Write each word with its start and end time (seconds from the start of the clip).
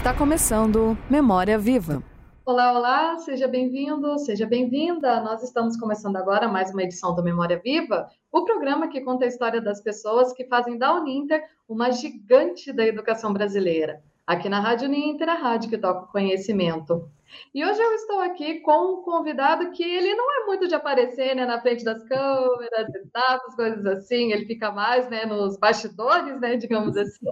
Está 0.00 0.14
começando 0.14 0.96
Memória 1.10 1.58
Viva. 1.58 2.02
Olá, 2.46 2.72
olá, 2.72 3.18
seja 3.18 3.46
bem-vindo, 3.46 4.18
seja 4.18 4.46
bem-vinda. 4.46 5.20
Nós 5.20 5.42
estamos 5.42 5.76
começando 5.76 6.16
agora 6.16 6.48
mais 6.48 6.72
uma 6.72 6.82
edição 6.82 7.14
do 7.14 7.22
Memória 7.22 7.60
Viva, 7.62 8.08
o 8.32 8.42
programa 8.42 8.88
que 8.88 9.02
conta 9.02 9.26
a 9.26 9.28
história 9.28 9.60
das 9.60 9.82
pessoas 9.82 10.32
que 10.32 10.46
fazem 10.46 10.78
da 10.78 10.94
Uninter 10.94 11.44
uma 11.68 11.90
gigante 11.90 12.72
da 12.72 12.86
educação 12.86 13.30
brasileira. 13.30 14.02
Aqui 14.30 14.48
na 14.48 14.60
Rádio 14.60 14.86
Uninter, 14.86 15.28
a 15.28 15.34
rádio 15.34 15.68
que 15.68 15.76
toca 15.76 16.04
o 16.04 16.06
conhecimento. 16.06 17.10
E 17.52 17.64
hoje 17.64 17.80
eu 17.80 17.92
estou 17.94 18.20
aqui 18.20 18.60
com 18.60 19.00
um 19.00 19.02
convidado 19.02 19.72
que 19.72 19.82
ele 19.82 20.14
não 20.14 20.24
é 20.30 20.46
muito 20.46 20.68
de 20.68 20.74
aparecer 20.76 21.34
né, 21.34 21.44
na 21.44 21.60
frente 21.60 21.82
das 21.82 22.00
câmeras, 22.04 22.94
etapas, 22.94 23.56
coisas 23.56 23.84
assim, 23.86 24.30
ele 24.30 24.46
fica 24.46 24.70
mais 24.70 25.10
né, 25.10 25.26
nos 25.26 25.58
bastidores, 25.58 26.40
né, 26.40 26.56
digamos 26.56 26.96
assim, 26.96 27.26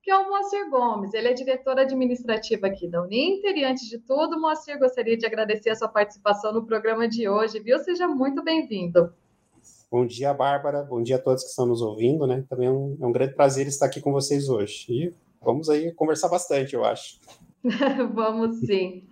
que 0.00 0.12
é 0.12 0.16
o 0.16 0.30
Moacir 0.30 0.70
Gomes. 0.70 1.12
Ele 1.12 1.26
é 1.26 1.32
diretor 1.32 1.76
administrativo 1.76 2.64
aqui 2.66 2.86
da 2.86 3.02
Uninter 3.02 3.56
e, 3.56 3.64
antes 3.64 3.88
de 3.88 3.98
tudo, 3.98 4.40
Moacir, 4.40 4.78
gostaria 4.78 5.16
de 5.16 5.26
agradecer 5.26 5.70
a 5.70 5.74
sua 5.74 5.88
participação 5.88 6.52
no 6.52 6.64
programa 6.64 7.08
de 7.08 7.28
hoje, 7.28 7.58
viu? 7.58 7.80
Seja 7.80 8.06
muito 8.06 8.44
bem-vindo. 8.44 9.12
Bom 9.90 10.06
dia, 10.06 10.32
Bárbara. 10.32 10.84
Bom 10.84 11.02
dia 11.02 11.16
a 11.16 11.20
todos 11.20 11.42
que 11.42 11.50
estão 11.50 11.66
nos 11.66 11.82
ouvindo, 11.82 12.28
né? 12.28 12.44
Também 12.48 12.68
é 12.68 12.70
um, 12.70 12.96
é 13.00 13.06
um 13.06 13.12
grande 13.12 13.34
prazer 13.34 13.66
estar 13.66 13.86
aqui 13.86 14.00
com 14.00 14.12
vocês 14.12 14.48
hoje. 14.48 14.86
E 14.88 15.14
vamos 15.44 15.68
aí 15.68 15.92
conversar 15.92 16.28
bastante, 16.28 16.74
eu 16.74 16.84
acho. 16.84 17.18
Vamos 18.12 18.58
sim. 18.58 19.08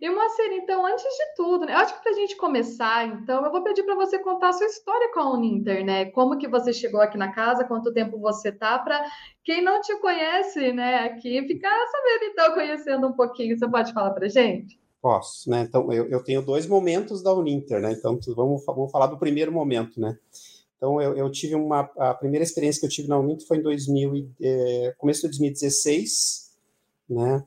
E 0.00 0.08
Moacir, 0.08 0.52
então, 0.52 0.86
antes 0.86 1.04
de 1.04 1.34
tudo, 1.36 1.66
né, 1.66 1.74
eu 1.74 1.78
acho 1.78 1.94
que 1.94 2.02
para 2.02 2.12
a 2.12 2.14
gente 2.14 2.34
começar, 2.36 3.06
então, 3.06 3.44
eu 3.44 3.52
vou 3.52 3.62
pedir 3.62 3.82
para 3.82 3.94
você 3.94 4.18
contar 4.18 4.48
a 4.48 4.52
sua 4.54 4.66
história 4.66 5.12
com 5.12 5.20
a 5.20 5.34
Uninter, 5.34 5.84
né? 5.84 6.06
Como 6.06 6.38
que 6.38 6.48
você 6.48 6.72
chegou 6.72 7.00
aqui 7.00 7.18
na 7.18 7.30
casa, 7.32 7.64
quanto 7.64 7.92
tempo 7.92 8.18
você 8.18 8.50
tá, 8.50 8.78
para 8.78 9.04
quem 9.44 9.62
não 9.62 9.82
te 9.82 9.94
conhece, 10.00 10.72
né, 10.72 11.00
aqui, 11.00 11.46
ficar 11.46 11.76
sabendo, 11.88 12.32
então, 12.32 12.54
conhecendo 12.54 13.06
um 13.06 13.12
pouquinho. 13.12 13.58
Você 13.58 13.68
pode 13.68 13.92
falar 13.92 14.12
para 14.12 14.28
gente? 14.28 14.80
Posso, 15.02 15.50
né? 15.50 15.66
Então, 15.68 15.92
eu, 15.92 16.08
eu 16.08 16.24
tenho 16.24 16.42
dois 16.42 16.66
momentos 16.66 17.22
da 17.22 17.34
Uninter, 17.34 17.80
né? 17.80 17.92
Então, 17.92 18.18
vamos, 18.34 18.64
vamos 18.64 18.90
falar 18.90 19.06
do 19.06 19.18
primeiro 19.18 19.52
momento, 19.52 20.00
né? 20.00 20.16
Então, 20.80 20.98
eu, 20.98 21.14
eu 21.14 21.30
tive 21.30 21.54
uma... 21.54 21.80
A 21.98 22.14
primeira 22.14 22.42
experiência 22.42 22.80
que 22.80 22.86
eu 22.86 22.90
tive 22.90 23.06
na 23.06 23.18
Uninter 23.18 23.46
foi 23.46 23.58
em 23.58 23.62
2000, 23.62 24.30
é, 24.40 24.94
começo 24.96 25.20
de 25.20 25.26
2016, 25.28 26.52
né? 27.06 27.44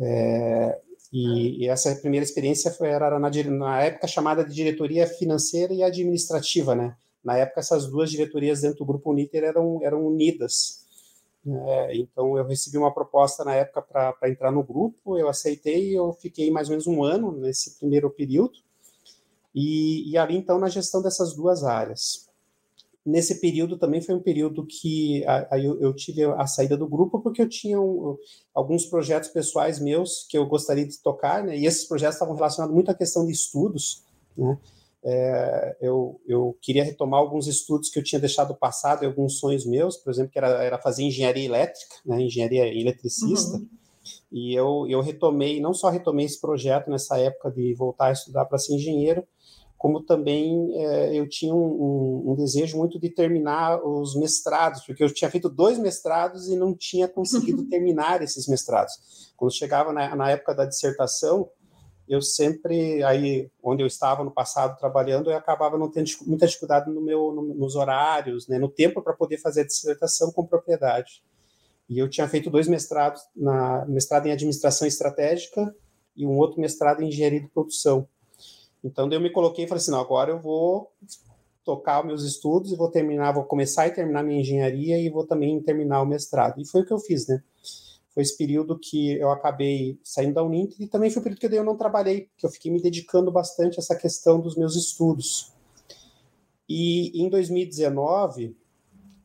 É, 0.00 0.80
e, 1.12 1.62
e, 1.62 1.68
essa 1.68 1.94
primeira 1.94 2.24
experiência 2.24 2.72
foi, 2.72 2.88
era 2.88 3.20
na, 3.20 3.30
na, 3.30 3.82
época 3.82 4.08
chamada 4.08 4.44
de 4.44 4.52
diretoria 4.52 5.06
financeira 5.06 5.72
e 5.72 5.84
administrativa, 5.84 6.74
né? 6.74 6.96
Na 7.22 7.36
época, 7.36 7.60
essas 7.60 7.86
duas 7.86 8.10
diretorias 8.10 8.62
dentro 8.62 8.78
do 8.78 8.84
Grupo 8.84 9.12
Uniter 9.12 9.44
eram, 9.44 9.78
eram 9.84 10.04
unidas. 10.04 10.84
É, 11.46 11.96
então, 11.96 12.36
eu 12.36 12.44
recebi 12.44 12.76
uma 12.78 12.92
proposta 12.92 13.44
na 13.44 13.54
época 13.54 13.80
para 13.80 14.28
entrar 14.28 14.50
no 14.50 14.64
grupo, 14.64 15.16
eu 15.16 15.28
aceitei 15.28 15.90
e 15.90 15.94
eu 15.94 16.12
fiquei 16.14 16.50
mais 16.50 16.66
ou 16.66 16.72
menos 16.72 16.88
um 16.88 17.04
ano 17.04 17.30
nesse 17.30 17.78
primeiro 17.78 18.10
período. 18.10 18.58
E, 19.54 20.10
e 20.10 20.18
ali, 20.18 20.36
então, 20.36 20.58
na 20.58 20.68
gestão 20.68 21.00
dessas 21.00 21.32
duas 21.32 21.62
áreas 21.62 22.25
nesse 23.06 23.40
período 23.40 23.78
também 23.78 24.02
foi 24.02 24.14
um 24.14 24.20
período 24.20 24.66
que 24.66 25.24
aí 25.50 25.64
eu, 25.64 25.80
eu, 25.80 25.94
tive 25.94 26.24
a 26.24 26.46
saída 26.46 26.76
do 26.76 26.88
grupo 26.88 27.20
porque 27.20 27.40
eu 27.40 27.48
tinha 27.48 27.80
um, 27.80 28.16
alguns 28.52 28.84
projetos 28.84 29.28
pessoais 29.28 29.78
meus 29.78 30.26
que 30.28 30.36
eu 30.36 30.44
gostaria 30.44 30.84
de 30.84 30.98
tocar, 30.98 31.44
né? 31.44 31.56
E 31.56 31.66
esses 31.66 31.84
projetos 31.84 32.16
estavam 32.16 32.34
relacionados 32.34 32.74
muito 32.74 32.90
à 32.90 32.94
questão 32.94 33.24
de 33.24 33.32
estudos, 33.32 34.02
né? 34.36 34.58
É, 35.08 35.76
eu, 35.80 36.20
eu 36.26 36.58
queria 36.60 36.82
retomar 36.82 37.20
alguns 37.20 37.46
estudos 37.46 37.88
que 37.88 37.96
eu 37.96 38.02
tinha 38.02 38.20
deixado 38.20 38.56
passado 38.56 39.04
e 39.04 39.06
alguns 39.06 39.38
sonhos 39.38 39.64
meus, 39.64 39.96
por 39.96 40.12
exemplo, 40.12 40.32
que 40.32 40.38
era, 40.38 40.48
era 40.64 40.78
fazer 40.78 41.04
engenharia 41.04 41.44
elétrica, 41.44 41.94
né? 42.04 42.20
Engenharia 42.20 42.66
eletricista. 42.66 43.56
Uhum. 43.56 43.68
E 44.32 44.52
eu, 44.54 44.84
eu 44.88 45.00
retomei, 45.00 45.60
não 45.60 45.72
só 45.72 45.90
retomei 45.90 46.26
esse 46.26 46.40
projeto 46.40 46.90
nessa 46.90 47.18
época 47.18 47.52
de 47.52 47.72
voltar 47.74 48.06
a 48.06 48.12
estudar 48.12 48.44
para 48.46 48.58
ser 48.58 48.74
engenheiro, 48.74 49.24
como 49.78 50.02
também 50.02 50.74
é, 50.74 51.14
eu 51.14 51.28
tinha 51.28 51.54
um, 51.54 52.30
um, 52.30 52.34
desejo 52.34 52.78
muito 52.78 52.98
de 52.98 53.10
terminar 53.10 53.80
os 53.84 54.16
mestrados, 54.16 54.82
porque 54.84 55.04
eu 55.04 55.12
tinha 55.12 55.30
feito 55.30 55.48
dois 55.48 55.78
mestrados 55.78 56.48
e 56.48 56.56
não 56.56 56.74
tinha 56.74 57.06
conseguido 57.06 57.64
terminar 57.68 58.22
esses 58.22 58.48
mestrados. 58.48 59.32
Quando 59.36 59.54
chegava 59.54 59.92
na, 59.92 60.16
na, 60.16 60.30
época 60.30 60.54
da 60.54 60.64
dissertação, 60.64 61.50
eu 62.08 62.22
sempre, 62.22 63.02
aí 63.02 63.50
onde 63.62 63.82
eu 63.82 63.86
estava 63.86 64.24
no 64.24 64.30
passado 64.30 64.78
trabalhando, 64.78 65.30
eu 65.30 65.36
acabava 65.36 65.76
não 65.76 65.90
tendo 65.90 66.08
muita 66.26 66.46
dificuldade 66.46 66.90
no 66.90 67.02
meu, 67.02 67.32
no, 67.34 67.42
nos 67.42 67.76
horários, 67.76 68.48
né, 68.48 68.58
no 68.58 68.68
tempo 68.68 69.02
para 69.02 69.12
poder 69.12 69.38
fazer 69.38 69.62
a 69.62 69.66
dissertação 69.66 70.32
com 70.32 70.46
propriedade. 70.46 71.22
E 71.88 71.98
eu 71.98 72.08
tinha 72.08 72.26
feito 72.26 72.50
dois 72.50 72.66
mestrados, 72.66 73.22
na, 73.34 73.84
mestrado 73.86 74.26
em 74.26 74.32
administração 74.32 74.88
estratégica 74.88 75.74
e 76.16 76.26
um 76.26 76.38
outro 76.38 76.60
mestrado 76.60 77.02
em 77.02 77.08
engenharia 77.08 77.40
de 77.40 77.48
produção. 77.48 78.08
Então, 78.86 79.10
eu 79.10 79.20
me 79.20 79.30
coloquei 79.30 79.64
e 79.64 79.68
falei 79.68 79.80
assim, 79.80 79.90
não, 79.90 80.00
agora 80.00 80.30
eu 80.30 80.38
vou 80.38 80.92
tocar 81.64 82.04
meus 82.04 82.22
estudos 82.22 82.70
e 82.70 82.76
vou 82.76 82.88
terminar, 82.88 83.32
vou 83.32 83.42
começar 83.42 83.88
e 83.88 83.90
terminar 83.90 84.22
minha 84.22 84.40
engenharia 84.40 84.96
e 85.00 85.10
vou 85.10 85.26
também 85.26 85.60
terminar 85.60 86.00
o 86.00 86.06
mestrado. 86.06 86.60
E 86.60 86.64
foi 86.64 86.82
o 86.82 86.86
que 86.86 86.92
eu 86.92 86.98
fiz, 87.00 87.26
né? 87.26 87.42
Foi 88.14 88.22
esse 88.22 88.36
período 88.38 88.78
que 88.78 89.12
eu 89.18 89.30
acabei 89.30 89.98
saindo 90.04 90.34
da 90.34 90.44
Uninter 90.44 90.80
e 90.80 90.86
também 90.86 91.10
foi 91.10 91.20
o 91.20 91.22
período 91.24 91.40
que 91.40 91.46
eu 91.46 91.64
não 91.64 91.76
trabalhei, 91.76 92.30
que 92.38 92.46
eu 92.46 92.50
fiquei 92.50 92.70
me 92.70 92.80
dedicando 92.80 93.32
bastante 93.32 93.78
a 93.78 93.82
essa 93.82 93.96
questão 93.96 94.40
dos 94.40 94.56
meus 94.56 94.76
estudos. 94.76 95.52
E 96.68 97.20
em 97.20 97.28
2019 97.28 98.56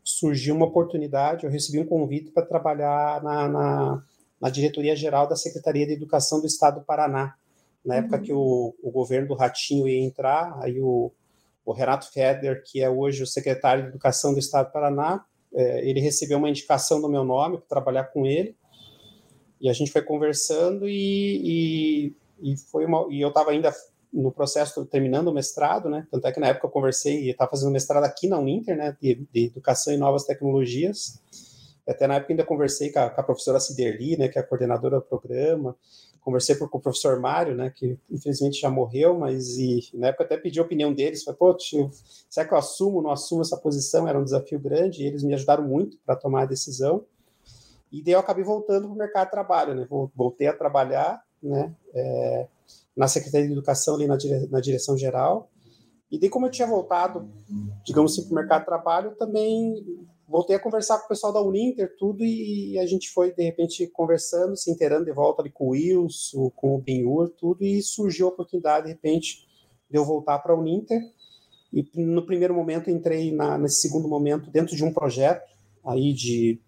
surgiu 0.04 0.56
uma 0.56 0.66
oportunidade, 0.66 1.46
eu 1.46 1.52
recebi 1.52 1.80
um 1.80 1.86
convite 1.86 2.32
para 2.32 2.46
trabalhar 2.46 3.24
na, 3.24 3.48
na, 3.48 4.04
na 4.42 4.50
diretoria 4.50 4.96
geral 4.96 5.28
da 5.28 5.36
Secretaria 5.36 5.86
de 5.86 5.94
Educação 5.94 6.42
do 6.42 6.48
Estado 6.48 6.80
do 6.80 6.86
Paraná 6.86 7.36
na 7.86 7.96
época 7.96 8.18
uhum. 8.18 8.24
que 8.24 8.34
o, 8.34 8.76
o 8.82 8.92
governo 8.92 9.28
do 9.28 9.34
Ratinho 9.34 9.88
ia 9.88 10.00
entrar, 10.00 10.58
aí 10.62 10.80
o, 10.80 11.12
o 11.66 11.74
Renato 11.74 12.12
Feder, 12.12 12.64
que 12.64 12.82
é 12.82 12.90
hoje 12.90 13.24
o 13.24 13.28
secretário 13.28 13.84
de 13.84 13.90
Educação 13.90 14.34
do 14.34 14.40
Estado 14.40 14.68
do 14.68 14.72
Paraná, 14.72 15.26
é, 15.54 15.88
ele 15.88 16.00
recebeu 16.00 16.38
uma 16.38 16.50
indicação 16.50 17.02
do 17.02 17.10
meu 17.10 17.24
nome 17.24 17.58
para 17.58 17.68
trabalhar 17.68 18.06
com 18.06 18.26
ele, 18.26 18.56
e 19.60 19.70
a 19.70 19.74
gente 19.74 19.92
foi 19.92 20.02
conversando 20.02 20.88
e, 20.88 22.14
e, 22.42 22.52
e 22.54 22.58
foi 22.58 22.86
uma, 22.86 23.08
e 23.12 23.22
eu 23.22 23.30
estava 23.30 23.52
ainda 23.52 23.72
no 24.12 24.32
processo 24.32 24.86
terminando 24.86 25.28
o 25.28 25.34
mestrado, 25.34 25.88
né? 25.90 26.08
Tanto 26.12 26.28
é 26.28 26.32
que 26.32 26.40
na 26.40 26.48
época 26.48 26.68
eu 26.68 26.72
conversei 26.72 27.22
e 27.22 27.30
estava 27.30 27.52
fazendo 27.52 27.72
mestrado 27.72 28.04
aqui 28.04 28.28
na 28.28 28.40
Uninter, 28.40 28.76
né? 28.76 28.98
De, 29.00 29.26
de, 29.32 29.46
Educação 29.46 29.94
e 29.94 29.98
Novas 29.98 30.26
Tecnologias. 30.26 31.22
Até 31.88 32.08
na 32.08 32.16
época 32.16 32.34
ainda 32.34 32.44
conversei 32.44 32.92
com 32.92 33.00
a, 33.00 33.10
com 33.10 33.22
a 33.22 33.24
professora 33.24 33.60
Ciderli, 33.60 34.18
né? 34.18 34.28
Que 34.28 34.38
é 34.38 34.42
a 34.42 34.46
coordenadora 34.46 34.98
do 34.98 35.04
programa 35.04 35.78
conversei 36.22 36.56
com 36.56 36.66
o 36.66 36.80
professor 36.80 37.20
Mário, 37.20 37.56
né, 37.56 37.72
que 37.76 37.98
infelizmente 38.10 38.62
já 38.62 38.70
morreu, 38.70 39.18
mas 39.18 39.58
e, 39.58 39.90
na 39.94 40.08
época 40.08 40.24
até 40.24 40.38
pedi 40.38 40.60
a 40.60 40.64
opinião 40.64 40.94
deles, 40.94 41.24
falei, 41.24 41.38
pô, 41.38 41.54
tio, 41.54 41.90
será 42.30 42.48
que 42.48 42.54
eu 42.54 42.58
assumo, 42.58 43.02
não 43.02 43.12
assumo 43.12 43.42
essa 43.42 43.58
posição? 43.58 44.08
Era 44.08 44.20
um 44.20 44.24
desafio 44.24 44.60
grande, 44.60 45.04
e 45.04 45.08
eles 45.08 45.24
me 45.24 45.34
ajudaram 45.34 45.64
muito 45.64 45.98
para 46.06 46.16
tomar 46.16 46.44
a 46.44 46.46
decisão, 46.46 47.04
e 47.92 48.04
daí 48.04 48.14
eu 48.14 48.20
acabei 48.20 48.44
voltando 48.44 48.88
para 48.88 48.96
o 48.96 48.98
mercado 48.98 49.26
de 49.26 49.32
trabalho, 49.32 49.76
né, 49.76 49.88
voltei 50.16 50.48
a 50.48 50.54
trabalhar, 50.54 51.24
né, 51.42 51.74
é, 51.94 52.48
na 52.96 53.08
Secretaria 53.08 53.48
de 53.48 53.54
Educação, 53.54 53.96
ali 53.96 54.06
na, 54.06 54.16
dire, 54.16 54.48
na 54.52 54.60
direção 54.60 54.96
geral, 54.96 55.50
e 56.12 56.20
daí 56.20 56.30
como 56.30 56.46
eu 56.46 56.52
tinha 56.52 56.68
voltado, 56.68 57.28
digamos 57.84 58.12
assim, 58.12 58.24
para 58.26 58.32
o 58.32 58.36
mercado 58.36 58.60
de 58.60 58.66
trabalho, 58.66 59.16
também 59.16 60.08
voltei 60.32 60.56
a 60.56 60.60
conversar 60.60 60.98
com 61.00 61.06
o 61.06 61.08
pessoal 61.10 61.34
da 61.34 61.42
Uninter, 61.42 61.94
tudo, 61.98 62.24
e 62.24 62.80
a 62.80 62.86
gente 62.86 63.10
foi, 63.10 63.34
de 63.34 63.44
repente, 63.44 63.86
conversando, 63.88 64.56
se 64.56 64.72
inteirando 64.72 65.06
de 65.06 65.12
volta 65.12 65.42
ali 65.42 65.52
com 65.52 65.66
o 65.66 65.70
Wilson, 65.72 66.50
com 66.56 66.76
o 66.76 66.82
Benhur, 66.82 67.30
tudo, 67.38 67.64
e 67.64 67.82
surgiu 67.84 68.28
a 68.28 68.30
oportunidade, 68.30 68.86
de 68.86 68.94
repente, 68.94 69.46
de 69.90 69.98
eu 69.98 70.06
voltar 70.06 70.40
para 70.40 70.54
a 70.54 70.58
Uninter. 70.58 71.02
E 71.74 71.86
no 71.96 72.26
primeiro 72.26 72.56
momento 72.56 72.90
entrei 72.90 73.32
na, 73.32 73.58
nesse 73.58 73.82
segundo 73.82 74.08
momento 74.08 74.50
dentro 74.50 74.76
de 74.76 74.84
um 74.84 74.94
projeto 74.94 75.50
aí 75.86 76.14
de, 76.14 76.60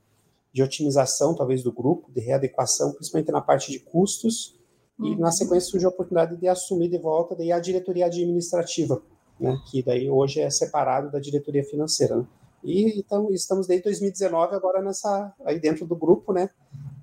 de 0.52 0.62
otimização, 0.62 1.34
talvez, 1.34 1.64
do 1.64 1.72
grupo, 1.72 2.12
de 2.12 2.20
readequação, 2.20 2.92
principalmente 2.92 3.32
na 3.32 3.42
parte 3.42 3.72
de 3.72 3.80
custos, 3.80 4.60
uhum. 5.00 5.08
e 5.08 5.16
na 5.16 5.32
sequência 5.32 5.70
surgiu 5.70 5.90
a 5.90 5.92
oportunidade 5.92 6.36
de 6.38 6.48
assumir 6.48 6.90
de 6.90 6.98
volta 6.98 7.36
daí 7.36 7.52
a 7.52 7.60
diretoria 7.60 8.06
administrativa, 8.06 9.02
né, 9.40 9.58
que 9.70 9.82
daí 9.82 10.10
hoje 10.10 10.42
é 10.42 10.50
separado 10.50 11.12
da 11.12 11.20
diretoria 11.20 11.64
financeira, 11.64 12.18
né? 12.18 12.28
E 12.64 13.04
estamos 13.32 13.68
desde 13.68 13.84
2019 13.84 14.56
agora 14.56 14.82
nessa 14.82 15.34
aí 15.44 15.60
dentro 15.60 15.86
do 15.86 15.96
grupo, 15.96 16.32
né, 16.32 16.50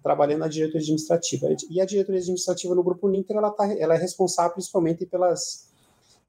trabalhando 0.03 0.41
na 0.41 0.49
diretoria 0.49 0.81
administrativa. 0.81 1.49
E 1.69 1.81
a 1.81 1.85
diretoria 1.85 2.21
administrativa 2.21 2.75
no 2.75 2.83
grupo 2.83 3.09
Ninter, 3.09 3.37
ela 3.37 3.51
tá, 3.51 3.67
ela 3.79 3.95
é 3.95 3.99
responsável 3.99 4.53
principalmente 4.53 5.05
pelas 5.07 5.69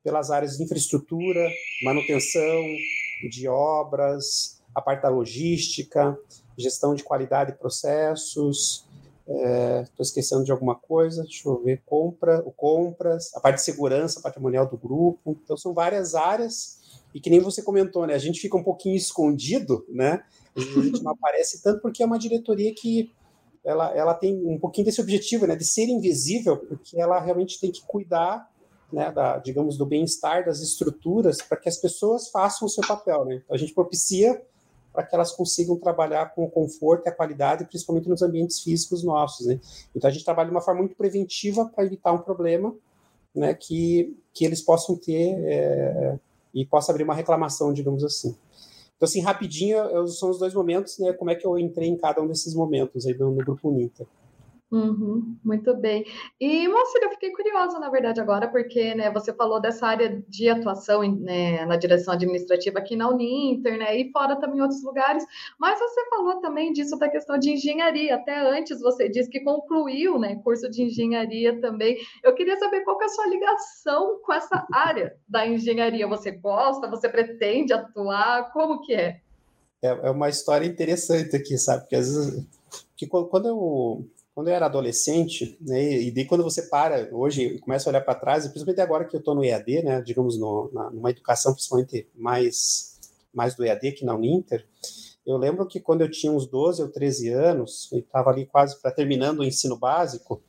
pelas 0.03 0.31
áreas 0.31 0.57
de 0.57 0.63
infraestrutura, 0.63 1.47
manutenção 1.83 2.61
de 3.29 3.47
obras, 3.47 4.59
a 4.73 4.81
parte 4.81 5.03
da 5.03 5.09
logística, 5.09 6.17
gestão 6.57 6.95
de 6.95 7.03
qualidade 7.03 7.51
de 7.51 7.59
processos, 7.59 8.87
estou 9.27 9.37
é, 9.37 10.01
esquecendo 10.01 10.43
de 10.43 10.51
alguma 10.51 10.75
coisa, 10.75 11.23
deixa 11.23 11.47
eu 11.47 11.61
ver, 11.63 11.81
compra, 11.85 12.41
o 12.45 12.51
compras, 12.51 13.33
a 13.35 13.39
parte 13.39 13.57
de 13.57 13.63
segurança 13.63 14.21
patrimonial 14.21 14.67
do 14.67 14.77
grupo. 14.77 15.37
Então, 15.43 15.55
são 15.55 15.73
várias 15.73 16.15
áreas 16.15 16.80
e 17.13 17.19
que 17.19 17.29
nem 17.29 17.39
você 17.39 17.61
comentou, 17.61 18.07
né? 18.07 18.13
A 18.13 18.19
gente 18.19 18.39
fica 18.39 18.57
um 18.57 18.63
pouquinho 18.63 18.95
escondido, 18.95 19.85
né? 19.89 20.23
A 20.55 20.59
gente 20.59 21.03
não 21.03 21.11
aparece 21.13 21.61
tanto 21.61 21.81
porque 21.81 22.03
é 22.03 22.05
uma 22.05 22.19
diretoria 22.19 22.73
que 22.73 23.11
ela, 23.63 23.95
ela 23.95 24.13
tem 24.13 24.35
um 24.45 24.57
pouquinho 24.57 24.85
desse 24.85 25.01
objetivo, 25.01 25.45
né, 25.45 25.55
de 25.55 25.65
ser 25.65 25.85
invisível, 25.85 26.57
porque 26.57 26.99
ela 26.99 27.19
realmente 27.19 27.59
tem 27.59 27.71
que 27.71 27.81
cuidar, 27.85 28.49
né, 28.91 29.11
da, 29.11 29.37
digamos, 29.37 29.77
do 29.77 29.85
bem-estar 29.85 30.45
das 30.45 30.61
estruturas 30.61 31.41
para 31.41 31.57
que 31.57 31.69
as 31.69 31.77
pessoas 31.77 32.29
façam 32.29 32.65
o 32.65 32.69
seu 32.69 32.85
papel, 32.85 33.25
né? 33.25 33.35
Então, 33.35 33.55
a 33.55 33.59
gente 33.59 33.73
propicia 33.73 34.41
para 34.91 35.03
que 35.03 35.15
elas 35.15 35.31
consigam 35.31 35.77
trabalhar 35.77 36.33
com 36.33 36.43
o 36.43 36.49
conforto 36.49 37.05
e 37.05 37.09
a 37.09 37.15
qualidade, 37.15 37.65
principalmente 37.65 38.09
nos 38.09 38.21
ambientes 38.21 38.59
físicos 38.59 39.03
nossos, 39.03 39.47
né? 39.47 39.59
Então, 39.95 40.09
a 40.09 40.11
gente 40.11 40.25
trabalha 40.25 40.49
de 40.49 40.55
uma 40.55 40.61
forma 40.61 40.81
muito 40.81 40.95
preventiva 40.95 41.65
para 41.65 41.85
evitar 41.85 42.11
um 42.11 42.17
problema, 42.17 42.75
né, 43.33 43.53
que, 43.53 44.17
que 44.33 44.43
eles 44.43 44.61
possam 44.61 44.97
ter 44.97 45.35
é, 45.45 46.19
e 46.53 46.65
possa 46.65 46.91
abrir 46.91 47.03
uma 47.03 47.13
reclamação, 47.13 47.73
digamos 47.73 48.03
assim. 48.03 48.35
Então, 48.95 49.07
assim, 49.07 49.21
rapidinho, 49.21 50.07
são 50.07 50.29
os 50.29 50.37
dois 50.37 50.53
momentos, 50.53 50.99
né? 50.99 51.11
Como 51.13 51.31
é 51.31 51.35
que 51.35 51.45
eu 51.45 51.57
entrei 51.57 51.89
em 51.89 51.97
cada 51.97 52.21
um 52.21 52.27
desses 52.27 52.53
momentos 52.53 53.05
aí 53.05 53.17
no, 53.17 53.31
no 53.31 53.43
Grupo 53.43 53.69
Uninter. 53.69 54.05
Uhum, 54.71 55.37
muito 55.43 55.75
bem. 55.75 56.05
E, 56.39 56.65
Moacir, 56.69 57.03
eu 57.03 57.09
fiquei 57.09 57.29
curiosa, 57.33 57.77
na 57.77 57.89
verdade, 57.89 58.21
agora, 58.21 58.47
porque 58.47 58.95
né, 58.95 59.11
você 59.11 59.33
falou 59.33 59.59
dessa 59.59 59.85
área 59.85 60.23
de 60.29 60.47
atuação 60.47 61.01
né, 61.01 61.65
na 61.65 61.75
direção 61.75 62.13
administrativa 62.13 62.79
aqui 62.79 62.95
na 62.95 63.09
Uninter, 63.09 63.77
né, 63.77 63.97
e 63.97 64.09
fora 64.13 64.37
também 64.37 64.59
em 64.59 64.61
outros 64.61 64.81
lugares, 64.81 65.25
mas 65.59 65.77
você 65.77 66.09
falou 66.09 66.39
também 66.39 66.71
disso 66.71 66.97
da 66.97 67.09
questão 67.09 67.37
de 67.37 67.51
engenharia. 67.51 68.15
Até 68.15 68.39
antes 68.39 68.79
você 68.79 69.09
disse 69.09 69.29
que 69.29 69.41
concluiu 69.41 70.17
né, 70.17 70.39
curso 70.41 70.71
de 70.71 70.83
engenharia 70.83 71.59
também. 71.59 71.97
Eu 72.23 72.33
queria 72.33 72.57
saber 72.57 72.79
qual 72.85 72.97
que 72.97 73.03
é 73.03 73.07
a 73.07 73.09
sua 73.09 73.27
ligação 73.27 74.21
com 74.23 74.31
essa 74.31 74.65
área 74.71 75.17
da 75.27 75.45
engenharia. 75.45 76.07
Você 76.07 76.31
gosta? 76.31 76.89
Você 76.89 77.09
pretende 77.09 77.73
atuar? 77.73 78.53
Como 78.53 78.81
que 78.83 78.93
é? 78.93 79.19
É, 79.81 79.89
é 79.89 80.11
uma 80.11 80.29
história 80.29 80.65
interessante 80.65 81.35
aqui, 81.35 81.57
sabe? 81.57 81.81
Porque 81.81 81.95
às 81.97 82.07
vezes. 82.07 82.45
Porque 82.91 83.07
quando 83.07 83.47
eu 83.47 84.05
quando 84.33 84.47
eu 84.47 84.53
era 84.53 84.65
adolescente, 84.65 85.57
né, 85.61 86.01
e 86.03 86.11
daí 86.11 86.25
quando 86.25 86.43
você 86.43 86.63
para 86.63 87.09
hoje 87.11 87.59
começa 87.59 87.89
a 87.89 87.91
olhar 87.91 88.01
para 88.01 88.15
trás, 88.15 88.47
principalmente 88.47 88.81
agora 88.81 89.05
que 89.05 89.15
eu 89.15 89.19
estou 89.19 89.35
no 89.35 89.43
EAD, 89.43 89.83
né, 89.83 90.01
digamos, 90.01 90.37
no, 90.37 90.71
na, 90.73 90.89
numa 90.89 91.09
educação 91.09 91.53
principalmente 91.53 92.07
mais, 92.15 92.97
mais 93.33 93.55
do 93.55 93.65
EAD 93.65 93.91
que 93.91 94.05
na 94.05 94.15
Uninter, 94.15 94.65
eu 95.25 95.37
lembro 95.37 95.67
que 95.67 95.79
quando 95.79 96.01
eu 96.01 96.09
tinha 96.09 96.31
uns 96.31 96.47
12 96.47 96.81
ou 96.81 96.89
13 96.89 97.29
anos, 97.29 97.91
e 97.91 97.99
estava 97.99 98.29
ali 98.29 98.45
quase 98.45 98.81
para 98.81 98.91
terminando 98.91 99.39
o 99.39 99.43
ensino 99.43 99.77
básico, 99.77 100.41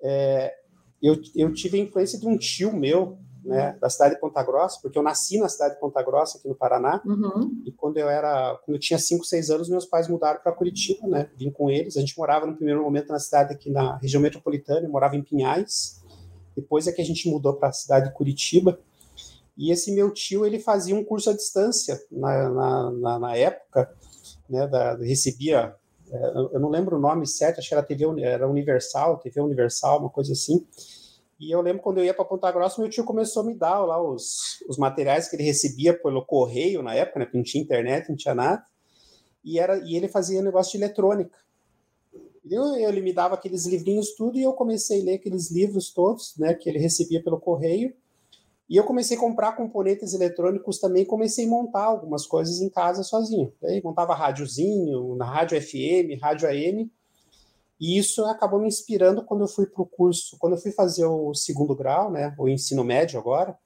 é, 0.00 0.54
eu, 1.02 1.20
eu 1.34 1.52
tive 1.52 1.78
a 1.78 1.82
influência 1.82 2.18
de 2.18 2.26
um 2.26 2.36
tio 2.36 2.72
meu, 2.72 3.18
né, 3.46 3.76
da 3.80 3.88
cidade 3.88 4.14
de 4.14 4.20
Ponta 4.20 4.42
Grossa, 4.42 4.78
porque 4.82 4.98
eu 4.98 5.02
nasci 5.02 5.38
na 5.38 5.48
cidade 5.48 5.74
de 5.74 5.80
Ponta 5.80 6.02
Grossa, 6.02 6.36
aqui 6.36 6.48
no 6.48 6.54
Paraná, 6.54 7.00
uhum. 7.06 7.62
e 7.64 7.70
quando 7.70 7.96
eu 7.96 8.08
era, 8.08 8.58
quando 8.64 8.74
eu 8.74 8.80
tinha 8.80 8.98
5, 8.98 9.24
6 9.24 9.50
anos, 9.50 9.68
meus 9.68 9.86
pais 9.86 10.08
mudaram 10.08 10.40
para 10.40 10.52
Curitiba, 10.52 11.06
né, 11.06 11.30
vim 11.36 11.50
com 11.50 11.70
eles, 11.70 11.96
a 11.96 12.00
gente 12.00 12.18
morava 12.18 12.44
no 12.44 12.56
primeiro 12.56 12.82
momento 12.82 13.08
na 13.08 13.18
cidade 13.18 13.54
aqui 13.54 13.70
na 13.70 13.96
região 13.98 14.20
metropolitana, 14.20 14.86
eu 14.86 14.90
morava 14.90 15.16
em 15.16 15.22
Pinhais, 15.22 16.02
depois 16.56 16.86
é 16.88 16.92
que 16.92 17.00
a 17.00 17.04
gente 17.04 17.28
mudou 17.28 17.54
para 17.54 17.68
a 17.68 17.72
cidade 17.72 18.08
de 18.08 18.14
Curitiba, 18.14 18.78
e 19.56 19.70
esse 19.70 19.92
meu 19.92 20.10
tio, 20.10 20.44
ele 20.44 20.58
fazia 20.58 20.94
um 20.94 21.04
curso 21.04 21.30
à 21.30 21.32
distância 21.32 21.98
na, 22.10 22.50
na, 22.50 22.90
na, 22.90 23.18
na 23.18 23.36
época, 23.36 23.90
né, 24.50 24.66
da, 24.66 24.96
recebia, 24.96 25.74
é, 26.10 26.26
eu 26.52 26.60
não 26.60 26.68
lembro 26.68 26.96
o 26.96 27.00
nome 27.00 27.26
certo, 27.26 27.58
acho 27.58 27.68
que 27.68 27.74
era 27.74 27.82
TV, 27.82 28.04
era 28.22 28.48
Universal, 28.48 29.18
TV 29.18 29.40
Universal, 29.40 30.00
uma 30.00 30.10
coisa 30.10 30.32
assim, 30.32 30.66
e 31.38 31.50
eu 31.50 31.60
lembro 31.60 31.82
quando 31.82 31.98
eu 31.98 32.04
ia 32.04 32.14
para 32.14 32.24
Ponta 32.24 32.50
Grossa, 32.50 32.80
meu 32.80 32.88
tio 32.88 33.04
começou 33.04 33.42
a 33.42 33.46
me 33.46 33.54
dar 33.54 33.78
lá 33.80 34.02
os, 34.02 34.62
os 34.68 34.78
materiais 34.78 35.28
que 35.28 35.36
ele 35.36 35.42
recebia 35.42 35.92
pelo 35.92 36.24
correio 36.24 36.82
na 36.82 36.94
época, 36.94 37.20
né? 37.20 37.30
Não 37.32 37.42
tinha 37.42 37.62
internet, 37.62 38.08
não 38.08 38.16
tinha 38.16 38.34
nada. 38.34 38.64
E, 39.44 39.58
era, 39.58 39.78
e 39.78 39.94
ele 39.94 40.08
fazia 40.08 40.40
negócio 40.40 40.72
de 40.72 40.84
eletrônica. 40.84 41.38
Eu, 42.48 42.76
ele 42.76 43.00
me 43.02 43.12
dava 43.12 43.34
aqueles 43.34 43.66
livrinhos 43.66 44.14
tudo 44.14 44.38
e 44.38 44.42
eu 44.42 44.52
comecei 44.52 45.02
a 45.02 45.04
ler 45.04 45.14
aqueles 45.14 45.50
livros 45.50 45.92
todos, 45.92 46.34
né? 46.38 46.54
Que 46.54 46.70
ele 46.70 46.78
recebia 46.78 47.22
pelo 47.22 47.38
correio. 47.38 47.94
E 48.68 48.76
eu 48.76 48.84
comecei 48.84 49.16
a 49.16 49.20
comprar 49.20 49.52
componentes 49.52 50.14
eletrônicos 50.14 50.80
também, 50.80 51.04
comecei 51.04 51.46
a 51.46 51.48
montar 51.48 51.84
algumas 51.84 52.26
coisas 52.26 52.60
em 52.60 52.68
casa 52.68 53.02
sozinho. 53.02 53.52
Aí 53.62 53.80
montava 53.82 54.14
rádiozinho, 54.14 55.14
na 55.16 55.24
rádio 55.24 55.60
FM, 55.60 56.20
rádio 56.20 56.48
AM, 56.48 56.90
e 57.80 57.98
isso 57.98 58.24
acabou 58.24 58.60
me 58.60 58.68
inspirando 58.68 59.24
quando 59.24 59.42
eu 59.42 59.48
fui 59.48 59.66
para 59.66 59.82
o 59.82 59.86
curso, 59.86 60.36
quando 60.38 60.54
eu 60.54 60.60
fui 60.60 60.72
fazer 60.72 61.04
o 61.04 61.34
segundo 61.34 61.74
grau, 61.74 62.10
né, 62.10 62.34
o 62.38 62.48
ensino 62.48 62.82
médio 62.82 63.18
agora, 63.18 63.56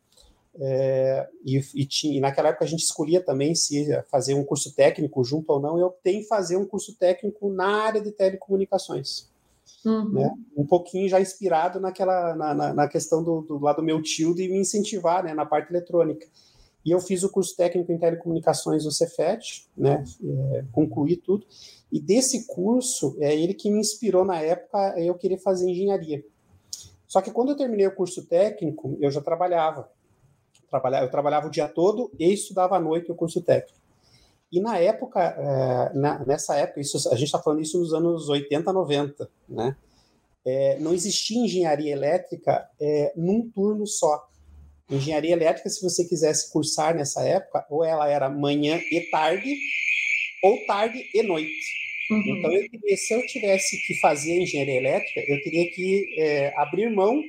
é, 0.59 1.29
e, 1.45 1.63
e, 1.75 1.87
tinha, 1.87 2.17
e, 2.17 2.21
naquela 2.21 2.49
época 2.49 2.65
a 2.65 2.69
gente 2.69 2.83
escolhia 2.83 3.21
também 3.21 3.55
se 3.55 3.87
fazer 4.11 4.35
um 4.35 4.45
curso 4.45 4.75
técnico 4.75 5.23
junto 5.23 5.51
ou 5.53 5.61
não, 5.61 5.79
eu 5.79 5.87
optei 5.87 6.17
em 6.17 6.25
fazer 6.25 6.57
um 6.57 6.67
curso 6.67 6.97
técnico 6.97 7.51
na 7.51 7.85
área 7.85 8.01
de 8.01 8.11
telecomunicações. 8.11 9.31
Uhum. 9.85 10.11
Né? 10.11 10.35
Um 10.57 10.67
pouquinho 10.67 11.09
já 11.09 11.21
inspirado 11.21 11.81
naquela 11.81 12.35
na, 12.35 12.55
na, 12.55 12.75
na 12.75 12.89
questão 12.89 13.23
do, 13.23 13.43
do 13.43 13.59
lado 13.59 13.77
do 13.77 13.83
meu 13.83 14.03
tio 14.03 14.35
de 14.35 14.49
me 14.49 14.59
incentivar 14.59 15.23
né, 15.23 15.33
na 15.33 15.47
parte 15.47 15.71
eletrônica. 15.71 16.27
E 16.85 16.91
eu 16.91 17.01
fiz 17.01 17.23
o 17.23 17.31
curso 17.31 17.55
técnico 17.57 17.93
em 17.93 17.99
telecomunicações 17.99 18.85
no 18.85 18.91
Cefet, 18.91 19.69
né, 19.77 20.03
é, 20.23 20.65
concluí 20.73 21.17
tudo. 21.17 21.47
E 21.93 22.01
desse 22.01 22.47
curso, 22.47 23.17
é 23.21 23.35
ele 23.35 23.55
que 23.55 23.71
me 23.71 23.81
inspirou 23.81 24.25
na 24.25 24.41
época 24.41 24.95
eu 24.99 25.15
querer 25.15 25.39
fazer 25.39 25.69
engenharia. 25.69 26.25
Só 27.07 27.21
que 27.21 27.33
quando 27.33 27.49
eu 27.49 27.57
terminei 27.57 27.87
o 27.87 27.95
curso 27.95 28.25
técnico, 28.27 28.97
eu 29.01 29.11
já 29.11 29.21
trabalhava. 29.21 29.91
Eu 31.03 31.11
trabalhava 31.11 31.49
o 31.49 31.51
dia 31.51 31.67
todo 31.67 32.13
e 32.17 32.33
estudava 32.33 32.77
à 32.77 32.81
noite 32.81 33.11
o 33.11 33.17
curso 33.17 33.41
técnico. 33.43 33.81
E 34.53 34.61
na 34.61 34.79
época, 34.79 35.21
é, 35.21 35.99
na, 35.99 36.25
nessa 36.25 36.57
época, 36.57 36.81
isso, 36.81 36.97
a 37.09 37.15
gente 37.15 37.27
está 37.27 37.41
falando 37.41 37.63
isso 37.63 37.79
nos 37.79 37.93
anos 37.93 38.29
80, 38.29 38.73
90, 38.73 39.29
né? 39.49 39.77
É, 40.45 40.79
não 40.79 40.95
existia 40.95 41.45
engenharia 41.45 41.93
elétrica 41.93 42.69
é, 42.81 43.13
num 43.17 43.51
turno 43.51 43.87
só. 43.87 44.29
Engenharia 44.89 45.33
elétrica, 45.33 45.69
se 45.69 45.83
você 45.83 46.05
quisesse 46.05 46.53
cursar 46.53 46.95
nessa 46.95 47.23
época, 47.23 47.67
ou 47.69 47.85
ela 47.85 48.09
era 48.09 48.29
manhã 48.29 48.81
e 48.91 49.01
tarde, 49.11 49.57
ou 50.43 50.67
tarde 50.67 51.09
e 51.15 51.23
noite. 51.23 51.80
Uhum. 52.11 52.23
Então, 52.27 52.53
eu 52.53 52.69
queria, 52.69 52.97
se 52.97 53.15
eu 53.15 53.27
tivesse 53.27 53.77
que 53.87 54.01
fazer 54.01 54.41
engenharia 54.41 54.77
elétrica, 54.77 55.21
eu 55.29 55.43
teria 55.43 55.71
que 55.71 56.15
é, 56.19 56.53
abrir 56.57 56.91
mão 56.91 57.23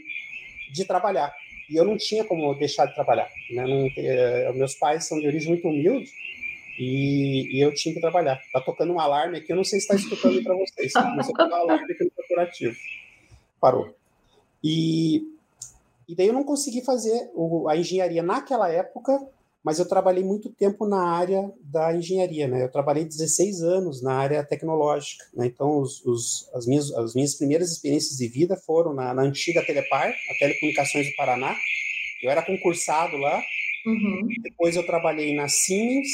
de 0.71 0.85
trabalhar. 0.85 1.33
E 1.69 1.75
eu 1.75 1.85
não 1.85 1.97
tinha 1.97 2.23
como 2.23 2.53
deixar 2.55 2.85
de 2.85 2.95
trabalhar. 2.95 3.29
Né? 3.51 3.65
Não, 3.65 3.89
é, 3.95 4.51
meus 4.53 4.73
pais 4.75 5.07
são 5.07 5.19
de 5.19 5.27
origem 5.27 5.49
muito 5.49 5.67
humilde 5.67 6.11
e, 6.77 7.57
e, 7.57 7.61
eu 7.61 7.73
tinha 7.73 7.93
que 7.93 8.01
trabalhar. 8.01 8.41
Tá 8.51 8.59
tocando 8.59 8.91
um 8.91 8.99
alarme 8.99 9.37
aqui, 9.37 9.51
eu 9.51 9.55
não 9.55 9.63
sei 9.63 9.79
se 9.79 9.85
está 9.85 9.95
escutando 9.95 10.43
para 10.43 10.55
vocês. 10.55 10.91
Começou 10.93 11.35
a 11.35 11.37
tocar 11.37 11.49
um 11.49 11.61
alarme 11.61 11.93
aqui 11.93 12.03
no 12.03 12.11
corporativo. 12.11 12.75
Parou. 13.59 13.95
E, 14.63 15.23
e 16.09 16.15
daí 16.15 16.27
eu 16.27 16.33
não 16.33 16.43
consegui 16.43 16.81
fazer 16.81 17.29
o, 17.33 17.69
a 17.69 17.77
engenharia 17.77 18.23
naquela 18.23 18.69
época 18.69 19.19
mas 19.63 19.77
eu 19.77 19.87
trabalhei 19.87 20.23
muito 20.23 20.49
tempo 20.49 20.87
na 20.87 21.03
área 21.03 21.51
da 21.61 21.95
engenharia, 21.95 22.47
né? 22.47 22.63
Eu 22.63 22.71
trabalhei 22.71 23.05
16 23.05 23.61
anos 23.61 24.01
na 24.01 24.13
área 24.13 24.43
tecnológica, 24.43 25.23
né? 25.35 25.45
Então, 25.45 25.79
os, 25.79 26.03
os, 26.03 26.49
as, 26.53 26.65
minhas, 26.65 26.91
as 26.93 27.13
minhas 27.13 27.35
primeiras 27.35 27.71
experiências 27.71 28.17
de 28.17 28.27
vida 28.27 28.55
foram 28.55 28.93
na, 28.93 29.13
na 29.13 29.21
antiga 29.21 29.63
Telepar, 29.63 30.09
a 30.09 30.33
Telecomunicações 30.39 31.07
do 31.07 31.15
Paraná. 31.15 31.55
Eu 32.23 32.31
era 32.31 32.41
concursado 32.41 33.15
lá. 33.17 33.41
Uhum. 33.85 34.27
Depois 34.41 34.75
eu 34.75 34.85
trabalhei 34.85 35.35
na 35.35 35.47
Siemens 35.47 36.07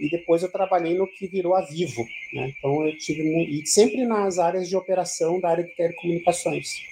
e 0.00 0.08
depois 0.10 0.42
eu 0.42 0.50
trabalhei 0.50 0.96
no 0.96 1.06
que 1.06 1.26
virou 1.26 1.54
a 1.54 1.62
Vivo, 1.62 2.06
né? 2.32 2.54
Então, 2.56 2.86
eu 2.86 2.96
tive 2.98 3.22
e 3.22 3.66
sempre 3.66 4.04
nas 4.04 4.38
áreas 4.38 4.68
de 4.68 4.76
operação 4.76 5.40
da 5.40 5.50
área 5.50 5.64
de 5.64 5.74
telecomunicações. 5.76 6.82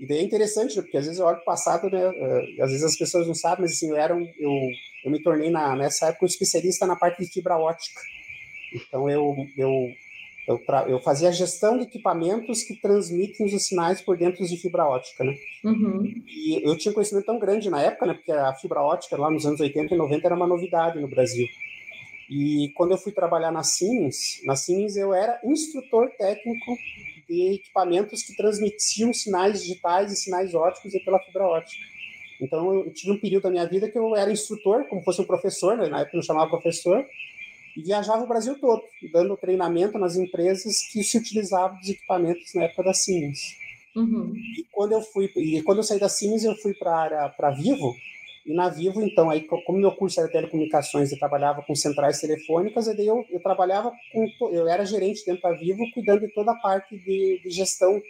E 0.00 0.06
daí 0.06 0.18
é 0.18 0.22
interessante, 0.22 0.74
porque 0.74 0.96
às 0.96 1.04
vezes 1.04 1.20
eu 1.20 1.26
olho 1.26 1.38
o 1.38 1.44
passado, 1.44 1.88
né, 1.88 2.08
uh, 2.08 2.62
às 2.62 2.70
vezes 2.70 2.82
as 2.82 2.96
pessoas 2.96 3.26
não 3.26 3.34
sabem, 3.34 3.62
mas 3.62 3.72
assim, 3.72 3.90
eu, 3.90 3.96
era 3.96 4.14
um, 4.14 4.28
eu, 4.38 4.50
eu 5.04 5.10
me 5.10 5.22
tornei 5.22 5.50
na, 5.50 5.76
nessa 5.76 6.08
época 6.08 6.24
um 6.24 6.28
especialista 6.28 6.86
na 6.86 6.96
parte 6.96 7.24
de 7.24 7.32
fibra 7.32 7.56
ótica. 7.56 8.00
Então 8.74 9.08
eu, 9.08 9.36
eu, 9.56 9.70
eu, 10.48 10.60
eu 10.88 11.00
fazia 11.00 11.28
a 11.28 11.32
gestão 11.32 11.78
de 11.78 11.84
equipamentos 11.84 12.64
que 12.64 12.74
transmitem 12.74 13.46
os 13.46 13.66
sinais 13.66 14.00
por 14.00 14.16
dentro 14.16 14.44
de 14.44 14.56
fibra 14.56 14.84
ótica, 14.84 15.22
né? 15.22 15.34
Uhum. 15.62 16.12
E 16.26 16.68
eu 16.68 16.76
tinha 16.76 16.90
um 16.90 16.94
conhecimento 16.94 17.26
tão 17.26 17.38
grande 17.38 17.70
na 17.70 17.80
época, 17.80 18.06
né, 18.06 18.14
porque 18.14 18.32
a 18.32 18.52
fibra 18.54 18.82
ótica 18.82 19.16
lá 19.16 19.30
nos 19.30 19.46
anos 19.46 19.60
80 19.60 19.94
e 19.94 19.98
90 19.98 20.26
era 20.26 20.34
uma 20.34 20.46
novidade 20.46 21.00
no 21.00 21.08
Brasil. 21.08 21.46
E 22.28 22.72
quando 22.74 22.92
eu 22.92 22.98
fui 22.98 23.12
trabalhar 23.12 23.52
na 23.52 23.62
Siemens, 23.62 24.40
na 24.44 24.56
Siemens 24.56 24.96
eu 24.96 25.14
era 25.14 25.38
instrutor 25.44 26.10
técnico 26.18 26.76
de 27.28 27.54
equipamentos 27.54 28.22
que 28.22 28.36
transmitiam 28.36 29.12
sinais 29.12 29.62
digitais 29.62 30.12
e 30.12 30.16
sinais 30.16 30.54
óticos 30.54 30.92
pela 31.04 31.18
fibra 31.20 31.44
ótica. 31.44 31.84
Então, 32.40 32.74
eu 32.74 32.92
tive 32.92 33.12
um 33.12 33.20
período 33.20 33.44
da 33.44 33.50
minha 33.50 33.66
vida 33.66 33.88
que 33.88 33.98
eu 33.98 34.14
era 34.16 34.30
instrutor, 34.30 34.84
como 34.88 35.02
fosse 35.02 35.20
um 35.20 35.26
professor, 35.26 35.76
né? 35.76 35.88
na 35.88 36.00
época 36.00 36.16
eu 36.16 36.18
não 36.18 36.24
chamava 36.24 36.50
professor, 36.50 37.06
e 37.76 37.82
viajava 37.82 38.22
o 38.22 38.28
Brasil 38.28 38.58
todo, 38.58 38.82
dando 39.12 39.36
treinamento 39.36 39.98
nas 39.98 40.16
empresas 40.16 40.80
que 40.92 41.02
se 41.02 41.18
utilizavam 41.18 41.78
dos 41.78 41.88
equipamentos 41.88 42.54
na 42.54 42.64
época 42.64 42.84
da 42.84 42.94
Siemens. 42.94 43.56
Uhum. 43.94 44.32
E 44.36 44.66
quando 44.70 44.92
eu 44.92 45.00
fui, 45.00 45.30
e 45.36 45.62
quando 45.62 45.78
eu 45.78 45.84
saí 45.84 45.98
da 45.98 46.08
Siemens, 46.08 46.44
eu 46.44 46.54
fui 46.56 46.74
para 46.74 47.28
para 47.30 47.50
Vivo, 47.50 47.94
E 48.44 48.54
na 48.54 48.68
Vivo, 48.68 49.02
então, 49.02 49.30
aí, 49.30 49.46
como 49.46 49.78
meu 49.78 49.92
curso 49.92 50.20
era 50.20 50.30
telecomunicações, 50.30 51.10
eu 51.10 51.18
trabalhava 51.18 51.62
com 51.62 51.74
centrais 51.74 52.20
telefônicas, 52.20 52.86
e 52.86 52.94
daí 52.94 53.06
eu, 53.06 53.24
eu 53.30 53.40
trabalhava 53.40 53.90
com, 54.12 54.50
eu 54.50 54.68
era 54.68 54.84
gerente 54.84 55.24
dentro 55.24 55.42
da 55.42 55.52
Vivo, 55.52 55.82
cuidando 55.94 56.20
de 56.20 56.34
toda 56.34 56.52
a 56.52 56.56
parte 56.56 56.94
de, 56.98 57.40
de 57.42 57.50
gestão 57.50 58.02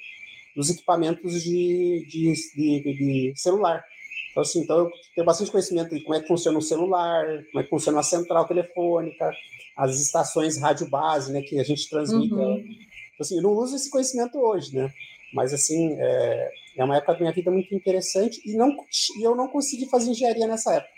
dos 0.56 0.70
equipamentos 0.70 1.42
de, 1.42 2.04
de, 2.08 2.32
de, 2.56 2.80
de, 2.82 3.32
celular. 3.36 3.84
Então, 4.30 4.42
assim, 4.42 4.60
então 4.60 4.78
eu 4.78 4.90
tenho 5.14 5.24
bastante 5.24 5.52
conhecimento 5.52 5.94
de 5.94 6.02
como 6.02 6.16
é 6.16 6.20
que 6.20 6.26
funciona 6.26 6.58
o 6.58 6.62
celular, 6.62 7.24
como 7.52 7.60
é 7.60 7.62
que 7.62 7.70
funciona 7.70 8.00
a 8.00 8.02
central 8.02 8.44
telefônica, 8.48 9.30
as 9.76 10.00
estações 10.00 10.60
rádio 10.60 10.88
base, 10.88 11.32
né, 11.32 11.42
que 11.42 11.60
a 11.60 11.64
gente 11.64 11.88
transmite. 11.88 12.34
Uhum. 12.34 12.56
Então, 12.58 13.20
assim, 13.20 13.36
eu 13.36 13.42
não 13.42 13.52
uso 13.52 13.76
esse 13.76 13.88
conhecimento 13.88 14.36
hoje, 14.38 14.74
né? 14.74 14.92
Mas, 15.32 15.52
assim, 15.52 15.94
é, 15.96 16.50
é 16.76 16.84
uma 16.84 16.96
época 16.96 17.14
da 17.14 17.20
minha 17.20 17.32
vida 17.32 17.50
muito 17.50 17.74
interessante 17.74 18.40
e, 18.44 18.56
não, 18.56 18.76
e 19.18 19.22
eu 19.22 19.34
não 19.34 19.48
consegui 19.48 19.86
fazer 19.86 20.10
engenharia 20.10 20.46
nessa 20.46 20.74
época. 20.74 20.92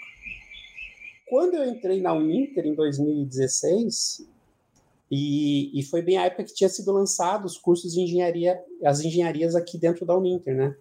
Quando 1.29 1.55
eu 1.55 1.65
entrei 1.65 2.01
na 2.01 2.13
Uninter, 2.13 2.65
em 2.67 2.75
2016, 2.75 4.27
e, 5.11 5.79
e 5.79 5.83
foi 5.83 6.03
bem 6.03 6.19
a 6.19 6.25
época 6.25 6.45
que 6.45 6.55
tinha 6.55 6.69
sido 6.69 6.93
lançado 6.93 7.45
os 7.45 7.59
cursos 7.59 7.93
de 7.93 8.01
engenharia, 8.01 8.61
as 8.85 9.01
engenharias 9.01 9.55
aqui 9.55 9.79
dentro 9.79 10.07
da 10.07 10.17
Uninter, 10.17 10.55
né? 10.55 10.77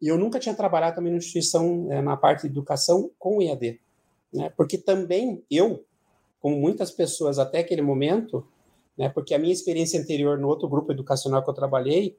E 0.00 0.08
eu 0.08 0.18
nunca 0.18 0.38
tinha 0.38 0.54
trabalhado 0.54 0.96
também 0.96 1.10
na 1.10 1.18
instituição, 1.18 1.90
é, 1.90 2.00
na 2.00 2.16
parte 2.16 2.42
de 2.42 2.48
educação, 2.48 3.10
com 3.18 3.42
EAD. 3.42 3.80
Né? 4.32 4.52
Porque 4.56 4.78
também 4.78 5.42
eu, 5.50 5.84
como 6.40 6.56
muitas 6.56 6.90
pessoas 6.90 7.38
até 7.38 7.60
aquele 7.60 7.82
momento, 7.82 8.46
né, 8.96 9.08
porque 9.08 9.34
a 9.34 9.38
minha 9.38 9.52
experiência 9.52 10.00
anterior 10.00 10.38
no 10.38 10.48
outro 10.48 10.68
grupo 10.68 10.92
educacional 10.92 11.42
que 11.42 11.50
eu 11.50 11.54
trabalhei, 11.54 12.16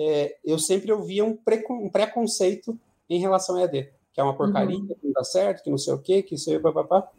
é, 0.00 0.36
eu 0.44 0.60
sempre 0.60 0.92
ouvia 0.92 1.24
um, 1.24 1.36
um, 1.70 1.88
preconceito 1.88 2.78
em 3.10 3.18
relação 3.18 3.56
ao 3.56 3.62
EAD, 3.62 3.90
que 4.12 4.20
é 4.20 4.22
uma 4.22 4.36
porcaria, 4.36 4.76
uhum. 4.76 4.86
que 4.86 4.96
não 5.02 5.12
dá 5.12 5.24
certo, 5.24 5.64
que 5.64 5.70
não 5.70 5.76
sei 5.76 5.92
o 5.92 5.98
quê, 5.98 6.22
que 6.22 6.36
isso 6.36 6.48
aí, 6.50 6.58
papapá. 6.60 7.10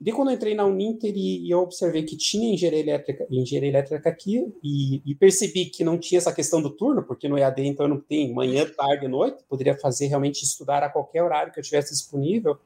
E 0.00 0.10
quando 0.12 0.28
eu 0.30 0.36
entrei 0.36 0.54
na 0.54 0.64
Uninter 0.64 1.12
e, 1.14 1.46
e, 1.46 1.50
eu 1.50 1.58
observei 1.58 2.04
que 2.04 2.16
tinha 2.16 2.54
engenharia 2.54 2.80
elétrica, 2.80 3.26
engenharia 3.30 3.68
elétrica 3.68 4.08
aqui, 4.08 4.50
e, 4.62 5.02
e, 5.04 5.14
percebi 5.14 5.66
que 5.66 5.84
não 5.84 5.98
tinha 5.98 6.18
essa 6.18 6.32
questão 6.32 6.62
do 6.62 6.70
turno, 6.70 7.02
porque 7.02 7.28
no 7.28 7.36
EAD 7.36 7.66
então 7.66 7.84
eu 7.84 7.90
não 7.90 8.00
tenho 8.00 8.34
manhã, 8.34 8.64
tarde 8.64 9.04
e 9.04 9.08
noite, 9.08 9.44
poderia 9.46 9.76
fazer 9.78 10.06
realmente 10.06 10.42
estudar 10.44 10.82
a 10.82 10.88
qualquer 10.88 11.22
horário 11.22 11.52
que 11.52 11.60
eu 11.60 11.64
tivesse 11.64 11.92
disponível. 11.92 12.56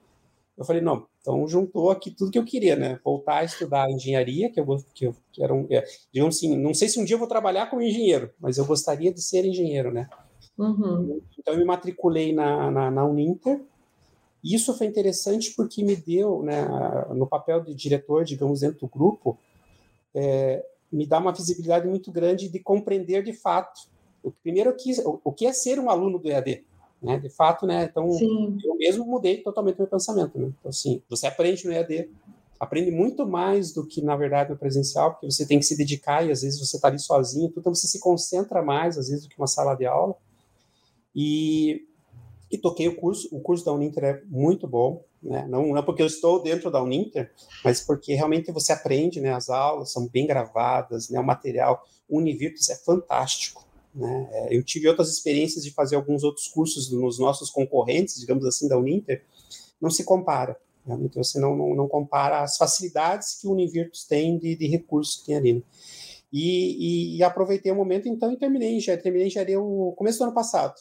Eu 0.56 0.64
falei, 0.64 0.82
não, 0.82 1.06
então 1.20 1.46
juntou 1.48 1.90
aqui 1.90 2.10
tudo 2.10 2.30
que 2.30 2.38
eu 2.38 2.44
queria, 2.44 2.76
né? 2.76 3.00
Voltar 3.04 3.38
a 3.38 3.44
estudar 3.44 3.90
engenharia, 3.90 4.50
que 4.50 4.60
eu, 4.60 4.66
que 4.94 5.06
eu 5.06 5.14
que 5.32 5.42
era 5.42 5.52
um, 5.52 5.66
é, 5.70 5.84
digamos 6.12 6.36
assim, 6.36 6.56
não 6.56 6.74
sei 6.74 6.88
se 6.88 7.00
um 7.00 7.04
dia 7.04 7.14
eu 7.14 7.18
vou 7.18 7.28
trabalhar 7.28 7.70
como 7.70 7.82
engenheiro, 7.82 8.30
mas 8.38 8.58
eu 8.58 8.66
gostaria 8.66 9.12
de 9.12 9.22
ser 9.22 9.44
engenheiro, 9.44 9.90
né? 9.90 10.08
Uhum. 10.58 11.20
Então 11.38 11.54
eu 11.54 11.58
me 11.58 11.64
matriculei 11.64 12.34
na, 12.34 12.70
na, 12.70 12.90
na 12.90 13.04
Uninter, 13.04 13.62
e 14.44 14.54
isso 14.54 14.76
foi 14.76 14.86
interessante 14.86 15.54
porque 15.56 15.84
me 15.84 15.94
deu, 15.94 16.42
né, 16.42 16.66
no 17.14 17.26
papel 17.26 17.62
de 17.62 17.74
diretor, 17.74 18.24
digamos, 18.24 18.60
dentro 18.60 18.80
do 18.80 18.88
grupo, 18.88 19.38
é, 20.14 20.64
me 20.90 21.06
dá 21.06 21.18
uma 21.18 21.32
visibilidade 21.32 21.86
muito 21.86 22.10
grande 22.10 22.48
de 22.48 22.58
compreender 22.58 23.22
de 23.22 23.32
fato 23.32 23.88
o 24.22 24.30
primeiro 24.30 24.70
o 24.70 24.74
que, 24.74 24.92
o 25.24 25.32
que 25.32 25.46
é 25.46 25.52
ser 25.52 25.78
um 25.78 25.88
aluno 25.88 26.18
do 26.18 26.28
EAD, 26.28 26.64
né? 27.02 27.18
De 27.18 27.28
fato, 27.28 27.66
né? 27.66 27.84
Então 27.90 28.10
Sim. 28.12 28.58
eu 28.64 28.76
mesmo 28.76 29.04
mudei 29.04 29.38
totalmente 29.38 29.78
meu 29.78 29.86
pensamento, 29.86 30.38
né? 30.38 30.52
Então 30.58 30.68
assim, 30.68 31.02
você 31.08 31.26
aprende 31.26 31.66
no 31.66 31.72
EAD, 31.72 32.10
aprende 32.60 32.90
muito 32.90 33.26
mais 33.26 33.72
do 33.72 33.86
que 33.86 34.00
na 34.00 34.16
verdade 34.16 34.50
no 34.50 34.58
presencial, 34.58 35.12
porque 35.12 35.30
você 35.30 35.46
tem 35.46 35.58
que 35.58 35.64
se 35.64 35.76
dedicar 35.76 36.26
e 36.26 36.30
às 36.30 36.42
vezes 36.42 36.60
você 36.60 36.76
está 36.76 36.88
ali 36.88 36.98
sozinho, 36.98 37.52
então 37.56 37.74
você 37.74 37.86
se 37.86 37.98
concentra 37.98 38.62
mais 38.62 38.96
às 38.96 39.08
vezes 39.08 39.24
do 39.24 39.28
que 39.28 39.38
uma 39.38 39.46
sala 39.46 39.74
de 39.74 39.86
aula. 39.86 40.14
E 41.14 41.86
e 42.52 42.58
toquei 42.58 42.86
o 42.86 42.94
curso. 42.94 43.28
O 43.32 43.40
curso 43.40 43.64
da 43.64 43.72
Uninter 43.72 44.04
é 44.04 44.22
muito 44.26 44.68
bom, 44.68 45.02
né? 45.22 45.46
Não, 45.48 45.68
não 45.68 45.78
é 45.78 45.82
porque 45.82 46.02
eu 46.02 46.06
estou 46.06 46.42
dentro 46.42 46.70
da 46.70 46.82
Uninter, 46.82 47.32
mas 47.64 47.80
porque 47.80 48.12
realmente 48.12 48.52
você 48.52 48.72
aprende, 48.74 49.22
né? 49.22 49.32
As 49.32 49.48
aulas 49.48 49.90
são 49.90 50.06
bem 50.06 50.26
gravadas, 50.26 51.08
né? 51.08 51.18
O 51.18 51.24
material, 51.24 51.82
o 52.06 52.18
Univirtus 52.18 52.68
é 52.68 52.76
fantástico, 52.76 53.64
né? 53.94 54.28
É, 54.32 54.56
eu 54.56 54.62
tive 54.62 54.88
outras 54.88 55.10
experiências 55.10 55.64
de 55.64 55.70
fazer 55.70 55.96
alguns 55.96 56.24
outros 56.24 56.48
cursos 56.48 56.90
nos 56.90 57.18
nossos 57.18 57.50
concorrentes, 57.50 58.18
digamos 58.18 58.44
assim, 58.46 58.68
da 58.68 58.78
Uninter, 58.78 59.24
não 59.80 59.90
se 59.90 60.04
compara. 60.04 60.56
Realmente 60.86 61.16
você 61.16 61.38
não, 61.38 61.56
não, 61.56 61.74
não 61.74 61.88
compara 61.88 62.42
as 62.42 62.56
facilidades 62.56 63.38
que 63.40 63.46
o 63.46 63.52
Univirtus 63.52 64.04
tem 64.04 64.38
de, 64.38 64.56
de 64.56 64.66
recursos 64.66 65.20
que 65.20 65.26
tem 65.26 65.36
ali. 65.36 65.52
Né? 65.54 65.62
E, 66.32 67.14
e, 67.14 67.16
e, 67.18 67.22
aproveitei 67.22 67.70
o 67.70 67.76
momento, 67.76 68.08
então, 68.08 68.32
e 68.32 68.38
terminei, 68.38 68.80
já 68.80 68.96
terminei 68.96 69.26
engenharia 69.26 69.60
o 69.60 69.92
começo 69.92 70.18
do 70.18 70.24
ano 70.24 70.34
passado. 70.34 70.74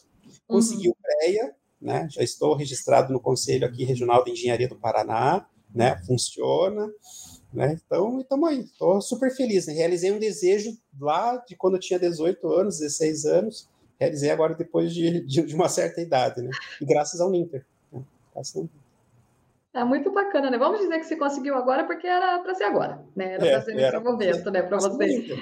Consegui 0.48 0.88
uhum. 0.88 0.94
o 0.94 1.03
CREA, 1.03 1.56
né? 1.82 2.08
Já 2.10 2.24
estou 2.24 2.56
registrado 2.56 3.12
no 3.12 3.20
Conselho 3.20 3.68
aqui 3.68 3.84
Regional 3.84 4.24
de 4.24 4.32
Engenharia 4.32 4.70
do 4.70 4.77
Paraná, 4.77 5.46
né? 5.74 6.01
Funciona, 6.06 6.89
né? 7.53 7.77
Então, 7.86 8.20
estamos 8.22 8.50
aí. 8.50 8.60
Estou 8.62 9.01
super 9.01 9.31
feliz. 9.36 9.67
Né? 9.67 9.74
Realizei 9.74 10.12
um 10.12 10.20
desejo 10.20 10.72
lá 11.00 11.38
de 11.48 11.55
quando 11.55 11.75
eu 11.75 11.79
tinha 11.79 12.00
18 12.00 12.48
anos, 12.53 12.79
16 12.79 13.25
anos. 13.25 13.70
Realizei 14.00 14.31
agora 14.31 14.55
depois 14.55 14.93
de, 14.93 15.22
de, 15.25 15.53
uma 15.53 15.70
certa 15.70 16.01
idade, 16.01 16.41
né? 16.41 16.50
E 16.81 16.86
graças 16.86 17.22
ao 17.22 17.29
Ninter. 17.29 17.65
Né? 17.91 18.01
Graças 18.34 18.55
ao 18.55 18.63
Ninter. 18.63 18.81
É 19.74 19.86
muito 19.86 20.12
bacana, 20.12 20.51
né? 20.51 20.58
Vamos 20.58 20.81
dizer 20.81 21.00
que 21.00 21.05
você 21.05 21.15
conseguiu 21.15 21.55
agora 21.55 21.86
porque 21.86 22.05
era 22.05 22.39
para 22.39 22.53
ser 22.53 22.65
agora, 22.65 23.01
né? 23.15 23.36
Era 23.36 23.48
é, 23.48 23.51
para 23.51 23.62
ser 23.62 23.74
nesse 23.74 24.00
momento, 24.00 24.51
né? 24.51 24.62
Para 24.63 24.77
você. 24.77 25.38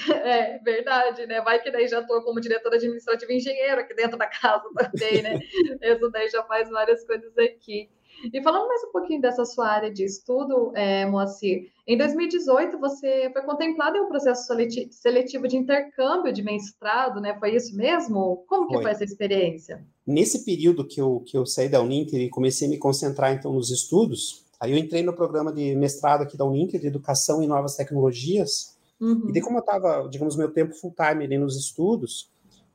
É 0.24 0.58
verdade, 0.58 1.26
né? 1.26 1.40
Vai 1.42 1.60
que 1.60 1.70
daí 1.70 1.86
já 1.86 2.00
estou 2.00 2.22
como 2.22 2.40
diretora 2.40 2.76
administrativa 2.76 3.32
e 3.32 3.36
engenheiro 3.36 3.80
aqui 3.80 3.94
dentro 3.94 4.16
da 4.16 4.26
casa 4.26 4.64
também, 4.74 5.22
né? 5.22 5.38
Isso 5.82 6.10
daí 6.10 6.28
já 6.30 6.42
faz 6.44 6.68
várias 6.70 7.04
coisas 7.04 7.36
aqui. 7.38 7.88
E 8.32 8.42
falando 8.42 8.68
mais 8.68 8.84
um 8.84 8.92
pouquinho 8.92 9.20
dessa 9.20 9.44
sua 9.44 9.68
área 9.68 9.90
de 9.90 10.04
estudo, 10.04 10.72
é, 10.74 11.06
Moacir, 11.06 11.70
em 11.86 11.96
2018 11.96 12.78
você 12.78 13.30
foi 13.32 13.42
contemplado 13.42 13.96
em 13.96 14.00
um 14.02 14.08
processo 14.08 14.46
seletivo 14.90 15.48
de 15.48 15.56
intercâmbio 15.56 16.32
de 16.32 16.42
mestrado, 16.42 17.20
né? 17.20 17.36
Foi 17.38 17.54
isso 17.54 17.74
mesmo? 17.74 18.44
Como 18.46 18.66
que 18.66 18.74
foi, 18.74 18.82
foi 18.82 18.92
essa 18.92 19.04
experiência? 19.04 19.84
Nesse 20.06 20.44
período 20.44 20.86
que 20.86 21.00
eu, 21.00 21.22
que 21.26 21.36
eu 21.36 21.46
saí 21.46 21.68
da 21.68 21.80
Uninter 21.80 22.20
e 22.20 22.28
comecei 22.28 22.68
a 22.68 22.70
me 22.70 22.78
concentrar 22.78 23.32
então 23.32 23.52
nos 23.52 23.70
estudos, 23.70 24.44
aí 24.60 24.72
eu 24.72 24.78
entrei 24.78 25.02
no 25.02 25.14
programa 25.14 25.52
de 25.52 25.74
mestrado 25.74 26.22
aqui 26.22 26.36
da 26.36 26.44
Uninter 26.44 26.80
de 26.80 26.86
Educação 26.86 27.42
e 27.42 27.46
Novas 27.46 27.74
Tecnologias, 27.74 28.76
uhum. 29.00 29.28
e 29.28 29.32
daí 29.32 29.42
como 29.42 29.56
eu 29.56 29.60
estava, 29.60 30.06
digamos, 30.08 30.36
meu 30.36 30.50
tempo 30.50 30.74
full 30.74 30.94
time 30.94 31.24
ali 31.24 31.38
nos 31.38 31.56
estudos, 31.56 32.30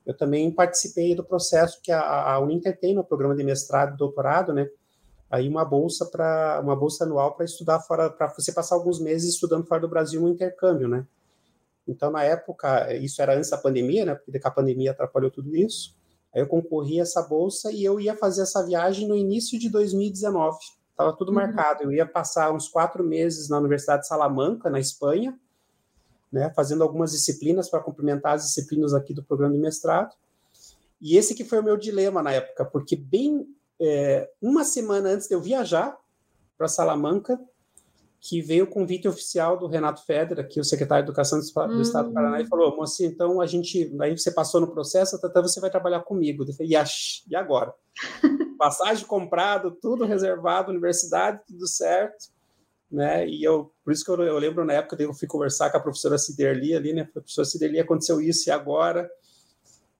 eu 0.06 0.16
também 0.16 0.52
participei 0.52 1.16
do 1.16 1.24
processo 1.24 1.80
que 1.82 1.92
a, 1.92 2.34
a 2.34 2.40
Uninter 2.40 2.78
tem 2.78 2.94
no 2.94 3.04
programa 3.04 3.36
de 3.36 3.44
mestrado 3.44 3.96
e 3.96 3.98
doutorado, 3.98 4.54
né? 4.54 4.68
Aí 5.30 5.48
uma 5.48 5.66
bolsa 5.66 6.06
para 6.06 6.60
uma 6.64 6.76
bolsa 6.76 7.04
anual 7.04 7.36
para 7.36 7.46
estudar 7.46 7.80
fora, 7.80 8.10
para 8.10 8.28
você 8.28 8.52
passar 8.52 8.76
alguns 8.76 9.00
meses 9.00 9.34
estudando 9.34 9.66
fora 9.66 9.82
do 9.82 9.90
Brasil 9.90 10.22
no 10.22 10.30
intercâmbio, 10.30 10.88
né? 10.88 11.06
Então 11.88 12.12
na 12.12 12.24
época 12.24 12.94
isso 12.96 13.22
era 13.22 13.36
antes 13.36 13.50
da 13.50 13.58
pandemia, 13.58 14.06
né? 14.06 14.16
Porque 14.16 14.40
a 14.44 14.52
pandemia 14.52 14.92
atrapalhou 14.92 15.32
tudo 15.32 15.56
isso. 15.56 15.96
Aí 16.34 16.42
eu 16.42 16.48
concorri 16.48 17.00
a 17.00 17.04
essa 17.04 17.22
bolsa 17.22 17.72
e 17.72 17.84
eu 17.84 18.00
ia 18.00 18.16
fazer 18.16 18.42
essa 18.42 18.64
viagem 18.66 19.08
no 19.08 19.16
início 19.16 19.58
de 19.58 19.70
2019. 19.70 20.58
Estava 20.92 21.14
tudo 21.14 21.30
uhum. 21.30 21.36
marcado. 21.36 21.84
Eu 21.84 21.92
ia 21.92 22.06
passar 22.06 22.52
uns 22.52 22.68
quatro 22.68 23.04
meses 23.04 23.50
na 23.50 23.58
Universidade 23.58 24.02
de 24.02 24.08
Salamanca, 24.08 24.70
na 24.70 24.80
Espanha, 24.80 25.38
né? 26.32 26.52
Fazendo 26.56 26.84
algumas 26.84 27.12
disciplinas 27.12 27.70
para 27.70 27.80
complementar 27.80 28.36
as 28.36 28.44
disciplinas 28.44 28.94
aqui 28.94 29.14
do 29.14 29.24
programa 29.24 29.54
de 29.54 29.60
mestrado. 29.60 30.14
E 31.02 31.18
esse 31.18 31.36
que 31.36 31.44
foi 31.44 31.60
o 31.60 31.64
meu 31.64 31.78
dilema 31.78 32.22
na 32.24 32.32
época, 32.32 32.66
porque 32.66 32.96
bem 32.96 33.48
é, 33.82 34.30
uma 34.42 34.64
semana 34.64 35.10
antes 35.10 35.28
de 35.28 35.36
eu 35.36 35.42
viajar 35.42 35.98
para 36.58 36.68
Salamanca, 36.68 37.40
que 38.28 38.42
veio 38.42 38.64
o 38.64 38.68
convite 38.68 39.08
oficial 39.08 39.56
do 39.56 39.68
Renato 39.68 40.04
Feder, 40.04 40.40
aqui 40.40 40.60
o 40.60 40.64
secretário 40.64 41.06
de 41.06 41.12
Educação 41.12 41.40
do, 41.40 41.74
hum. 41.78 41.82
Estado 41.82 42.08
do 42.08 42.14
Paraná, 42.14 42.42
e 42.42 42.48
falou, 42.48 42.76
moça, 42.76 43.06
então 43.06 43.40
a 43.40 43.46
gente, 43.46 43.96
aí 44.02 44.18
você 44.18 44.32
passou 44.32 44.60
no 44.60 44.72
processo, 44.72 45.20
até 45.24 45.42
você 45.42 45.60
vai 45.60 45.70
trabalhar 45.70 46.00
comigo. 46.00 46.44
Eu 46.44 46.54
falei, 46.54 46.72
e 47.30 47.36
agora? 47.36 47.72
Passagem 48.58 49.06
comprado, 49.06 49.78
tudo 49.80 50.06
reservado, 50.06 50.72
universidade, 50.72 51.42
tudo 51.46 51.68
certo, 51.68 52.30
né? 52.90 53.28
E 53.28 53.44
eu, 53.44 53.72
por 53.84 53.94
isso 53.94 54.04
que 54.04 54.10
eu, 54.10 54.20
eu 54.24 54.40
lembro 54.40 54.66
na 54.66 54.74
época 54.74 54.98
que 54.98 55.04
eu 55.04 55.14
fui 55.14 55.28
conversar 55.28 55.70
com 55.70 55.78
a 55.78 55.82
professora 55.82 56.18
Ciderli 56.18 56.74
ali, 56.74 56.94
né? 56.94 57.04
Professora 57.04 57.46
Ciderli, 57.46 57.80
aconteceu 57.80 58.20
isso 58.20 58.50
e 58.50 58.52
agora? 58.52 59.08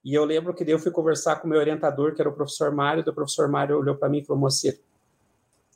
E 0.06 0.14
eu 0.14 0.24
lembro 0.24 0.54
que 0.54 0.62
eu 0.70 0.78
fui 0.78 0.92
conversar 0.92 1.34
com 1.40 1.48
o 1.48 1.50
meu 1.50 1.58
orientador, 1.58 2.14
que 2.14 2.20
era 2.20 2.30
o 2.30 2.32
professor 2.32 2.70
Mário, 2.70 3.02
e 3.04 3.10
o 3.10 3.12
professor 3.12 3.48
Mário 3.48 3.76
olhou 3.76 3.96
para 3.96 4.08
mim 4.08 4.18
e 4.18 4.24
falou: 4.24 4.40
Moceiro, 4.40 4.78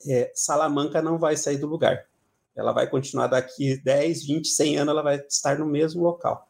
é, 0.06 0.30
Salamanca 0.32 1.02
não 1.02 1.18
vai 1.18 1.36
sair 1.36 1.56
do 1.56 1.66
lugar. 1.66 2.06
Ela 2.54 2.70
vai 2.70 2.88
continuar 2.88 3.26
daqui 3.26 3.76
10, 3.82 4.24
20, 4.24 4.46
100 4.46 4.78
anos, 4.78 4.92
ela 4.92 5.02
vai 5.02 5.16
estar 5.16 5.58
no 5.58 5.66
mesmo 5.66 6.04
local. 6.04 6.48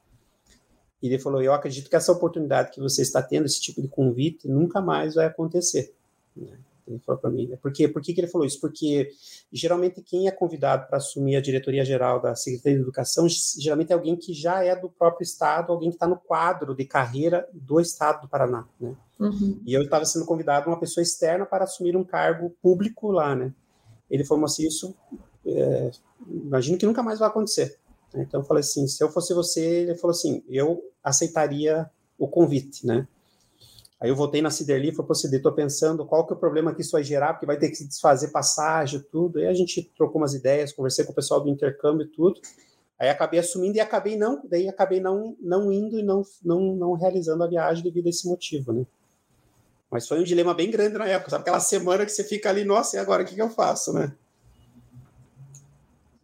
E 1.03 1.07
ele 1.07 1.19
falou: 1.19 1.41
Eu 1.41 1.55
acredito 1.55 1.89
que 1.89 1.97
essa 1.97 2.13
oportunidade 2.13 2.71
que 2.71 2.81
você 2.81 3.01
está 3.01 3.23
tendo, 3.23 3.47
esse 3.47 3.63
tipo 3.63 3.81
de 3.81 3.89
convite, 3.89 4.47
nunca 4.47 4.83
mais 4.83 5.15
vai 5.15 5.25
acontecer. 5.25 5.95
Ele 6.93 7.03
falou 7.05 7.21
para 7.21 7.31
mim. 7.31 7.47
Né? 7.47 7.57
Por 7.57 7.73
quê? 7.73 7.89
Por 7.89 8.03
que, 8.03 8.13
que 8.13 8.21
ele 8.21 8.29
falou 8.29 8.47
isso? 8.47 8.61
Porque 8.61 9.11
geralmente 9.53 10.03
quem 10.03 10.29
é 10.29 10.31
convidado 10.31 10.87
para 10.87 10.99
assumir 10.99 11.37
a 11.37 11.41
diretoria 11.41 11.85
geral 11.85 12.21
da 12.21 12.35
Secretaria 12.35 12.79
de 12.79 12.83
Educação 12.83 13.27
geralmente 13.59 13.91
é 13.91 13.95
alguém 13.95 14.17
que 14.17 14.33
já 14.33 14.65
é 14.65 14.75
do 14.75 14.89
próprio 14.89 15.25
estado, 15.25 15.73
alguém 15.73 15.91
que 15.91 15.97
está 15.97 16.07
no 16.07 16.17
quadro 16.17 16.75
de 16.75 16.85
carreira 16.85 17.49
do 17.53 17.81
estado 17.81 18.23
do 18.23 18.29
Paraná, 18.29 18.67
né? 18.81 18.95
Uhum. 19.19 19.61
E 19.67 19.75
eu 19.75 19.83
estava 19.83 20.05
sendo 20.05 20.25
convidado 20.25 20.69
uma 20.71 20.81
pessoa 20.81 21.03
externa 21.03 21.45
para 21.45 21.65
assumir 21.65 21.97
um 21.97 22.05
cargo 22.05 22.51
público 22.63 23.11
lá, 23.11 23.37
né? 23.37 23.53
Ele 24.11 24.25
falou 24.25 24.45
assim, 24.45 24.67
isso, 24.67 24.95
é, 25.47 25.91
imagino 26.27 26.79
que 26.79 26.87
nunca 26.87 27.03
mais 27.03 27.19
vai 27.19 27.29
acontecer. 27.29 27.79
Então 28.15 28.41
eu 28.41 28.45
falei 28.45 28.61
assim, 28.61 28.87
se 28.89 29.03
eu 29.05 29.11
fosse 29.11 29.33
você, 29.35 29.61
ele 29.61 29.95
falou 29.95 30.13
assim, 30.13 30.43
eu 30.49 30.83
aceitaria 31.03 31.89
o 32.19 32.27
convite, 32.27 32.87
né? 32.87 33.07
Aí 34.01 34.09
eu 34.09 34.17
voltei 34.17 34.41
na 34.41 34.51
Ciderli 34.51 34.89
e 34.89 34.93
falei, 34.93 35.09
pô, 35.09 35.15
Cider, 35.15 35.39
estou 35.41 35.53
pensando 35.53 36.07
qual 36.07 36.27
que 36.27 36.33
é 36.33 36.37
o 36.37 36.39
problema 36.39 36.75
que 36.75 36.81
isso 36.81 36.93
vai 36.93 37.05
gerar, 37.05 37.35
porque 37.35 37.45
vai 37.45 37.59
ter 37.59 37.69
que 37.69 37.77
se 37.77 37.87
desfazer 37.87 38.29
passagem, 38.29 39.05
tudo. 39.13 39.39
Aí 39.39 39.47
a 39.47 39.53
gente 39.53 39.93
trocou 39.95 40.21
umas 40.21 40.33
ideias, 40.33 40.73
conversei 40.73 41.05
com 41.05 41.13
o 41.13 41.15
pessoal 41.15 41.41
do 41.43 41.51
intercâmbio 41.51 42.07
e 42.07 42.09
tudo. 42.09 42.41
Aí 42.99 43.11
acabei 43.11 43.41
assumindo 43.41 43.77
e 43.77 43.81
acabei 43.81 44.17
não, 44.17 44.43
daí 44.49 44.69
acabei 44.69 45.01
não, 45.01 45.37
não 45.41 45.71
indo 45.71 45.99
e 45.99 46.03
não, 46.03 46.23
não, 46.43 46.75
não 46.75 46.93
realizando 46.95 47.45
a 47.45 47.47
viagem 47.47 47.85
devido 47.85 48.07
a 48.07 48.11
esse 48.11 48.27
motivo, 48.27 48.73
né? 48.73 48.87
Mas 49.91 50.07
foi 50.07 50.21
um 50.21 50.25
dilema 50.25 50.55
bem 50.55 50.71
grande 50.71 50.97
na 50.97 51.07
época, 51.07 51.31
sabe? 51.31 51.43
Aquela 51.43 51.61
semana 51.61 52.07
que 52.07 52.13
você 52.13 52.25
fica 52.25 52.49
ali, 52.49 52.65
nossa, 52.65 52.97
e 52.97 53.01
agora 53.01 53.23
o 53.23 53.27
que, 53.27 53.35
que 53.35 53.43
eu 53.43 53.51
faço, 53.51 53.93
né? 53.93 54.13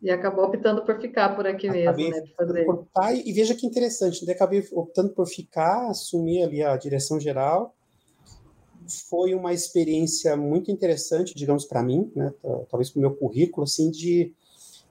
E 0.06 0.10
acabou 0.12 0.44
optando 0.44 0.84
por 0.84 1.00
ficar 1.00 1.34
por 1.34 1.48
aqui 1.48 1.66
acabei 1.66 2.10
mesmo, 2.10 2.20
né? 2.20 2.32
Fazer. 2.36 2.64
Por, 2.64 2.86
e, 3.12 3.28
e 3.28 3.32
veja 3.32 3.56
que 3.56 3.66
interessante, 3.66 4.24
né? 4.24 4.34
acabei 4.34 4.64
optando 4.70 5.12
por 5.12 5.26
ficar, 5.26 5.90
assumir 5.90 6.44
ali 6.44 6.62
a 6.62 6.76
direção 6.76 7.18
geral. 7.18 7.74
Foi 9.10 9.34
uma 9.34 9.52
experiência 9.52 10.36
muito 10.36 10.70
interessante, 10.70 11.34
digamos, 11.34 11.64
para 11.64 11.82
mim, 11.82 12.08
né? 12.14 12.32
Talvez 12.70 12.88
para 12.88 12.98
o 12.98 13.00
meu 13.00 13.16
currículo, 13.16 13.64
assim, 13.64 13.90
de, 13.90 14.32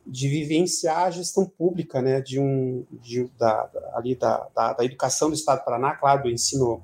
de 0.06 0.28
vivenciar 0.28 1.06
a 1.06 1.12
gestão 1.12 1.46
pública, 1.46 2.02
né? 2.02 2.20
De 2.20 2.38
um, 2.38 2.86
de, 2.92 3.24
da, 3.40 3.70
ali 3.94 4.16
da, 4.16 4.50
da, 4.54 4.74
da 4.74 4.84
educação 4.84 5.30
do 5.30 5.36
Estado 5.36 5.60
do 5.62 5.64
Paraná, 5.64 5.96
claro, 5.96 6.24
do 6.24 6.30
ensino, 6.30 6.84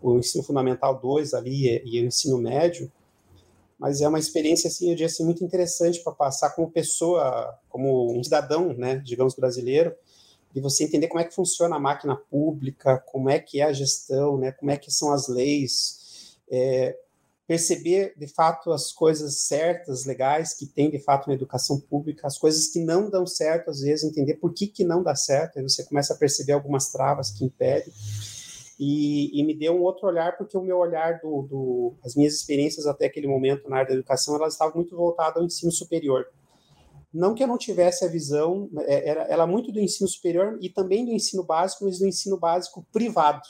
o 0.00 0.16
ensino 0.16 0.44
fundamental 0.44 0.96
2 1.00 1.34
ali 1.34 1.66
e, 1.66 1.82
e 1.84 2.04
o 2.04 2.06
ensino 2.06 2.38
médio 2.38 2.88
mas 3.84 4.00
é 4.00 4.08
uma 4.08 4.18
experiência 4.18 4.68
assim, 4.68 4.86
eu 4.86 4.92
diria 4.92 5.08
assim, 5.08 5.22
muito 5.22 5.44
interessante 5.44 6.02
para 6.02 6.10
passar 6.10 6.48
como 6.54 6.70
pessoa, 6.70 7.54
como 7.68 8.18
um 8.18 8.24
cidadão, 8.24 8.72
né, 8.72 8.96
digamos 9.04 9.34
brasileiro, 9.34 9.94
e 10.54 10.60
você 10.60 10.84
entender 10.84 11.06
como 11.06 11.20
é 11.20 11.24
que 11.24 11.34
funciona 11.34 11.76
a 11.76 11.78
máquina 11.78 12.16
pública, 12.16 12.96
como 12.96 13.28
é 13.28 13.38
que 13.38 13.60
é 13.60 13.64
a 13.64 13.74
gestão, 13.74 14.38
né, 14.38 14.52
como 14.52 14.70
é 14.70 14.78
que 14.78 14.90
são 14.90 15.12
as 15.12 15.28
leis, 15.28 16.38
é, 16.50 16.96
perceber 17.46 18.14
de 18.16 18.26
fato 18.26 18.72
as 18.72 18.90
coisas 18.90 19.40
certas, 19.40 20.06
legais 20.06 20.54
que 20.54 20.64
tem 20.64 20.90
de 20.90 20.98
fato 20.98 21.28
na 21.28 21.34
educação 21.34 21.78
pública, 21.78 22.26
as 22.26 22.38
coisas 22.38 22.68
que 22.68 22.78
não 22.78 23.10
dão 23.10 23.26
certo 23.26 23.68
às 23.68 23.80
vezes, 23.80 24.02
entender 24.02 24.36
por 24.36 24.54
que 24.54 24.66
que 24.66 24.82
não 24.82 25.02
dá 25.02 25.14
certo, 25.14 25.58
aí 25.58 25.62
você 25.62 25.84
começa 25.84 26.14
a 26.14 26.16
perceber 26.16 26.52
algumas 26.52 26.90
travas 26.90 27.30
que 27.30 27.44
impedem 27.44 27.92
e, 28.78 29.40
e, 29.40 29.44
me 29.44 29.54
deu 29.54 29.74
um 29.74 29.82
outro 29.82 30.06
olhar, 30.06 30.36
porque 30.36 30.56
o 30.56 30.62
meu 30.62 30.78
olhar, 30.78 31.20
do, 31.20 31.42
do, 31.42 31.94
as 32.04 32.14
minhas 32.14 32.34
experiências 32.34 32.86
até 32.86 33.06
aquele 33.06 33.28
momento 33.28 33.68
na 33.68 33.76
área 33.76 33.88
da 33.88 33.94
educação, 33.94 34.34
elas 34.34 34.54
estavam 34.54 34.74
muito 34.74 34.96
voltadas 34.96 35.36
ao 35.36 35.44
ensino 35.44 35.70
superior. 35.70 36.26
Não 37.12 37.34
que 37.34 37.44
eu 37.44 37.46
não 37.46 37.56
tivesse 37.56 38.04
a 38.04 38.08
visão, 38.08 38.68
é, 38.80 39.08
era, 39.08 39.22
era 39.24 39.46
muito 39.46 39.70
do 39.70 39.78
ensino 39.78 40.08
superior 40.08 40.58
e 40.60 40.68
também 40.68 41.04
do 41.04 41.12
ensino 41.12 41.44
básico, 41.44 41.84
mas 41.84 42.00
do 42.00 42.06
ensino 42.06 42.36
básico 42.36 42.84
privado, 42.92 43.46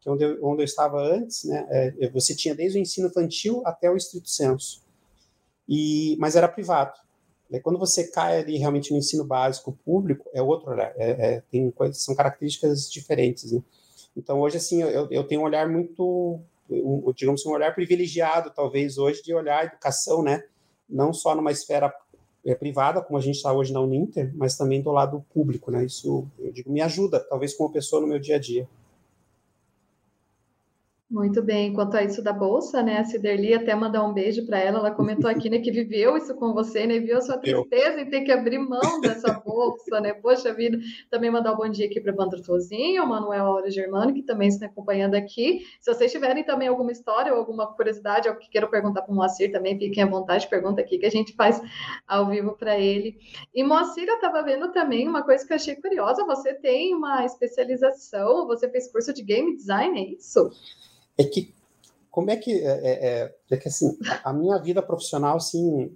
que 0.00 0.08
é 0.08 0.12
onde 0.12 0.24
eu, 0.24 0.44
onde 0.44 0.62
eu 0.62 0.64
estava 0.64 1.00
antes, 1.00 1.44
né, 1.44 1.66
é, 1.70 2.10
você 2.10 2.34
tinha 2.34 2.54
desde 2.54 2.78
o 2.78 2.82
ensino 2.82 3.06
infantil 3.06 3.62
até 3.64 3.88
o 3.88 3.96
estrito 3.96 4.28
senso, 4.28 4.82
e, 5.68 6.16
mas 6.18 6.34
era 6.34 6.48
privado. 6.48 6.98
E 7.48 7.60
quando 7.60 7.78
você 7.78 8.08
cai 8.10 8.40
ali 8.40 8.58
realmente 8.58 8.90
no 8.90 8.98
ensino 8.98 9.24
básico 9.24 9.78
público, 9.84 10.28
é 10.34 10.42
outro 10.42 10.72
olhar, 10.72 10.92
é, 10.96 11.10
é, 11.10 11.42
tem 11.48 11.72
são 11.92 12.16
características 12.16 12.90
diferentes, 12.90 13.52
né? 13.52 13.62
Então, 14.16 14.40
hoje, 14.40 14.56
assim, 14.56 14.82
eu, 14.82 15.08
eu 15.10 15.24
tenho 15.24 15.42
um 15.42 15.44
olhar 15.44 15.68
muito, 15.68 16.40
um, 16.70 17.12
digamos 17.14 17.44
um 17.44 17.50
olhar 17.50 17.74
privilegiado, 17.74 18.50
talvez, 18.50 18.96
hoje, 18.96 19.22
de 19.22 19.34
olhar 19.34 19.60
a 19.60 19.64
educação, 19.64 20.22
né? 20.22 20.44
Não 20.88 21.12
só 21.12 21.34
numa 21.34 21.52
esfera 21.52 21.92
é, 22.44 22.54
privada, 22.54 23.02
como 23.02 23.18
a 23.18 23.20
gente 23.20 23.36
está 23.36 23.52
hoje 23.52 23.72
na 23.72 23.80
Uninter, 23.80 24.32
mas 24.34 24.56
também 24.56 24.80
do 24.80 24.90
lado 24.90 25.24
público, 25.34 25.70
né? 25.70 25.84
Isso, 25.84 26.26
eu 26.38 26.50
digo, 26.50 26.72
me 26.72 26.80
ajuda, 26.80 27.20
talvez, 27.20 27.54
como 27.54 27.72
pessoa 27.72 28.00
no 28.00 28.08
meu 28.08 28.18
dia 28.18 28.36
a 28.36 28.38
dia. 28.38 28.66
Muito 31.08 31.40
bem. 31.40 31.72
Quanto 31.72 31.96
a 31.96 32.02
isso 32.02 32.20
da 32.20 32.32
bolsa, 32.32 32.82
né? 32.82 32.98
A 32.98 33.04
Ciderli 33.04 33.54
até 33.54 33.72
mandar 33.76 34.02
um 34.04 34.12
beijo 34.12 34.44
para 34.44 34.58
ela. 34.58 34.80
Ela 34.80 34.90
comentou 34.90 35.30
aqui, 35.30 35.48
né, 35.48 35.60
que 35.60 35.70
viveu 35.70 36.16
isso 36.16 36.34
com 36.34 36.52
você, 36.52 36.84
né? 36.84 36.98
Viu 36.98 37.16
a 37.16 37.20
sua 37.20 37.38
tristeza 37.38 38.00
em 38.00 38.10
ter 38.10 38.22
que 38.22 38.32
abrir 38.32 38.58
mão 38.58 39.00
dessa 39.00 39.32
bolsa, 39.34 40.00
né? 40.00 40.12
Poxa 40.14 40.52
vida. 40.52 40.76
Também 41.08 41.30
mandar 41.30 41.52
um 41.52 41.56
bom 41.58 41.68
dia 41.68 41.86
aqui 41.86 42.00
para 42.00 42.12
o 42.12 42.16
Vandro 42.16 42.42
Tozinho, 42.42 43.04
o 43.04 43.08
Manuel 43.08 43.46
Aura 43.46 43.70
Germano, 43.70 44.12
que 44.12 44.22
também 44.22 44.48
está 44.48 44.66
acompanhando 44.66 45.14
aqui. 45.14 45.60
Se 45.80 45.94
vocês 45.94 46.10
tiverem 46.10 46.42
também 46.42 46.66
alguma 46.66 46.90
história 46.90 47.32
ou 47.32 47.38
alguma 47.38 47.72
curiosidade, 47.72 48.26
algo 48.26 48.40
que 48.40 48.50
queiram 48.50 48.68
perguntar 48.68 49.02
para 49.02 49.12
o 49.12 49.14
Moacir 49.14 49.52
também, 49.52 49.78
fiquem 49.78 50.02
à 50.02 50.06
vontade, 50.06 50.48
pergunta 50.48 50.80
aqui 50.80 50.98
que 50.98 51.06
a 51.06 51.10
gente 51.10 51.34
faz 51.34 51.62
ao 52.08 52.26
vivo 52.28 52.56
para 52.58 52.76
ele. 52.80 53.16
E 53.54 53.62
Moacir, 53.62 54.08
eu 54.08 54.16
estava 54.16 54.42
vendo 54.42 54.72
também 54.72 55.08
uma 55.08 55.22
coisa 55.22 55.46
que 55.46 55.52
eu 55.52 55.56
achei 55.56 55.76
curiosa. 55.76 56.24
Você 56.24 56.52
tem 56.52 56.96
uma 56.96 57.24
especialização, 57.24 58.44
você 58.48 58.68
fez 58.68 58.90
curso 58.90 59.14
de 59.14 59.22
game 59.22 59.54
design, 59.54 60.00
é 60.00 60.16
isso? 60.16 60.50
É 61.18 61.24
que 61.24 61.54
como 62.10 62.30
é 62.30 62.36
que 62.36 62.52
é, 62.52 62.64
é, 62.64 63.08
é, 63.08 63.34
é 63.50 63.56
que 63.56 63.68
assim 63.68 63.96
a 64.24 64.32
minha 64.32 64.58
vida 64.58 64.82
profissional 64.82 65.36
assim 65.36 65.90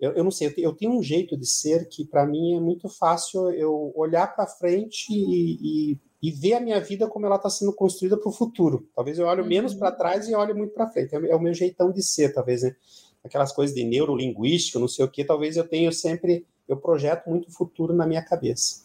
eu, 0.00 0.12
eu 0.12 0.24
não 0.24 0.30
sei 0.30 0.52
eu 0.56 0.72
tenho 0.72 0.92
um 0.92 1.02
jeito 1.02 1.36
de 1.36 1.46
ser 1.46 1.88
que 1.88 2.04
para 2.04 2.26
mim 2.26 2.56
é 2.56 2.60
muito 2.60 2.88
fácil 2.88 3.50
eu 3.50 3.92
olhar 3.94 4.34
para 4.34 4.46
frente 4.46 5.12
e, 5.12 5.92
e, 5.92 5.98
e, 6.22 6.30
ver 6.30 6.54
a 6.54 6.60
minha 6.60 6.80
vida 6.80 7.06
como 7.06 7.26
ela 7.26 7.36
está 7.36 7.48
sendo 7.48 7.72
construída 7.72 8.16
para 8.16 8.28
o 8.28 8.32
futuro. 8.32 8.88
Talvez 8.96 9.18
eu 9.18 9.26
olhe 9.26 9.42
menos 9.44 9.74
para 9.74 9.90
uhum. 9.90 9.96
trás 9.96 10.28
e 10.28 10.34
olhe 10.34 10.52
muito 10.54 10.74
para 10.74 10.90
frente. 10.90 11.14
É, 11.14 11.18
é, 11.30 11.36
o 11.36 11.40
meu 11.40 11.54
jeitão 11.54 11.92
de 11.92 12.02
ser 12.02 12.32
talvez 12.32 12.62
né? 12.62 12.74
Aquelas 13.22 13.52
coisas 13.52 13.74
de 13.76 13.84
neurolinguística 13.84 14.80
não 14.80 14.88
sei 14.88 15.04
o 15.04 15.08
que 15.08 15.24
talvez 15.24 15.56
eu 15.56 15.68
tenha 15.68 15.92
sempre 15.92 16.44
eu 16.66 16.76
projeto 16.76 17.28
muito 17.28 17.48
o 17.48 17.52
futuro 17.52 17.94
na 17.94 18.04
minha 18.04 18.22
cabeça 18.22 18.82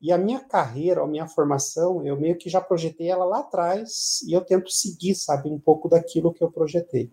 e 0.00 0.12
a 0.12 0.18
minha 0.18 0.40
carreira, 0.40 1.02
a 1.02 1.06
minha 1.06 1.26
formação, 1.26 2.06
eu 2.06 2.16
meio 2.18 2.36
que 2.36 2.48
já 2.48 2.60
projetei 2.60 3.08
ela 3.08 3.24
lá 3.24 3.40
atrás 3.40 4.22
e 4.26 4.32
eu 4.32 4.40
tento 4.40 4.70
seguir, 4.70 5.14
sabe, 5.16 5.48
um 5.48 5.58
pouco 5.58 5.88
daquilo 5.88 6.32
que 6.32 6.42
eu 6.42 6.50
projetei. 6.50 7.10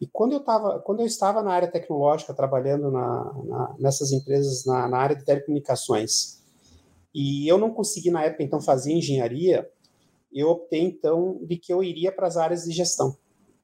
E 0.00 0.06
quando 0.06 0.32
eu, 0.32 0.40
tava, 0.40 0.80
quando 0.80 1.00
eu 1.00 1.06
estava 1.06 1.42
na 1.42 1.52
área 1.52 1.70
tecnológica, 1.70 2.32
trabalhando 2.32 2.90
na, 2.90 3.34
na, 3.44 3.76
nessas 3.78 4.12
empresas 4.12 4.64
na, 4.64 4.88
na, 4.88 4.96
área 4.96 5.14
de 5.14 5.26
telecomunicações, 5.26 6.40
e 7.14 7.46
eu 7.46 7.58
não 7.58 7.70
consegui 7.70 8.10
na 8.10 8.24
época 8.24 8.42
então 8.42 8.62
fazer 8.62 8.92
engenharia, 8.92 9.68
eu 10.32 10.48
optei 10.48 10.80
então 10.80 11.38
de 11.42 11.58
que 11.58 11.70
eu 11.70 11.84
iria 11.84 12.10
para 12.10 12.26
as 12.26 12.38
áreas 12.38 12.64
de 12.64 12.72
gestão. 12.72 13.14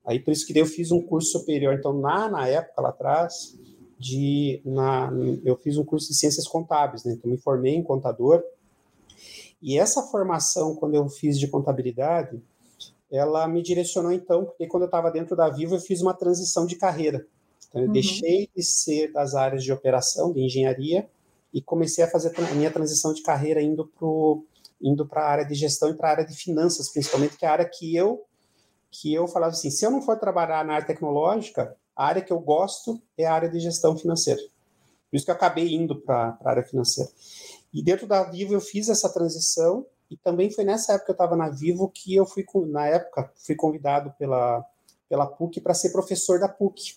Aí 0.04 0.20
por 0.20 0.30
isso 0.30 0.46
que 0.46 0.58
eu 0.58 0.66
fiz 0.66 0.92
um 0.92 1.00
curso 1.00 1.38
superior. 1.38 1.72
Então 1.72 1.94
na, 1.94 2.28
na 2.28 2.46
época 2.46 2.82
lá 2.82 2.90
atrás, 2.90 3.56
de 3.98 4.60
na, 4.64 5.10
eu 5.44 5.56
fiz 5.56 5.78
um 5.78 5.84
curso 5.84 6.08
de 6.08 6.18
ciências 6.18 6.46
contábeis, 6.46 7.04
né? 7.04 7.12
Então 7.12 7.30
me 7.30 7.38
formei 7.38 7.74
em 7.74 7.82
contador. 7.82 8.42
E 9.62 9.78
essa 9.78 10.02
formação, 10.02 10.74
quando 10.74 10.94
eu 10.94 11.08
fiz 11.08 11.38
de 11.38 11.48
contabilidade, 11.48 12.42
ela 13.10 13.46
me 13.48 13.62
direcionou 13.62 14.12
então, 14.12 14.44
porque 14.44 14.66
quando 14.66 14.82
eu 14.82 14.86
estava 14.86 15.10
dentro 15.10 15.34
da 15.34 15.48
Vivo, 15.48 15.76
eu 15.76 15.80
fiz 15.80 16.02
uma 16.02 16.12
transição 16.12 16.66
de 16.66 16.76
carreira. 16.76 17.26
Então 17.68 17.80
eu 17.80 17.86
uhum. 17.86 17.92
deixei 17.92 18.48
de 18.54 18.62
ser 18.62 19.12
das 19.12 19.34
áreas 19.34 19.64
de 19.64 19.72
operação, 19.72 20.32
de 20.32 20.40
engenharia, 20.40 21.08
e 21.52 21.62
comecei 21.62 22.04
a 22.04 22.10
fazer 22.10 22.32
a 22.38 22.54
minha 22.54 22.70
transição 22.70 23.12
de 23.14 23.22
carreira 23.22 23.62
indo 23.62 23.86
para 23.86 24.06
indo 24.78 25.08
a 25.10 25.20
área 25.20 25.44
de 25.44 25.54
gestão 25.54 25.88
e 25.88 25.94
para 25.94 26.08
a 26.08 26.10
área 26.12 26.26
de 26.26 26.36
finanças, 26.36 26.90
principalmente, 26.90 27.38
que 27.38 27.46
é 27.46 27.48
a 27.48 27.52
área 27.52 27.64
que 27.64 27.96
eu 27.96 28.24
que 28.90 29.12
eu 29.12 29.26
falava 29.26 29.52
assim, 29.52 29.70
se 29.70 29.84
eu 29.84 29.90
não 29.90 30.00
for 30.00 30.18
trabalhar 30.18 30.64
na 30.64 30.74
área 30.74 30.86
tecnológica, 30.86 31.76
a 31.96 32.06
área 32.06 32.22
que 32.22 32.32
eu 32.32 32.38
gosto 32.38 33.00
é 33.16 33.24
a 33.24 33.32
área 33.32 33.48
de 33.48 33.58
gestão 33.58 33.96
financeira. 33.96 34.40
Por 35.10 35.16
isso 35.16 35.24
que 35.24 35.30
eu 35.30 35.34
acabei 35.34 35.74
indo 35.74 35.96
para 35.96 36.38
a 36.44 36.50
área 36.50 36.62
financeira. 36.62 37.10
E 37.72 37.82
dentro 37.82 38.06
da 38.06 38.22
Vivo 38.24 38.54
eu 38.54 38.60
fiz 38.60 38.88
essa 38.88 39.08
transição 39.08 39.86
e 40.10 40.16
também 40.16 40.50
foi 40.50 40.64
nessa 40.64 40.92
época 40.92 41.06
que 41.06 41.10
eu 41.12 41.14
estava 41.14 41.36
na 41.36 41.48
Vivo 41.48 41.88
que 41.88 42.14
eu 42.14 42.26
fui, 42.26 42.44
na 42.66 42.86
época, 42.86 43.32
fui 43.36 43.54
convidado 43.54 44.12
pela, 44.18 44.64
pela 45.08 45.26
PUC 45.26 45.60
para 45.60 45.74
ser 45.74 45.90
professor 45.90 46.38
da 46.38 46.48
PUC. 46.48 46.94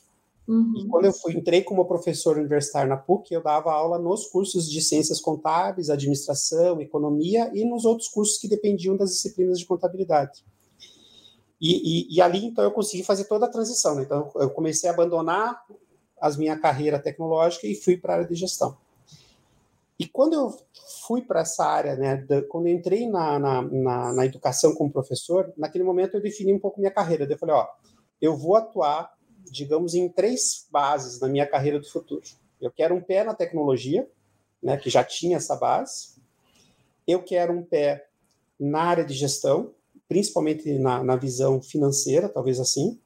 Uhum. 0.47 0.73
E 0.77 0.87
quando 0.87 1.05
eu 1.05 1.13
fui, 1.13 1.33
entrei 1.33 1.63
como 1.63 1.85
professor 1.85 2.37
universitário 2.37 2.89
na 2.89 2.97
PUC, 2.97 3.33
eu 3.33 3.41
dava 3.41 3.71
aula 3.71 3.99
nos 3.99 4.27
cursos 4.27 4.69
de 4.69 4.81
ciências 4.81 5.21
contábeis, 5.21 5.89
administração, 5.89 6.81
economia 6.81 7.51
e 7.53 7.63
nos 7.63 7.85
outros 7.85 8.07
cursos 8.07 8.37
que 8.39 8.47
dependiam 8.47 8.97
das 8.97 9.11
disciplinas 9.11 9.59
de 9.59 9.65
contabilidade. 9.65 10.43
E, 11.61 12.11
e, 12.11 12.15
e, 12.15 12.21
ali, 12.21 12.45
então, 12.45 12.63
eu 12.63 12.71
consegui 12.71 13.03
fazer 13.03 13.25
toda 13.25 13.45
a 13.45 13.49
transição. 13.49 13.95
Né? 13.95 14.03
Então, 14.03 14.31
eu 14.35 14.49
comecei 14.49 14.89
a 14.89 14.93
abandonar 14.93 15.63
as 16.21 16.37
minha 16.37 16.57
carreira 16.57 16.99
tecnológica 16.99 17.67
e 17.67 17.75
fui 17.75 17.97
para 17.97 18.13
a 18.13 18.15
área 18.17 18.27
de 18.27 18.35
gestão. 18.35 18.77
E 19.97 20.07
quando 20.07 20.33
eu 20.33 20.57
fui 21.05 21.21
para 21.21 21.41
essa 21.41 21.65
área, 21.65 21.95
né, 21.97 22.15
de, 22.15 22.41
quando 22.43 22.67
eu 22.67 22.73
entrei 22.73 23.09
na, 23.09 23.37
na, 23.37 23.61
na, 23.61 24.13
na, 24.13 24.25
educação 24.25 24.73
como 24.73 24.91
professor, 24.91 25.51
naquele 25.57 25.83
momento 25.83 26.15
eu 26.15 26.21
defini 26.21 26.53
um 26.53 26.59
pouco 26.59 26.79
minha 26.79 26.91
carreira. 26.91 27.27
Eu 27.29 27.37
falei, 27.37 27.55
ó, 27.55 27.67
eu 28.21 28.37
vou 28.37 28.55
atuar 28.55 29.13
digamos, 29.51 29.93
em 29.93 30.07
três 30.09 30.67
bases 30.71 31.19
na 31.19 31.27
minha 31.27 31.47
carreira 31.47 31.79
do 31.79 31.89
futuro. 31.89 32.23
Eu 32.61 32.71
quero 32.71 32.95
um 32.95 33.01
pé 33.01 33.23
na 33.23 33.33
tecnologia, 33.33 34.07
né, 34.61 34.77
que 34.77 34.89
já 34.89 35.03
tinha 35.03 35.37
essa 35.37 35.55
base. 35.55 36.15
Eu 37.07 37.23
quero 37.23 37.53
um 37.53 37.63
pé 37.63 38.07
na 38.59 38.81
área 38.81 39.05
de 39.05 39.13
gestão, 39.13 39.73
principalmente 40.09 40.79
na, 40.79 41.03
na 41.03 41.15
visão 41.15 41.61
financeira, 41.61 42.27
talvez 42.27 42.59
assim. 42.59 42.99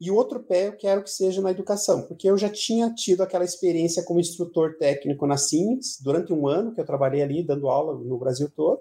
E 0.00 0.10
o 0.10 0.14
outro 0.14 0.40
pé 0.40 0.68
eu 0.68 0.76
quero 0.76 1.02
que 1.02 1.10
seja 1.10 1.40
na 1.40 1.50
educação, 1.50 2.02
porque 2.02 2.28
eu 2.28 2.36
já 2.36 2.48
tinha 2.48 2.92
tido 2.92 3.22
aquela 3.22 3.44
experiência 3.44 4.02
como 4.02 4.18
instrutor 4.18 4.76
técnico 4.78 5.26
na 5.26 5.36
Siemens, 5.36 5.98
durante 6.02 6.32
um 6.32 6.48
ano 6.48 6.74
que 6.74 6.80
eu 6.80 6.86
trabalhei 6.86 7.22
ali 7.22 7.42
dando 7.42 7.68
aula 7.68 7.94
no 7.94 8.18
Brasil 8.18 8.50
todo, 8.54 8.80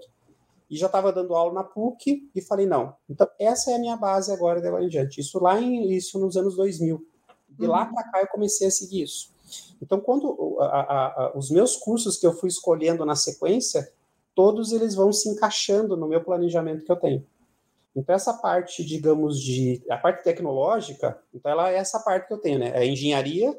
e 0.70 0.78
já 0.78 0.88
estava 0.88 1.12
dando 1.12 1.36
aula 1.36 1.54
na 1.54 1.64
PUC, 1.64 2.30
e 2.34 2.42
falei, 2.42 2.66
não, 2.66 2.96
então 3.10 3.28
essa 3.40 3.72
é 3.72 3.76
a 3.76 3.80
minha 3.80 3.96
base 3.96 4.32
agora, 4.32 4.60
de 4.60 4.68
agora 4.68 4.84
em 4.84 4.90
diante. 4.90 5.22
Isso 5.22 5.38
lá 5.40 5.62
em, 5.62 5.92
isso 5.94 6.18
nos 6.18 6.36
anos 6.36 6.56
2000. 6.56 7.06
De 7.50 7.66
uhum. 7.66 7.72
lá 7.72 7.86
para 7.86 8.04
cá 8.12 8.22
eu 8.22 8.28
comecei 8.28 8.68
a 8.68 8.72
seguir 8.72 9.04
isso. 9.04 9.34
Então, 9.82 10.00
quando 10.00 10.58
a, 10.60 10.66
a, 10.66 11.06
a, 11.08 11.38
os 11.38 11.50
meus 11.50 11.76
cursos 11.76 12.18
que 12.18 12.26
eu 12.26 12.34
fui 12.34 12.50
escolhendo 12.50 13.06
na 13.06 13.16
sequência, 13.16 13.88
todos 14.36 14.72
eles 14.72 14.94
vão 14.94 15.12
se 15.12 15.30
encaixando 15.30 15.96
no 15.96 16.08
meu 16.08 16.24
planejamento 16.24 16.84
que 16.84 16.92
eu 16.92 16.98
tenho. 16.98 17.26
Então, 17.96 18.14
essa 18.14 18.34
parte, 18.34 18.84
digamos, 18.84 19.40
de. 19.40 19.82
A 19.90 19.98
parte 19.98 20.24
tecnológica, 20.24 21.18
então, 21.34 21.50
ela 21.50 21.72
é 21.72 21.78
essa 21.78 22.00
parte 22.00 22.28
que 22.28 22.34
eu 22.34 22.38
tenho, 22.38 22.60
né? 22.60 22.72
É 22.76 22.86
engenharia. 22.86 23.58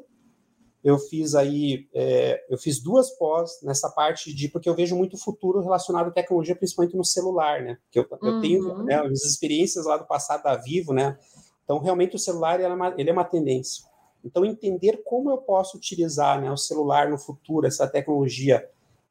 Eu 0.83 0.99
fiz 0.99 1.33
aí. 1.33 1.89
É, 1.93 2.45
eu 2.47 2.57
fiz 2.57 2.79
duas 2.79 3.09
pós 3.17 3.59
nessa 3.63 3.89
parte 3.89 4.31
de. 4.33 4.47
Porque 4.47 4.69
eu 4.69 4.75
vejo 4.75 4.95
muito 4.95 5.17
futuro 5.17 5.59
relacionado 5.59 6.09
à 6.09 6.11
tecnologia, 6.11 6.55
principalmente 6.55 6.95
no 6.95 7.03
celular, 7.03 7.63
né? 7.63 7.79
Que 7.89 7.99
eu, 7.99 8.07
eu 8.21 8.33
uhum. 8.33 8.41
tenho 8.41 8.83
né, 8.83 8.95
as 9.01 9.25
experiências 9.25 9.85
lá 9.85 9.97
do 9.97 10.05
passado 10.05 10.43
da 10.43 10.55
Vivo, 10.55 10.93
né? 10.93 11.17
Então, 11.63 11.79
realmente, 11.79 12.15
o 12.15 12.19
celular 12.19 12.59
ele 12.59 12.69
é, 12.69 12.73
uma, 12.73 12.93
ele 12.95 13.09
é 13.09 13.13
uma 13.13 13.25
tendência. 13.25 13.83
Então, 14.23 14.45
entender 14.45 15.01
como 15.03 15.31
eu 15.31 15.37
posso 15.37 15.77
utilizar 15.77 16.39
né, 16.39 16.51
o 16.51 16.57
celular 16.57 17.09
no 17.09 17.17
futuro, 17.17 17.65
essa 17.65 17.87
tecnologia, 17.87 18.63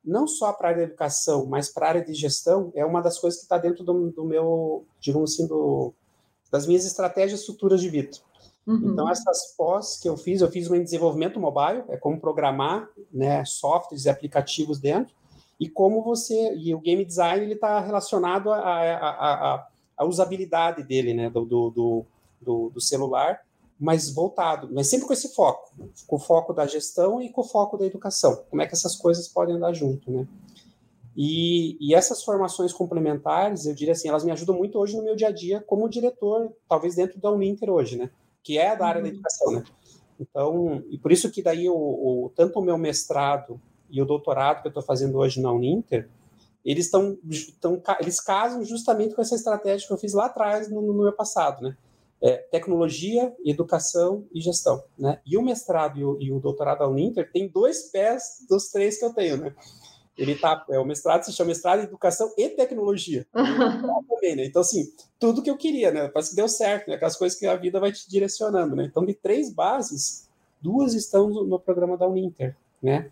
não 0.06 0.26
só 0.28 0.52
para 0.52 0.68
a 0.68 0.70
área 0.70 0.82
da 0.82 0.88
educação, 0.88 1.46
mas 1.46 1.68
para 1.68 1.86
a 1.86 1.88
área 1.88 2.04
de 2.04 2.14
gestão, 2.14 2.70
é 2.74 2.84
uma 2.84 3.02
das 3.02 3.18
coisas 3.18 3.40
que 3.40 3.44
está 3.44 3.58
dentro 3.58 3.82
do, 3.82 4.10
do, 4.10 4.24
meu, 4.24 4.84
digamos 5.00 5.34
assim, 5.34 5.46
do, 5.48 5.92
das 6.50 6.66
minhas 6.66 6.86
estratégias 6.86 7.44
futuras 7.44 7.80
de 7.80 7.90
vida. 7.90 8.16
Uhum. 8.66 8.92
Então, 8.92 9.10
essas 9.10 9.54
pós 9.56 9.98
que 9.98 10.08
eu 10.08 10.16
fiz, 10.16 10.40
eu 10.40 10.50
fiz 10.50 10.70
um 10.70 10.76
em 10.76 10.84
desenvolvimento 10.84 11.40
mobile, 11.40 11.82
é 11.88 11.96
como 11.96 12.20
programar 12.20 12.88
né, 13.12 13.44
softwares 13.44 14.04
e 14.04 14.08
aplicativos 14.08 14.78
dentro, 14.78 15.14
e 15.58 15.68
como 15.68 16.02
você, 16.02 16.54
e 16.54 16.74
o 16.74 16.80
game 16.80 17.04
design, 17.04 17.44
ele 17.44 17.54
está 17.54 17.80
relacionado 17.80 18.52
à 18.52 19.68
usabilidade 20.02 20.82
dele, 20.82 21.14
né, 21.14 21.30
do, 21.30 21.44
do, 21.44 22.06
do, 22.40 22.70
do 22.70 22.80
celular, 22.80 23.40
mas 23.78 24.10
voltado, 24.10 24.68
mas 24.72 24.88
sempre 24.88 25.06
com 25.06 25.12
esse 25.12 25.34
foco, 25.34 25.70
com 26.06 26.16
o 26.16 26.18
foco 26.18 26.52
da 26.52 26.66
gestão 26.66 27.20
e 27.20 27.30
com 27.30 27.42
o 27.42 27.44
foco 27.44 27.76
da 27.76 27.84
educação. 27.84 28.44
Como 28.48 28.62
é 28.62 28.66
que 28.66 28.72
essas 28.72 28.96
coisas 28.96 29.28
podem 29.28 29.56
andar 29.56 29.72
junto, 29.74 30.10
né? 30.10 30.26
E, 31.16 31.78
e, 31.80 31.94
essas 31.94 32.22
formações 32.22 32.74
complementares, 32.74 33.64
eu 33.64 33.74
diria 33.74 33.92
assim, 33.92 34.08
elas 34.08 34.22
me 34.22 34.30
ajudam 34.32 34.54
muito 34.54 34.78
hoje 34.78 34.94
no 34.96 35.02
meu 35.02 35.16
dia 35.16 35.28
a 35.28 35.32
dia 35.32 35.62
como 35.66 35.88
diretor, 35.88 36.52
talvez 36.68 36.94
dentro 36.94 37.18
da 37.18 37.30
Uninter 37.30 37.70
hoje, 37.70 37.96
né? 37.96 38.10
Que 38.42 38.58
é 38.58 38.76
da 38.76 38.86
área 38.86 39.00
da 39.00 39.08
uhum. 39.08 39.14
educação, 39.14 39.52
né? 39.52 39.64
Então, 40.20 40.82
e 40.90 40.98
por 40.98 41.12
isso 41.12 41.30
que 41.30 41.42
daí 41.42 41.68
o, 41.70 41.74
o 41.74 42.32
tanto 42.34 42.58
o 42.58 42.62
meu 42.62 42.76
mestrado 42.76 43.60
e 43.90 44.00
o 44.02 44.04
doutorado 44.04 44.60
que 44.60 44.68
eu 44.68 44.70
estou 44.70 44.82
fazendo 44.82 45.16
hoje 45.16 45.40
na 45.40 45.50
Uninter, 45.50 46.08
eles 46.62 46.86
estão, 46.86 47.16
eles 48.00 48.20
casam 48.20 48.62
justamente 48.64 49.14
com 49.14 49.22
essa 49.22 49.36
estratégia 49.36 49.86
que 49.86 49.92
eu 49.92 49.98
fiz 49.98 50.12
lá 50.12 50.26
atrás 50.26 50.70
no, 50.70 50.82
no 50.82 51.02
meu 51.02 51.12
passado, 51.12 51.62
né? 51.62 51.76
É, 52.26 52.38
tecnologia, 52.50 53.32
educação 53.44 54.26
e 54.34 54.40
gestão, 54.40 54.82
né? 54.98 55.20
E 55.24 55.36
o 55.38 55.42
mestrado 55.42 55.96
e 55.96 56.04
o, 56.04 56.20
e 56.20 56.32
o 56.32 56.40
doutorado 56.40 56.80
da 56.80 56.88
Uninter 56.88 57.30
tem 57.30 57.46
dois 57.46 57.84
pés 57.92 58.44
dos 58.48 58.68
três 58.68 58.98
que 58.98 59.04
eu 59.04 59.14
tenho, 59.14 59.36
né? 59.36 59.54
Ele 60.18 60.34
tá, 60.34 60.64
é, 60.70 60.78
o 60.78 60.84
mestrado 60.84 61.22
se 61.22 61.32
chama 61.32 61.48
mestrado 61.48 61.80
em 61.80 61.84
educação 61.84 62.32
e 62.36 62.48
tecnologia. 62.48 63.24
também, 64.08 64.34
né? 64.34 64.44
Então, 64.44 64.60
assim, 64.62 64.90
tudo 65.20 65.40
que 65.40 65.48
eu 65.48 65.56
queria, 65.56 65.92
né? 65.92 66.08
Parece 66.08 66.30
que 66.30 66.36
deu 66.36 66.48
certo, 66.48 66.88
né? 66.88 66.96
Aquelas 66.96 67.14
coisas 67.14 67.38
que 67.38 67.46
a 67.46 67.54
vida 67.54 67.78
vai 67.78 67.92
te 67.92 68.10
direcionando, 68.10 68.74
né? 68.74 68.84
Então, 68.84 69.06
de 69.06 69.14
três 69.14 69.52
bases, 69.52 70.28
duas 70.60 70.94
estão 70.94 71.28
no, 71.28 71.60
programa 71.60 71.96
da 71.96 72.08
Uninter, 72.08 72.56
né? 72.82 73.08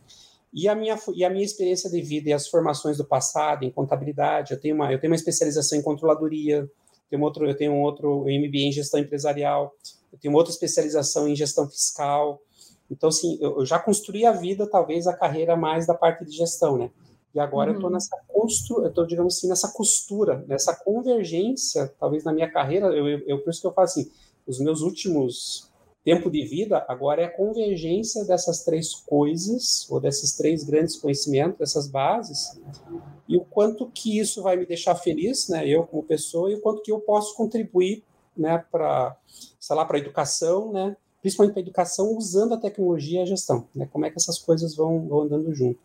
E 0.53 0.69
a, 0.69 0.75
minha, 0.75 0.99
e 1.15 1.25
a 1.25 1.31
minha 1.31 1.45
experiência 1.45 1.89
de 1.89 2.03
vida 2.03 2.31
e 2.31 2.33
as 2.33 2.49
formações 2.49 2.97
do 2.97 3.05
passado 3.05 3.65
em 3.65 3.71
contabilidade, 3.71 4.53
eu 4.53 4.61
tenho 4.61 4.75
uma, 4.75 4.93
eu 4.93 5.01
tenho 5.01 5.13
uma 5.13 5.17
especialização 5.17 5.79
em 5.79 5.83
controladoria, 5.83 6.69
tenho 7.15 7.23
outro, 7.23 7.47
eu 7.47 7.57
tenho 7.57 7.73
um 7.73 7.83
outro 7.83 8.21
MBA 8.23 8.69
em 8.69 8.73
gestão 8.73 9.01
empresarial, 9.01 9.73
eu 10.13 10.19
tenho 10.19 10.35
outra 10.35 10.53
especialização 10.53 11.29
em 11.29 11.37
gestão 11.37 11.69
fiscal. 11.69 12.41
Então, 12.91 13.09
assim, 13.09 13.39
eu, 13.41 13.61
eu 13.61 13.67
já 13.67 13.79
construí 13.79 14.27
a 14.27 14.33
vida, 14.33 14.67
talvez, 14.67 15.07
a 15.07 15.13
carreira 15.13 15.57
mais 15.57 15.87
da 15.87 15.95
parte 15.95 16.25
de 16.25 16.37
gestão, 16.37 16.77
né? 16.77 16.91
E 17.35 17.41
agora 17.41 17.71
uhum. 17.71 17.75
eu 17.75 17.79
estou 17.79 17.91
nessa 17.91 18.17
constru, 18.29 18.83
eu 18.83 18.89
estou, 18.89 19.07
digamos 19.07 19.37
assim, 19.37 19.49
nessa 19.49 19.69
costura, 19.73 20.45
nessa 20.47 20.75
convergência, 20.75 21.93
talvez 21.99 22.23
na 22.23 22.33
minha 22.33 22.51
carreira, 22.51 22.87
eu, 22.87 23.09
eu, 23.09 23.19
eu, 23.27 23.39
por 23.43 23.51
isso 23.51 23.61
que 23.61 23.67
eu 23.67 23.73
falo 23.73 23.87
assim, 23.87 24.11
os 24.47 24.61
meus 24.61 24.83
últimos 24.83 25.69
tempo 26.05 26.31
de 26.31 26.45
vida 26.45 26.85
agora 26.87 27.23
é 27.23 27.25
a 27.25 27.31
convergência 27.31 28.25
dessas 28.25 28.63
três 28.63 28.95
coisas, 28.95 29.91
ou 29.91 29.99
desses 29.99 30.37
três 30.37 30.63
grandes 30.63 30.97
conhecimentos, 30.97 31.59
dessas 31.59 31.89
bases, 31.89 32.61
e 33.27 33.37
o 33.39 33.41
quanto 33.41 33.91
que 33.91 34.19
isso 34.19 34.43
vai 34.43 34.57
me 34.57 34.67
deixar 34.67 34.95
feliz, 34.97 35.49
né, 35.49 35.67
eu 35.67 35.85
como 35.85 36.03
pessoa, 36.03 36.51
e 36.51 36.57
o 36.57 36.61
quanto 36.61 36.83
que 36.83 36.93
eu 36.93 37.01
posso 37.01 37.35
contribuir, 37.35 38.05
né, 38.37 38.63
para, 38.71 39.17
sei 39.59 39.75
lá, 39.75 39.85
para 39.87 39.97
a 39.97 40.01
educação, 40.01 40.71
né, 40.73 40.95
principalmente 41.23 41.55
para 41.55 41.63
a 41.63 41.65
educação 41.65 42.15
usando 42.15 42.53
a 42.53 42.59
tecnologia 42.59 43.21
e 43.21 43.23
a 43.23 43.27
gestão, 43.27 43.67
né, 43.75 43.89
como 43.91 44.05
é 44.05 44.11
que 44.11 44.19
essas 44.19 44.39
coisas 44.39 44.77
vão, 44.77 45.09
vão 45.09 45.23
andando 45.23 45.55
junto. 45.55 45.81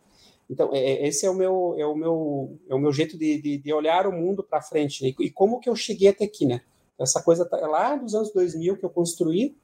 Então, 0.49 0.71
é, 0.73 0.79
é 0.79 1.07
esse 1.07 1.25
é 1.25 1.29
o 1.29 1.33
meu, 1.33 1.75
é 1.77 1.85
o 1.85 1.95
meu, 1.95 2.59
é 2.67 2.75
o 2.75 2.79
meu 2.79 2.91
jeito 2.91 3.17
de, 3.17 3.41
de, 3.41 3.57
de 3.57 3.73
olhar 3.73 4.05
o 4.05 4.11
mundo 4.11 4.43
para 4.43 4.61
frente, 4.61 5.01
né, 5.01 5.15
e 5.17 5.29
como 5.29 5.61
que 5.61 5.69
eu 5.69 5.77
cheguei 5.77 6.09
até 6.09 6.25
aqui, 6.25 6.45
né, 6.45 6.59
essa 6.99 7.23
coisa 7.23 7.45
tá, 7.45 7.57
é 7.57 7.65
lá 7.65 7.95
dos 7.95 8.13
anos 8.13 8.33
2000 8.33 8.75
que 8.75 8.83
eu 8.83 8.89
construí, 8.89 9.55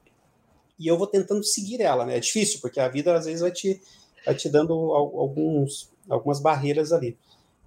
e 0.78 0.86
eu 0.86 0.98
vou 0.98 1.06
tentando 1.06 1.42
seguir 1.44 1.80
ela, 1.80 2.04
né? 2.04 2.16
É 2.16 2.20
difícil, 2.20 2.60
porque 2.60 2.80
a 2.80 2.88
vida 2.88 3.14
às 3.14 3.24
vezes 3.24 3.40
vai 3.40 3.50
te, 3.50 3.80
vai 4.24 4.34
te 4.34 4.48
dando 4.48 4.72
alguns, 4.72 5.90
algumas 6.08 6.40
barreiras 6.40 6.92
ali. 6.92 7.16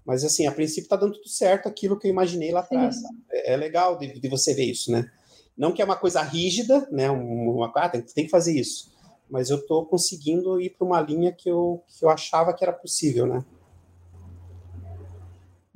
Mas 0.05 0.23
assim, 0.23 0.47
a 0.47 0.51
princípio 0.51 0.83
está 0.83 0.95
dando 0.95 1.13
tudo 1.13 1.29
certo 1.29 1.67
aquilo 1.67 1.97
que 1.97 2.07
eu 2.07 2.11
imaginei 2.11 2.51
lá 2.51 2.61
atrás. 2.61 2.97
É, 3.31 3.53
é, 3.53 3.57
legal 3.57 3.97
de, 3.97 4.19
de, 4.19 4.27
você 4.27 4.53
ver 4.53 4.65
isso, 4.65 4.91
né? 4.91 5.09
Não 5.57 5.71
que 5.71 5.81
é 5.81 5.85
uma 5.85 5.95
coisa 5.95 6.21
rígida, 6.21 6.87
né? 6.91 7.11
Uma, 7.11 7.71
ah, 7.75 7.89
tem, 7.89 8.01
tem 8.01 8.25
que 8.25 8.31
fazer 8.31 8.57
isso. 8.59 8.91
Mas 9.29 9.49
eu 9.49 9.57
estou 9.57 9.85
conseguindo 9.85 10.59
ir 10.59 10.71
para 10.71 10.85
uma 10.87 11.01
linha 11.01 11.31
que 11.31 11.49
eu, 11.49 11.83
que 11.87 12.03
eu 12.03 12.09
achava 12.09 12.53
que 12.53 12.63
era 12.63 12.73
possível, 12.73 13.27
né? 13.27 13.43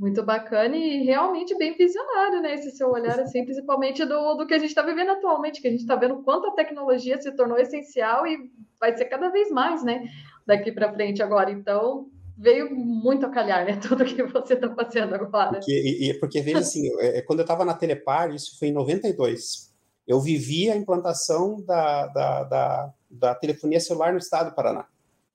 Muito 0.03 0.21
bacana 0.21 0.75
e 0.75 1.01
realmente 1.05 1.57
bem 1.57 1.77
visionário, 1.77 2.41
né? 2.41 2.55
Esse 2.55 2.71
seu 2.71 2.91
olhar, 2.91 3.17
assim, 3.21 3.45
principalmente 3.45 4.03
do, 4.03 4.33
do 4.33 4.45
que 4.45 4.53
a 4.53 4.59
gente 4.59 4.67
está 4.67 4.81
vivendo 4.81 5.11
atualmente, 5.11 5.61
que 5.61 5.67
a 5.69 5.71
gente 5.71 5.79
está 5.79 5.95
vendo 5.95 6.21
quanto 6.23 6.47
a 6.47 6.51
tecnologia 6.51 7.21
se 7.21 7.31
tornou 7.31 7.57
essencial 7.57 8.27
e 8.27 8.51
vai 8.77 8.97
ser 8.97 9.05
cada 9.05 9.29
vez 9.29 9.49
mais, 9.49 9.81
né? 9.81 10.03
Daqui 10.45 10.73
para 10.73 10.91
frente 10.91 11.23
agora. 11.23 11.49
Então, 11.49 12.09
veio 12.37 12.75
muito 12.75 13.25
a 13.25 13.29
calhar, 13.29 13.65
né? 13.65 13.77
Tudo 13.81 14.03
que 14.03 14.21
você 14.23 14.55
está 14.55 14.75
fazendo 14.75 15.15
agora. 15.15 15.51
Porque, 15.51 15.71
e, 15.71 16.13
porque 16.19 16.41
veja 16.41 16.59
assim, 16.59 16.81
é, 16.99 17.19
é, 17.19 17.21
quando 17.21 17.39
eu 17.39 17.43
estava 17.43 17.63
na 17.63 17.73
Telepar, 17.73 18.29
isso 18.35 18.59
foi 18.59 18.67
em 18.67 18.73
92, 18.73 19.73
eu 20.05 20.19
vivi 20.19 20.69
a 20.69 20.75
implantação 20.75 21.63
da, 21.65 22.07
da, 22.07 22.43
da, 22.43 22.93
da 23.09 23.35
telefonia 23.35 23.79
celular 23.79 24.11
no 24.11 24.19
estado 24.19 24.49
do 24.49 24.55
Paraná. 24.55 24.85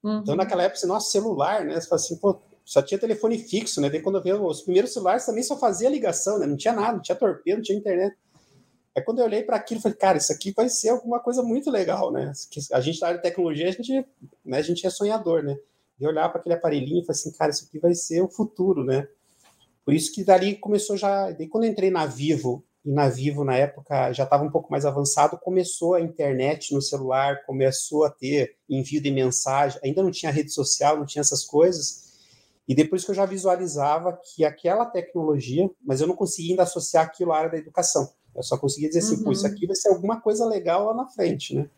Uhum. 0.04 0.18
Então, 0.18 0.36
naquela 0.36 0.64
época, 0.64 0.86
nosso 0.86 1.10
celular, 1.10 1.64
né? 1.64 1.80
Você 1.80 1.88
fala 1.88 2.00
assim, 2.02 2.18
pô, 2.20 2.38
só 2.68 2.82
tinha 2.82 3.00
telefone 3.00 3.38
fixo, 3.38 3.80
né? 3.80 3.88
Daí 3.88 4.02
quando 4.02 4.16
eu 4.16 4.22
vi 4.22 4.30
os 4.30 4.60
primeiros 4.60 4.92
celulares 4.92 5.24
também 5.24 5.42
só 5.42 5.58
fazia 5.58 5.88
ligação, 5.88 6.38
né? 6.38 6.46
Não 6.46 6.54
tinha 6.54 6.74
nada, 6.74 6.92
não 6.92 7.00
tinha 7.00 7.16
torpedo, 7.16 7.56
não 7.56 7.62
tinha 7.62 7.78
internet. 7.78 8.14
Aí 8.94 9.02
quando 9.02 9.20
eu 9.20 9.24
olhei 9.24 9.42
para 9.42 9.56
aquilo, 9.56 9.80
falei, 9.80 9.96
cara, 9.96 10.18
isso 10.18 10.30
aqui 10.30 10.52
vai 10.54 10.68
ser 10.68 10.90
alguma 10.90 11.18
coisa 11.18 11.42
muito 11.42 11.70
legal, 11.70 12.12
né? 12.12 12.30
A 12.72 12.80
gente 12.82 13.00
na 13.00 13.06
área 13.06 13.18
de 13.18 13.22
tecnologia, 13.22 13.68
a 13.68 13.72
gente, 13.72 14.06
né, 14.44 14.58
a 14.58 14.62
gente 14.62 14.86
é 14.86 14.90
sonhador, 14.90 15.42
né? 15.42 15.56
E 15.98 16.06
olhar 16.06 16.28
para 16.28 16.40
aquele 16.40 16.56
aparelhinho 16.56 17.00
e 17.02 17.06
falei 17.06 17.18
assim, 17.18 17.32
cara, 17.32 17.50
isso 17.50 17.64
aqui 17.64 17.78
vai 17.78 17.94
ser 17.94 18.20
o 18.20 18.28
futuro, 18.28 18.84
né? 18.84 19.08
Por 19.82 19.94
isso 19.94 20.12
que 20.12 20.22
dali 20.22 20.54
começou 20.54 20.94
já. 20.94 21.30
Daí 21.30 21.48
quando 21.48 21.64
eu 21.64 21.70
entrei 21.70 21.90
na 21.90 22.04
Vivo, 22.04 22.62
e 22.84 22.92
na 22.92 23.08
Vivo 23.08 23.44
na 23.44 23.56
época 23.56 24.12
já 24.12 24.24
estava 24.24 24.44
um 24.44 24.50
pouco 24.50 24.70
mais 24.70 24.84
avançado, 24.84 25.38
começou 25.38 25.94
a 25.94 26.02
internet 26.02 26.74
no 26.74 26.82
celular, 26.82 27.46
começou 27.46 28.04
a 28.04 28.10
ter 28.10 28.56
envio 28.68 29.00
de 29.00 29.10
mensagem, 29.10 29.80
ainda 29.82 30.02
não 30.02 30.10
tinha 30.10 30.30
rede 30.30 30.52
social, 30.52 30.98
não 30.98 31.06
tinha 31.06 31.22
essas 31.22 31.46
coisas. 31.46 32.07
E 32.68 32.74
depois 32.74 33.02
que 33.02 33.10
eu 33.10 33.14
já 33.14 33.24
visualizava 33.24 34.20
que 34.22 34.44
aquela 34.44 34.84
tecnologia, 34.84 35.68
mas 35.82 36.02
eu 36.02 36.06
não 36.06 36.14
conseguia 36.14 36.52
ainda 36.52 36.64
associar 36.64 37.06
aquilo 37.06 37.32
à 37.32 37.38
área 37.38 37.50
da 37.50 37.56
educação. 37.56 38.12
Eu 38.36 38.42
só 38.42 38.58
conseguia 38.58 38.88
dizer 38.88 39.00
assim, 39.00 39.16
uhum. 39.16 39.24
pô, 39.24 39.32
isso 39.32 39.46
uhum. 39.46 39.52
aqui 39.52 39.66
vai 39.66 39.74
ser 39.74 39.88
alguma 39.88 40.20
coisa 40.20 40.44
legal 40.44 40.84
lá 40.84 40.94
na 40.94 41.06
frente, 41.06 41.54
né? 41.54 41.68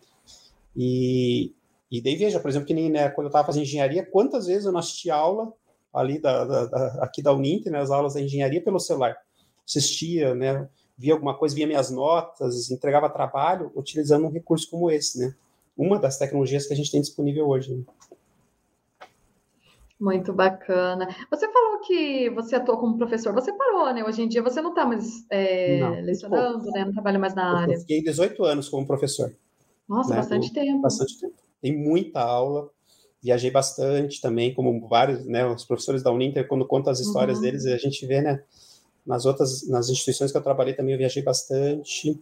E, 0.76 1.54
e 1.90 2.02
daí 2.02 2.16
veja, 2.16 2.40
por 2.40 2.48
exemplo, 2.48 2.66
que 2.66 2.74
nem 2.74 2.90
né, 2.90 3.08
quando 3.08 3.26
eu 3.26 3.30
estava 3.30 3.46
fazendo 3.46 3.62
engenharia, 3.62 4.04
quantas 4.04 4.46
vezes 4.46 4.66
eu 4.66 4.72
não 4.72 4.80
assisti 4.80 5.10
aula 5.10 5.52
ali 5.92 6.18
da, 6.18 6.44
da, 6.44 6.66
da, 6.66 6.86
aqui 7.04 7.22
da 7.22 7.32
Uninter, 7.32 7.72
né, 7.72 7.80
as 7.80 7.90
aulas 7.90 8.14
da 8.14 8.20
engenharia 8.20 8.62
pelo 8.62 8.78
celular. 8.80 9.16
Assistia, 9.66 10.34
né, 10.34 10.68
via 10.98 11.14
alguma 11.14 11.36
coisa, 11.36 11.54
via 11.54 11.66
minhas 11.66 11.90
notas, 11.90 12.70
entregava 12.70 13.08
trabalho, 13.08 13.72
utilizando 13.74 14.26
um 14.26 14.30
recurso 14.30 14.68
como 14.68 14.90
esse, 14.90 15.18
né? 15.18 15.34
Uma 15.76 15.98
das 15.98 16.18
tecnologias 16.18 16.66
que 16.66 16.74
a 16.74 16.76
gente 16.76 16.90
tem 16.90 17.00
disponível 17.00 17.48
hoje. 17.48 17.74
Né? 17.74 17.84
Muito 20.00 20.32
bacana. 20.32 21.06
Você 21.30 21.46
falou 21.52 21.80
que 21.80 22.30
você 22.30 22.56
atuou 22.56 22.78
como 22.78 22.96
professor. 22.96 23.34
Você 23.34 23.52
parou, 23.52 23.92
né? 23.92 24.02
Hoje 24.02 24.22
em 24.22 24.28
dia 24.28 24.42
você 24.42 24.62
não 24.62 24.70
está 24.70 24.86
mais 24.86 25.26
é, 25.30 25.78
não, 25.78 26.00
lecionando, 26.00 26.64
né? 26.70 26.86
Não 26.86 26.92
trabalha 26.92 27.18
mais 27.18 27.34
na 27.34 27.42
eu 27.42 27.56
área. 27.56 27.74
Eu 27.74 27.80
fiquei 27.80 28.02
18 28.02 28.42
anos 28.44 28.68
como 28.70 28.86
professor. 28.86 29.30
Nossa, 29.86 30.10
né? 30.10 30.16
bastante 30.16 30.52
tempo. 30.54 30.80
Bastante 30.80 31.20
tempo. 31.20 31.34
Tem 31.60 31.76
muita 31.76 32.20
aula. 32.20 32.70
Viajei 33.22 33.50
bastante 33.50 34.22
também, 34.22 34.54
como 34.54 34.88
vários, 34.88 35.26
né? 35.26 35.46
Os 35.46 35.66
professores 35.66 36.02
da 36.02 36.10
Uninter, 36.10 36.48
quando 36.48 36.66
contam 36.66 36.90
as 36.90 37.00
histórias 37.00 37.36
uhum. 37.36 37.42
deles, 37.42 37.66
a 37.66 37.76
gente 37.76 38.06
vê, 38.06 38.22
né? 38.22 38.42
Nas 39.04 39.26
outras, 39.26 39.68
nas 39.68 39.90
instituições 39.90 40.32
que 40.32 40.38
eu 40.38 40.42
trabalhei 40.42 40.72
também, 40.72 40.92
eu 40.94 40.98
viajei 40.98 41.22
bastante. 41.22 42.18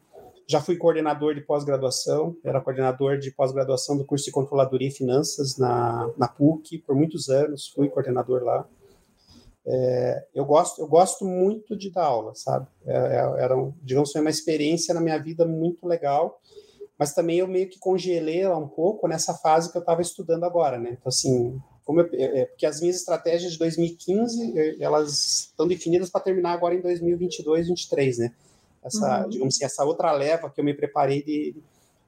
Já 0.51 0.63
fui 0.63 0.79
coordenador 0.79 1.35
de 1.35 1.43
pós-graduação, 1.43 2.35
era 2.43 2.59
coordenador 2.59 3.19
de 3.19 3.31
pós-graduação 3.31 3.99
do 3.99 4.05
curso 4.07 4.25
de 4.25 4.31
Controladoria 4.31 4.89
e 4.89 4.91
Finanças 4.91 5.59
na, 5.59 6.11
na 6.17 6.27
PUC, 6.27 6.79
por 6.79 6.97
muitos 6.97 7.29
anos 7.29 7.69
fui 7.69 7.91
coordenador 7.91 8.43
lá. 8.43 8.67
É, 9.67 10.25
eu, 10.35 10.47
gosto, 10.47 10.81
eu 10.81 10.87
gosto 10.87 11.27
muito 11.27 11.77
de 11.77 11.91
dar 11.91 12.05
aula, 12.05 12.35
sabe? 12.35 12.67
É, 12.87 12.97
é, 12.97 13.45
era, 13.45 13.55
digamos, 13.83 14.11
foi 14.11 14.23
uma 14.23 14.31
experiência 14.31 14.95
na 14.95 15.03
minha 15.03 15.19
vida 15.19 15.45
muito 15.45 15.87
legal, 15.87 16.41
mas 16.99 17.13
também 17.13 17.41
eu 17.41 17.47
meio 17.47 17.69
que 17.69 17.79
congelei 17.79 18.41
ela 18.41 18.57
um 18.57 18.69
pouco 18.69 19.07
nessa 19.07 19.35
fase 19.35 19.71
que 19.71 19.77
eu 19.77 19.81
estava 19.81 20.01
estudando 20.01 20.45
agora, 20.45 20.79
né? 20.79 20.93
Então, 20.93 21.09
assim, 21.09 21.61
como 21.85 22.01
eu, 22.01 22.09
é, 22.15 22.41
é 22.41 22.47
porque 22.47 22.65
as 22.65 22.81
minhas 22.81 22.97
estratégias 22.97 23.53
de 23.53 23.59
2015, 23.59 24.81
elas 24.81 25.51
estão 25.51 25.69
definidas 25.69 26.09
para 26.09 26.23
terminar 26.23 26.53
agora 26.53 26.75
em 26.75 26.81
2022, 26.81 27.67
2023, 27.67 28.19
né? 28.19 28.33
Essa, 28.83 29.23
uhum. 29.23 29.29
digamos 29.29 29.55
assim, 29.55 29.65
essa 29.65 29.85
outra 29.85 30.13
leva 30.13 30.51
que 30.51 30.61
eu 30.61 30.65
me 30.65 30.75
preparei 30.75 31.23
de. 31.23 31.57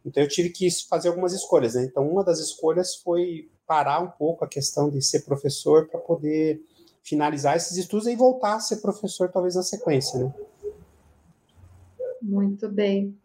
Então 0.05 0.23
eu 0.23 0.29
tive 0.29 0.51
que 0.51 0.69
fazer 0.89 1.09
algumas 1.09 1.33
escolhas, 1.33 1.75
né? 1.75 1.85
Então 1.85 2.09
uma 2.09 2.25
das 2.25 2.39
escolhas 2.39 2.97
foi 2.97 3.51
parar 3.67 4.01
um 4.01 4.11
pouco 4.11 4.45
a 4.45 4.49
questão 4.49 4.89
de 4.89 5.03
ser 5.03 5.21
professor 5.21 5.87
para 5.89 6.01
poder 6.01 6.61
finalizar 7.03 7.57
esses 7.57 7.77
estudos 7.77 8.07
e 8.07 8.17
voltar 8.17 8.55
a 8.55 8.61
ser 8.61 8.77
professor 8.79 9.31
talvez 9.31 9.55
na 9.55 9.63
sequência, 9.63 10.19
né? 10.19 10.35
Muito 12.23 12.69
bem. 12.69 13.17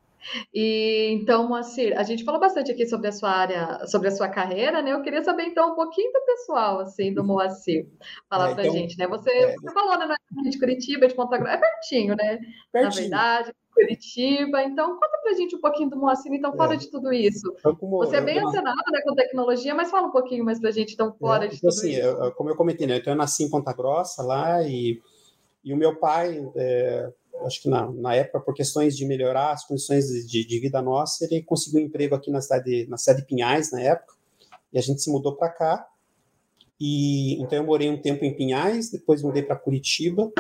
E 0.54 1.10
então, 1.12 1.48
Moacir, 1.48 1.98
a 1.98 2.04
gente 2.04 2.24
falou 2.24 2.40
bastante 2.40 2.72
aqui 2.72 2.88
sobre 2.88 3.08
a 3.08 3.12
sua 3.12 3.30
área, 3.30 3.86
sobre 3.88 4.08
a 4.08 4.12
sua 4.12 4.28
carreira, 4.30 4.82
né? 4.82 4.94
Eu 4.94 5.02
queria 5.02 5.24
saber 5.24 5.44
então 5.44 5.74
um 5.74 5.76
pouquinho 5.76 6.12
do 6.12 6.26
pessoal, 6.26 6.80
assim, 6.80 7.14
do 7.14 7.24
Moacir. 7.24 7.88
Falar 8.30 8.52
é, 8.52 8.54
pra 8.54 8.64
então, 8.64 8.76
gente, 8.76 8.98
né? 8.98 9.08
Você, 9.08 9.30
é, 9.30 9.56
você 9.56 9.74
falou, 9.74 9.98
né, 9.98 10.16
de 10.50 10.60
Curitiba, 10.60 11.08
de 11.08 11.16
Ponta 11.16 11.38
Grossa, 11.38 11.54
é 11.54 11.58
pertinho, 11.58 12.16
né? 12.16 12.40
Pertinho. 12.72 13.10
Na 13.10 13.40
verdade, 13.40 13.54
Curitiba. 13.76 14.64
Então, 14.64 14.94
conta 14.94 15.20
pra 15.22 15.34
gente 15.34 15.56
um 15.56 15.62
pouquinho 15.62 15.90
do 15.90 15.98
Moacir, 15.98 16.32
então, 16.34 16.56
fora 16.56 16.74
é. 16.74 16.78
de 16.78 16.90
tudo 16.90 17.12
isso. 17.12 17.54
Então, 17.60 17.76
como, 17.76 17.98
você 17.98 18.18
é 18.18 18.22
bem 18.22 18.38
eu, 18.38 18.48
antenado 18.48 18.92
né, 18.92 19.02
com 19.04 19.14
tecnologia, 19.14 19.76
mas 19.76 19.92
fala 19.92 20.08
um 20.08 20.12
pouquinho 20.12 20.46
mais 20.46 20.60
pra 20.60 20.72
gente, 20.72 20.94
então, 20.94 21.14
fora 21.14 21.46
é, 21.46 21.48
de 21.50 21.58
então, 21.58 21.70
tudo 21.70 21.80
assim, 21.80 21.92
isso. 21.92 22.00
Eu, 22.00 22.32
como 22.32 22.50
eu 22.50 22.56
comentei, 22.56 22.88
né? 22.88 22.98
Então, 22.98 23.14
eu 23.14 23.18
nasci 23.18 23.44
em 23.44 23.50
Ponta 23.50 23.74
Grossa 23.74 24.24
lá 24.24 24.64
e, 24.64 25.02
e 25.64 25.74
o 25.74 25.78
meu 25.78 25.98
pai 25.98 26.42
é, 26.56 27.12
acho 27.44 27.62
que 27.62 27.70
na, 27.70 27.92
na 27.92 28.16
época, 28.16 28.40
por 28.40 28.54
questões 28.54 28.96
de 28.96 29.06
melhorar 29.06 29.52
as 29.52 29.66
condições 29.66 30.06
de, 30.06 30.46
de 30.46 30.60
vida 30.60 30.82
nossa, 30.82 31.26
ele 31.26 31.42
conseguiu 31.44 31.82
um 31.82 31.86
emprego 31.86 32.16
aqui 32.16 32.32
na 32.32 32.42
cidade, 32.42 32.88
na 32.88 32.98
cidade 32.98 33.22
de 33.22 33.28
Pinhais, 33.28 33.72
na 33.72 33.82
época, 33.82 34.14
e 34.72 34.78
a 34.78 34.82
gente 34.82 35.02
se 35.02 35.12
mudou 35.12 35.36
para 35.36 35.50
cá. 35.50 35.88
E 36.80 37.42
então 37.42 37.58
eu 37.60 37.66
morei 37.66 37.90
um 37.90 38.02
tempo 38.02 38.26
em 38.26 38.36
Pinhais, 38.36 38.90
depois 38.90 39.22
mudei 39.22 39.44
para 39.44 39.56
Curitiba. 39.56 40.32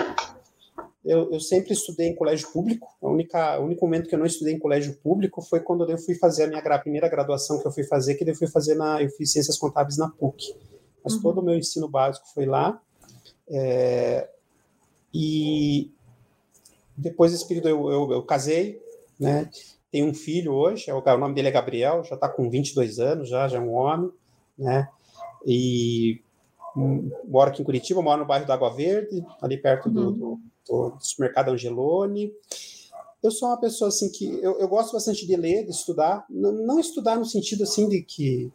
Eu, 1.03 1.31
eu, 1.31 1.39
sempre 1.39 1.71
estudei 1.71 2.07
em 2.07 2.15
colégio 2.15 2.51
público. 2.51 2.87
A 3.01 3.07
única, 3.07 3.59
o 3.59 3.65
único 3.65 3.85
momento 3.85 4.09
que 4.09 4.15
eu 4.15 4.19
não 4.19 4.25
estudei 4.25 4.53
em 4.53 4.59
colégio 4.59 4.95
público 5.03 5.41
foi 5.41 5.59
quando 5.59 5.87
eu 5.89 5.97
fui 5.99 6.15
fazer 6.15 6.45
a 6.45 6.47
minha 6.47 6.61
gra, 6.61 6.79
primeira 6.79 7.07
graduação 7.07 7.61
que 7.61 7.67
eu 7.67 7.71
fui 7.71 7.83
fazer, 7.83 8.15
que 8.15 8.27
eu 8.27 8.35
fui 8.35 8.47
fazer 8.47 8.73
na 8.73 9.01
eu 9.03 9.09
fiz 9.11 9.31
ciências 9.31 9.57
contábeis 9.57 9.97
na 9.97 10.09
PUC. 10.09 10.55
Mas 11.03 11.13
uhum. 11.13 11.21
todo 11.21 11.41
o 11.41 11.43
meu 11.43 11.55
ensino 11.55 11.87
básico 11.87 12.25
foi 12.33 12.47
lá. 12.47 12.81
É, 13.47 14.27
e 15.13 15.91
depois 16.97 17.31
desse 17.31 17.47
período 17.47 17.69
eu, 17.69 17.89
eu, 17.89 18.11
eu 18.11 18.23
casei, 18.23 18.81
né? 19.19 19.49
Tenho 19.91 20.07
um 20.07 20.13
filho 20.13 20.53
hoje, 20.53 20.89
é 20.89 20.93
o, 20.93 20.99
o 20.99 21.17
nome 21.17 21.33
dele 21.33 21.47
é 21.47 21.51
Gabriel, 21.51 22.03
já 22.03 22.15
está 22.15 22.27
com 22.27 22.49
22 22.49 22.99
anos, 22.99 23.29
já, 23.29 23.47
já 23.47 23.57
é 23.57 23.61
um 23.61 23.73
homem, 23.73 24.11
né? 24.57 24.89
E 25.45 26.21
moro 27.25 27.49
aqui 27.49 27.61
em 27.61 27.65
Curitiba, 27.65 28.01
moro 28.01 28.21
no 28.21 28.27
bairro 28.27 28.45
da 28.45 28.53
Água 28.53 28.73
Verde, 28.73 29.25
ali 29.41 29.57
perto 29.57 29.89
do, 29.89 30.09
uhum. 30.09 30.39
do, 30.67 30.89
do, 30.91 30.97
supermercado 30.99 31.49
Angelone. 31.49 32.33
Eu 33.23 33.31
sou 33.31 33.47
uma 33.47 33.59
pessoa 33.59 33.87
assim 33.87 34.09
que 34.09 34.25
eu, 34.41 34.59
eu 34.59 34.67
gosto 34.67 34.93
bastante 34.93 35.25
de 35.25 35.35
ler, 35.35 35.63
de 35.63 35.71
estudar, 35.71 36.25
não, 36.29 36.51
não 36.51 36.79
estudar 36.79 37.15
no 37.15 37.25
sentido 37.25 37.63
assim 37.63 37.87
de 37.87 38.01
que 38.01 38.51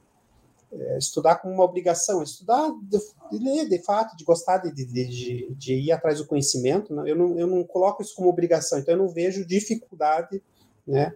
é, 0.72 0.98
estudar 0.98 1.36
como 1.36 1.52
uma 1.52 1.64
obrigação, 1.64 2.22
estudar, 2.22 2.70
de, 2.82 2.98
de, 3.30 3.44
ler 3.44 3.68
de 3.68 3.78
fato, 3.82 4.16
de 4.16 4.24
gostar 4.24 4.58
de, 4.58 4.72
de, 4.72 5.54
de, 5.54 5.74
ir 5.74 5.90
atrás 5.90 6.18
do 6.18 6.26
conhecimento. 6.26 6.94
Né? 6.94 7.10
Eu, 7.10 7.16
não, 7.16 7.38
eu 7.38 7.46
não 7.46 7.64
coloco 7.64 8.02
isso 8.02 8.14
como 8.14 8.28
obrigação, 8.28 8.78
então 8.78 8.94
eu 8.94 8.98
não 8.98 9.08
vejo 9.08 9.44
dificuldade, 9.44 10.42
né? 10.86 11.14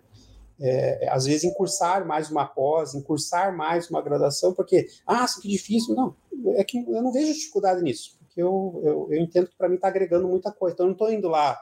É, 0.61 1.09
às 1.11 1.27
vezes, 1.27 1.43
em 1.43 1.53
cursar 1.53 2.07
mais 2.07 2.31
uma 2.31 2.47
pós, 2.47 2.95
cursar 3.03 3.57
mais 3.57 3.91
uma 3.91 4.01
graduação, 4.01 4.55
porque, 4.55 4.87
ah, 5.05 5.25
isso 5.25 5.41
que 5.41 5.49
difícil. 5.49 5.95
Não, 5.95 6.15
é 6.55 6.63
que 6.63 6.79
eu 6.79 7.03
não 7.03 7.13
vejo 7.13 7.33
dificuldade 7.33 7.83
nisso, 7.83 8.17
porque 8.21 8.41
eu, 8.41 8.81
eu, 8.85 9.09
eu 9.11 9.21
entendo 9.21 9.49
que 9.49 9.57
para 9.57 9.69
mim 9.69 9.75
está 9.75 9.89
agregando 9.89 10.29
muita 10.29 10.53
coisa. 10.53 10.75
Então, 10.75 10.87
eu 10.87 10.89
não 10.89 10.95
estou 10.95 11.13
indo 11.13 11.29
lá, 11.29 11.61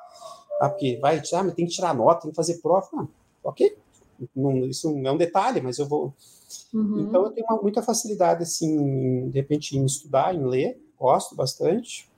ah, 0.60 0.68
porque 0.68 0.98
vai, 1.00 1.18
ah, 1.18 1.42
mas 1.42 1.54
tem 1.54 1.66
que 1.66 1.72
tirar 1.72 1.94
nota, 1.94 2.22
tem 2.22 2.30
que 2.30 2.36
fazer 2.36 2.58
prova. 2.60 2.88
Não, 2.92 3.08
ok, 3.42 3.76
não, 4.34 4.66
isso 4.66 4.88
é 4.88 5.12
um 5.12 5.16
detalhe, 5.16 5.60
mas 5.60 5.78
eu 5.78 5.86
vou 5.86 6.14
Uhum. 6.72 7.00
Então 7.00 7.24
eu 7.24 7.30
tenho 7.30 7.46
uma, 7.48 7.60
muita 7.60 7.82
facilidade, 7.82 8.42
assim, 8.42 9.28
de 9.30 9.38
repente, 9.38 9.76
em 9.76 9.84
estudar, 9.84 10.34
em 10.34 10.44
ler, 10.44 10.80
gosto 10.98 11.34
bastante. 11.34 12.10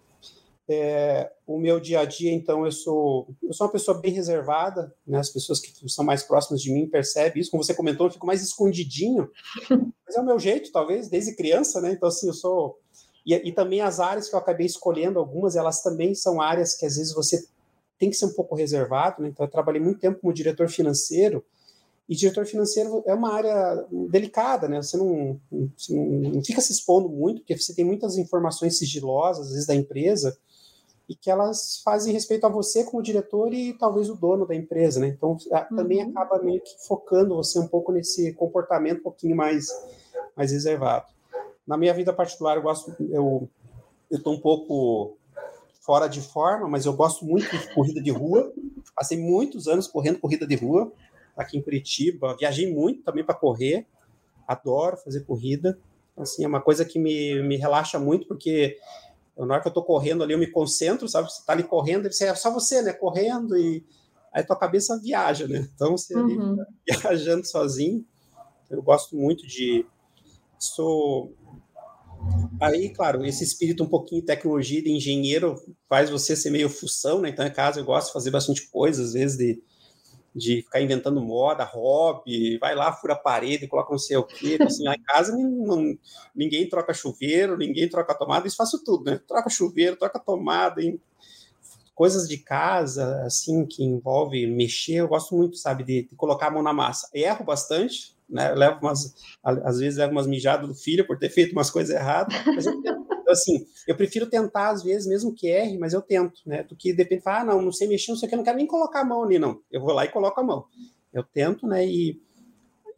É, 0.67 1.31
o 1.47 1.59
meu 1.59 1.79
dia 1.79 2.01
a 2.01 2.05
dia, 2.07 2.33
então, 2.33 2.65
eu 2.65 2.73
sou, 2.73 3.29
eu 3.43 3.53
sou 3.53 3.67
uma 3.67 3.73
pessoa 3.73 3.99
bem 3.99 4.13
reservada, 4.13 4.95
né? 5.07 5.19
As 5.19 5.29
pessoas 5.29 5.61
que 5.61 5.89
são 5.91 6.05
mais 6.05 6.23
próximas 6.23 6.63
de 6.63 6.73
mim 6.73 6.89
percebem 6.89 7.41
isso. 7.41 7.51
Como 7.51 7.63
você 7.63 7.75
comentou, 7.75 8.07
eu 8.07 8.13
fico 8.13 8.27
mais 8.27 8.43
escondidinho, 8.43 9.31
mas 10.07 10.17
é 10.17 10.21
o 10.21 10.25
meu 10.25 10.39
jeito, 10.39 10.73
talvez, 10.73 11.09
desde 11.09 11.37
criança, 11.37 11.81
né? 11.81 11.93
Então, 11.93 12.09
assim, 12.09 12.29
eu 12.29 12.35
sou. 12.35 12.79
E, 13.27 13.35
e 13.35 13.53
também 13.53 13.83
as 13.83 14.01
áreas 14.01 14.29
que 14.29 14.35
eu 14.35 14.39
acabei 14.39 14.67
escolhendo, 14.67 15.19
algumas, 15.19 15.55
elas 15.55 15.83
também 15.83 16.15
são 16.15 16.41
áreas 16.41 16.75
que 16.75 16.87
às 16.87 16.97
vezes 16.97 17.13
você 17.13 17.47
tem 17.99 18.09
que 18.09 18.17
ser 18.17 18.27
um 18.27 18.33
pouco 18.33 18.55
reservado, 18.55 19.23
né? 19.23 19.29
Então, 19.29 19.45
eu 19.45 19.51
trabalhei 19.51 19.83
muito 19.83 20.01
tempo 20.01 20.21
como 20.21 20.33
diretor 20.33 20.69
financeiro, 20.69 21.45
e 22.09 22.15
diretor 22.15 22.45
financeiro 22.47 23.03
é 23.07 23.15
uma 23.15 23.33
área 23.33 23.87
delicada, 24.11 24.69
né? 24.69 24.81
Você 24.83 24.97
não, 24.97 25.41
você 25.77 25.95
não 25.95 26.43
fica 26.45 26.61
se 26.61 26.73
expondo 26.73 27.09
muito, 27.09 27.41
porque 27.41 27.57
você 27.57 27.75
tem 27.75 27.85
muitas 27.85 28.19
informações 28.19 28.79
sigilosas, 28.79 29.47
às 29.47 29.53
vezes, 29.53 29.67
da 29.67 29.75
empresa, 29.75 30.37
e 31.09 31.15
que 31.15 31.31
elas 31.31 31.81
fazem 31.83 32.13
respeito 32.13 32.47
a 32.47 32.51
você 32.51 32.85
como 32.85 33.03
diretor 33.03 33.53
e 33.55 33.73
talvez 33.75 34.11
o 34.11 34.17
dono 34.17 34.47
da 34.47 34.55
empresa, 34.55 35.01
né? 35.01 35.09
Então, 35.09 35.31
uhum. 35.31 35.77
também 35.77 36.03
acaba 36.03 36.43
meio 36.43 36.61
que 36.61 36.75
focando 36.87 37.37
você 37.37 37.59
um 37.59 37.69
pouco 37.69 37.91
nesse 37.91 38.35
comportamento 38.35 38.99
um 39.01 39.05
pouquinho 39.05 39.37
mais, 39.37 39.69
mais 40.37 40.53
reservado. 40.53 41.07
Na 41.67 41.79
minha 41.79 41.95
vida 41.95 42.13
particular, 42.13 42.57
eu 42.57 42.63
gosto, 42.63 42.95
eu 43.01 43.49
estou 44.11 44.35
um 44.35 44.41
pouco 44.41 45.17
fora 45.81 46.07
de 46.07 46.21
forma, 46.21 46.69
mas 46.69 46.85
eu 46.85 46.93
gosto 46.93 47.25
muito 47.25 47.51
de 47.57 47.75
corrida 47.75 48.03
de 48.03 48.11
rua. 48.11 48.53
Passei 48.95 49.19
muitos 49.19 49.67
anos 49.67 49.87
correndo 49.87 50.19
corrida 50.19 50.47
de 50.47 50.55
rua 50.55 50.93
aqui 51.37 51.59
em 51.59 51.63
Curitiba. 51.63 52.37
Viajei 52.37 52.73
muito 52.73 53.03
também 53.03 53.25
para 53.25 53.35
correr, 53.35 53.87
adoro 54.47 54.97
fazer 54.97 55.25
corrida. 55.25 55.79
Assim, 56.17 56.45
é 56.45 56.49
uma 56.49 56.61
coisa 56.61 56.85
que 56.85 56.99
me, 56.99 57.43
me 57.43 57.57
relaxa 57.57 57.99
muito, 57.99 58.27
porque 58.27 58.79
na 59.37 59.55
hora 59.55 59.61
que 59.61 59.67
eu 59.67 59.71
estou 59.71 59.85
correndo 59.85 60.23
ali, 60.23 60.33
eu 60.33 60.39
me 60.39 60.47
concentro, 60.47 61.09
sabe? 61.09 61.31
Você 61.31 61.41
está 61.41 61.53
ali 61.53 61.65
correndo, 61.65 62.07
é 62.07 62.35
só 62.35 62.53
você, 62.53 62.83
né? 62.83 62.93
Correndo 62.93 63.57
e 63.57 63.85
aí 64.33 64.45
tua 64.45 64.57
cabeça 64.57 64.99
viaja, 65.01 65.49
né? 65.49 65.69
Então 65.75 65.97
você 65.97 66.17
ali 66.17 66.37
uhum. 66.37 66.57
viajando 66.87 67.47
sozinho. 67.47 68.05
Eu 68.71 68.83
gosto 68.83 69.17
muito 69.17 69.47
de. 69.47 69.87
Sou. 70.59 71.35
Aí, 72.61 72.89
claro, 72.89 73.25
esse 73.25 73.45
espírito 73.45 73.85
um 73.85 73.89
pouquinho 73.89 74.23
de 74.23 74.27
tecnologia, 74.27 74.83
de 74.83 74.91
engenheiro, 74.91 75.61
faz 75.89 76.09
você 76.09 76.35
ser 76.35 76.51
meio 76.51 76.71
função, 76.71 77.21
né? 77.21 77.29
Então, 77.29 77.47
em 77.47 77.53
casa, 77.53 77.81
eu 77.81 77.85
gosto 77.85 78.07
de 78.07 78.13
fazer 78.15 78.31
bastante 78.31 78.67
coisa, 78.71 79.03
às 79.03 79.13
vezes, 79.13 79.37
de 79.37 79.63
de 80.35 80.63
ficar 80.63 80.81
inventando 80.81 81.21
moda, 81.21 81.63
hobby, 81.63 82.59
vai 82.59 82.75
lá, 82.75 82.93
fura 82.93 83.13
a 83.13 83.19
parede, 83.19 83.69
coloca 83.69 83.93
não 83.93 83.99
sei 83.99 84.17
o 84.17 84.25
quê. 84.25 84.59
Assim, 84.61 84.85
lá 84.85 84.95
em 84.95 85.03
casa 85.03 85.37
não, 85.37 85.97
ninguém 86.35 86.69
troca 86.69 86.93
chuveiro, 86.93 87.57
ninguém 87.57 87.89
troca 87.89 88.15
tomada, 88.15 88.47
isso 88.47 88.57
faço 88.57 88.83
tudo, 88.83 89.11
né? 89.11 89.21
Troca 89.27 89.49
chuveiro, 89.49 89.97
troca 89.97 90.19
tomada, 90.19 90.83
coisas 91.95 92.29
de 92.29 92.39
casa, 92.39 93.23
assim, 93.23 93.65
que 93.65 93.85
envolve 93.85 94.47
mexer, 94.47 94.97
eu 94.97 95.09
gosto 95.09 95.37
muito, 95.37 95.57
sabe, 95.57 95.85
de, 95.85 96.03
de 96.09 96.17
colocar 96.17 96.49
a 96.49 96.51
mão 96.51 96.63
na 96.63 96.73
massa. 96.73 97.09
Erro 97.15 97.45
bastante, 97.45 98.17
né? 98.29 98.53
levo 98.53 98.81
umas, 98.83 99.15
às 99.43 99.79
vezes 99.79 99.99
levo 99.99 100.13
umas 100.13 100.27
mijadas 100.27 100.67
do 100.67 100.75
filho 100.75 101.07
por 101.07 101.19
ter 101.19 101.31
feito 101.31 101.53
umas 101.53 101.71
coisas 101.71 101.95
erradas, 101.95 102.35
mas 102.47 102.67
eu 102.67 102.83
tento, 102.83 103.04
assim, 103.35 103.67
eu 103.87 103.97
prefiro 103.97 104.27
tentar 104.27 104.71
às 104.71 104.83
vezes, 104.83 105.07
mesmo 105.07 105.35
que 105.35 105.47
erre, 105.49 105.79
mas 105.79 105.93
eu 105.93 106.01
tento, 106.03 106.41
né? 106.47 106.63
Do 106.63 106.75
que 106.75 106.93
depende, 106.93 107.23
ah, 107.27 107.45
não, 107.45 107.61
não 107.61 107.73
sei 107.73 107.87
mexer, 107.87 108.13
não 108.13 108.19
sei 108.19 108.27
o 108.27 108.29
que, 108.29 108.35
eu 108.35 108.39
não 108.39 108.45
quero 108.45 108.57
nem 108.57 108.67
colocar 108.67 109.01
a 109.01 109.05
mão 109.05 109.23
ali, 109.23 109.39
não. 109.39 109.61
Eu 109.71 109.81
vou 109.81 109.93
lá 109.93 110.05
e 110.05 110.11
coloco 110.11 110.41
a 110.41 110.45
mão. 110.45 110.65
Eu 111.13 111.23
tento, 111.23 111.67
né? 111.67 111.87
E, 111.87 112.21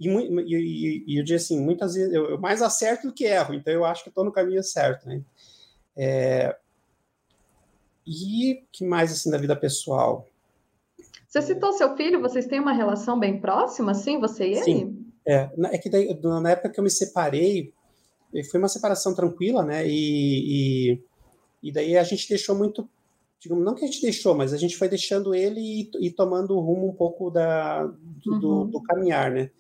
e, 0.00 0.08
e, 0.08 1.04
e 1.06 1.18
eu 1.18 1.24
digo 1.24 1.36
assim, 1.36 1.60
muitas 1.60 1.94
vezes 1.94 2.12
eu, 2.12 2.30
eu, 2.30 2.40
mais 2.40 2.62
acerto 2.62 3.08
do 3.08 3.12
que 3.12 3.24
erro, 3.24 3.54
então 3.54 3.72
eu 3.72 3.84
acho 3.84 4.02
que 4.02 4.08
estou 4.08 4.24
no 4.24 4.32
caminho 4.32 4.62
certo, 4.62 5.06
né? 5.08 5.20
É, 5.96 6.56
e 8.06 8.62
que 8.70 8.84
mais 8.84 9.10
assim 9.10 9.30
da 9.30 9.38
vida 9.38 9.56
pessoal? 9.56 10.26
Você 11.26 11.42
citou 11.42 11.72
seu 11.72 11.96
filho, 11.96 12.20
vocês 12.20 12.46
têm 12.46 12.60
uma 12.60 12.72
relação 12.72 13.18
bem 13.18 13.40
próxima, 13.40 13.90
assim, 13.90 14.20
você 14.20 14.46
e 14.46 14.52
ele? 14.52 14.62
Sim. 14.62 15.06
É, 15.26 15.50
é 15.72 15.78
que 15.78 15.90
daí, 15.90 16.16
na 16.22 16.50
época 16.50 16.70
que 16.70 16.78
eu 16.78 16.84
me 16.84 16.90
separei, 16.90 17.74
foi 18.44 18.58
uma 18.58 18.68
separação 18.68 19.14
tranquila, 19.14 19.62
né? 19.62 19.86
E, 19.86 20.92
e, 20.92 21.00
e 21.62 21.72
daí 21.72 21.96
a 21.96 22.02
gente 22.02 22.28
deixou 22.28 22.54
muito, 22.54 22.88
digamos, 23.40 23.64
não 23.64 23.74
que 23.74 23.84
a 23.84 23.86
gente 23.86 24.02
deixou, 24.02 24.34
mas 24.34 24.52
a 24.52 24.56
gente 24.56 24.76
foi 24.76 24.88
deixando 24.88 25.34
ele 25.34 25.60
e, 25.60 25.90
e 26.06 26.10
tomando 26.10 26.56
o 26.56 26.60
rumo 26.60 26.88
um 26.88 26.94
pouco 26.94 27.30
da, 27.30 27.84
do, 27.84 28.32
uhum. 28.32 28.38
do, 28.40 28.64
do, 28.64 28.82
caminhar, 28.82 29.30
né? 29.30 29.50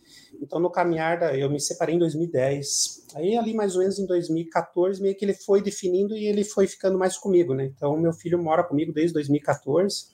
Então, 0.40 0.60
no 0.60 0.70
caminhar, 0.70 1.18
da, 1.18 1.36
eu 1.36 1.50
me 1.50 1.60
separei 1.60 1.94
em 1.94 1.98
2010. 1.98 3.06
Aí, 3.14 3.36
ali 3.36 3.54
mais 3.54 3.74
ou 3.74 3.80
menos 3.80 3.98
em 3.98 4.06
2014, 4.06 5.00
meio 5.00 5.16
que 5.16 5.24
ele 5.24 5.34
foi 5.34 5.62
definindo 5.62 6.16
e 6.16 6.26
ele 6.26 6.44
foi 6.44 6.66
ficando 6.66 6.98
mais 6.98 7.16
comigo, 7.16 7.54
né? 7.54 7.64
Então, 7.74 7.96
meu 7.96 8.12
filho 8.12 8.42
mora 8.42 8.62
comigo 8.62 8.92
desde 8.92 9.14
2014. 9.14 10.06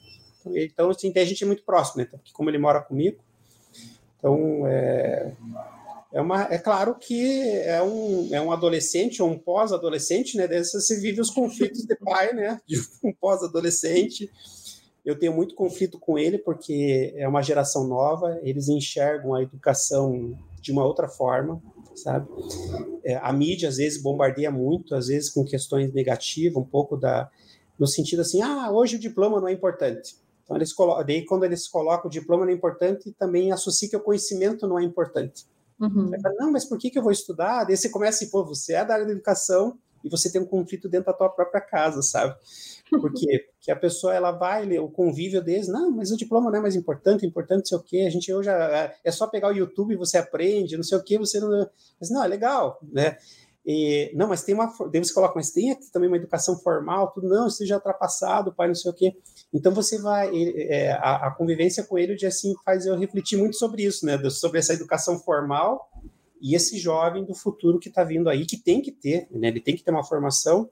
Então, 0.46 0.90
assim, 0.90 1.12
a 1.14 1.24
gente 1.24 1.42
é 1.42 1.46
muito 1.46 1.64
próximo, 1.64 2.02
né? 2.02 2.08
Porque 2.10 2.32
como 2.32 2.50
ele 2.50 2.58
mora 2.58 2.80
comigo, 2.80 3.18
então, 4.18 4.66
é, 4.68 5.32
é, 6.12 6.20
uma, 6.20 6.42
é 6.42 6.58
claro 6.58 6.94
que 6.98 7.40
é 7.60 7.82
um, 7.82 8.28
é 8.32 8.40
um 8.40 8.52
adolescente 8.52 9.22
ou 9.22 9.30
um 9.30 9.38
pós-adolescente, 9.38 10.36
né? 10.36 10.46
Daí 10.46 10.62
você 10.62 11.00
vive 11.00 11.20
os 11.20 11.30
conflitos 11.30 11.84
de 11.84 11.96
pai, 11.96 12.34
né? 12.34 12.60
De 12.68 12.78
um 13.02 13.12
pós-adolescente. 13.12 14.30
Eu 15.04 15.18
tenho 15.18 15.32
muito 15.32 15.54
conflito 15.54 15.98
com 15.98 16.18
ele 16.18 16.38
porque 16.38 17.12
é 17.16 17.26
uma 17.26 17.42
geração 17.42 17.88
nova, 17.88 18.38
eles 18.42 18.68
enxergam 18.68 19.34
a 19.34 19.42
educação 19.42 20.38
de 20.60 20.70
uma 20.70 20.84
outra 20.84 21.08
forma, 21.08 21.60
sabe? 21.96 22.28
É, 23.04 23.16
a 23.16 23.32
mídia 23.32 23.68
às 23.68 23.78
vezes 23.78 24.00
bombardeia 24.00 24.50
muito, 24.50 24.94
às 24.94 25.08
vezes 25.08 25.30
com 25.30 25.44
questões 25.44 25.92
negativas, 25.92 26.56
um 26.56 26.64
pouco 26.64 26.96
da 26.96 27.30
no 27.78 27.86
sentido 27.86 28.20
assim, 28.20 28.40
ah, 28.42 28.70
hoje 28.70 28.94
o 28.96 28.98
diploma 28.98 29.40
não 29.40 29.48
é 29.48 29.52
importante. 29.52 30.14
Então, 30.44 30.56
eles 30.56 30.72
daí, 31.06 31.24
quando 31.24 31.44
eles 31.44 31.66
colocam 31.66 32.08
o 32.08 32.12
diploma 32.12 32.44
não 32.44 32.52
é 32.52 32.54
importante, 32.54 33.12
também 33.18 33.50
associa 33.50 33.88
que 33.88 33.96
o 33.96 34.00
conhecimento 34.00 34.68
não 34.68 34.78
é 34.78 34.84
importante. 34.84 35.46
Uhum. 35.80 36.10
Fala, 36.20 36.34
não, 36.38 36.52
mas 36.52 36.64
por 36.64 36.78
que, 36.78 36.90
que 36.90 36.98
eu 36.98 37.02
vou 37.02 37.12
estudar? 37.12 37.64
Daí 37.64 37.76
você 37.76 37.88
começa 37.88 38.24
e, 38.24 38.30
pô, 38.30 38.44
você 38.44 38.74
é 38.74 38.84
da 38.84 38.94
área 38.94 39.06
da 39.06 39.12
educação 39.12 39.78
e 40.04 40.08
você 40.08 40.30
tem 40.30 40.40
um 40.40 40.46
conflito 40.46 40.88
dentro 40.88 41.06
da 41.06 41.12
tua 41.12 41.28
própria 41.28 41.60
casa, 41.60 42.02
sabe? 42.02 42.34
Porque 42.90 43.46
que 43.60 43.70
a 43.70 43.76
pessoa 43.76 44.14
ela 44.14 44.32
vai, 44.32 44.66
o 44.78 44.88
convívio 44.88 45.42
deles, 45.42 45.68
não, 45.68 45.90
mas 45.90 46.10
o 46.10 46.16
diploma 46.16 46.50
não 46.50 46.58
é 46.58 46.62
mais 46.62 46.74
importante, 46.74 47.24
importante 47.24 47.58
não 47.58 47.66
sei 47.66 47.78
o 47.78 47.82
quê, 47.82 48.04
a 48.06 48.10
gente 48.10 48.32
hoje 48.32 48.50
é, 48.50 48.94
é 49.04 49.10
só 49.10 49.26
pegar 49.26 49.48
o 49.48 49.56
YouTube 49.56 49.94
e 49.94 49.96
você 49.96 50.18
aprende, 50.18 50.76
não 50.76 50.82
sei 50.82 50.98
o 50.98 51.04
quê, 51.04 51.18
você 51.18 51.38
não. 51.38 51.68
Mas 52.00 52.10
não, 52.10 52.24
é 52.24 52.28
legal, 52.28 52.80
né? 52.82 53.16
E, 53.64 54.10
não, 54.14 54.28
mas 54.28 54.42
tem 54.42 54.54
uma. 54.54 54.72
Daí 54.90 55.04
você 55.04 55.14
coloca, 55.14 55.34
mas 55.36 55.52
tem 55.52 55.70
aqui 55.70 55.90
também 55.92 56.08
uma 56.08 56.16
educação 56.16 56.58
formal, 56.58 57.12
tudo, 57.12 57.28
não, 57.28 57.46
isso 57.46 57.64
já 57.64 57.76
é 57.76 57.78
ultrapassado, 57.78 58.52
pai, 58.52 58.66
não 58.66 58.74
sei 58.74 58.90
o 58.90 58.94
quê. 58.94 59.16
Então 59.54 59.72
você 59.72 60.00
vai. 60.00 60.30
É, 60.34 60.92
a, 60.92 61.28
a, 61.28 61.30
convivência 61.30 61.84
com 61.84 61.96
ele, 61.96 62.16
de 62.16 62.26
assim, 62.26 62.54
faz 62.64 62.86
eu 62.86 62.98
refletir 62.98 63.38
muito 63.38 63.56
sobre 63.56 63.84
isso, 63.84 64.04
né? 64.04 64.18
Sobre 64.30 64.58
essa 64.58 64.74
educação 64.74 65.18
formal 65.18 65.88
e 66.40 66.56
esse 66.56 66.76
jovem 66.76 67.24
do 67.24 67.34
futuro 67.34 67.78
que 67.78 67.88
está 67.88 68.02
vindo 68.02 68.28
aí, 68.28 68.44
que 68.44 68.56
tem 68.56 68.82
que 68.82 68.90
ter, 68.90 69.28
né? 69.30 69.46
Ele 69.48 69.60
tem 69.60 69.76
que 69.76 69.84
ter 69.84 69.92
uma 69.92 70.02
formação, 70.02 70.68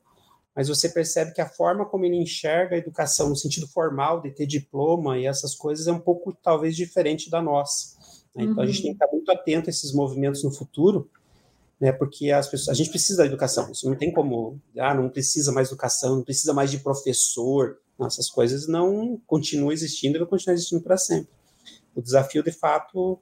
mas 0.52 0.66
você 0.66 0.88
percebe 0.88 1.32
que 1.32 1.40
a 1.40 1.48
forma 1.48 1.86
como 1.86 2.04
ele 2.04 2.16
enxerga 2.16 2.74
a 2.74 2.78
educação 2.78 3.28
no 3.28 3.36
sentido 3.36 3.68
formal, 3.68 4.20
de 4.20 4.32
ter 4.32 4.46
diploma 4.46 5.16
e 5.16 5.26
essas 5.26 5.54
coisas, 5.54 5.86
é 5.86 5.92
um 5.92 6.00
pouco, 6.00 6.36
talvez, 6.42 6.74
diferente 6.74 7.30
da 7.30 7.40
nossa. 7.40 7.96
Né? 8.34 8.42
Então 8.42 8.56
uhum. 8.56 8.62
a 8.62 8.66
gente 8.66 8.82
tem 8.82 8.90
que 8.90 9.04
estar 9.04 9.14
muito 9.14 9.30
atento 9.30 9.68
a 9.68 9.70
esses 9.70 9.92
movimentos 9.92 10.42
no 10.42 10.50
futuro 10.50 11.08
né? 11.80 11.92
Porque 11.92 12.30
as 12.30 12.48
pessoas, 12.48 12.68
a 12.68 12.74
gente 12.74 12.90
precisa 12.90 13.18
da 13.18 13.26
educação. 13.26 13.70
Isso 13.70 13.88
não 13.88 13.96
tem 13.96 14.12
como, 14.12 14.60
ah, 14.78 14.94
não 14.94 15.08
precisa 15.08 15.50
mais 15.50 15.68
educação, 15.68 16.16
não 16.16 16.22
precisa 16.22 16.52
mais 16.52 16.70
de 16.70 16.78
professor. 16.78 17.78
Essas 18.00 18.30
coisas 18.30 18.66
não 18.66 19.20
continuam 19.26 19.72
existindo 19.72 20.16
e 20.16 20.18
vão 20.18 20.28
continuar 20.28 20.54
existindo 20.54 20.82
para 20.82 20.96
sempre. 20.96 21.30
O 21.94 22.00
desafio, 22.00 22.42
de 22.42 22.52
fato, 22.52 23.18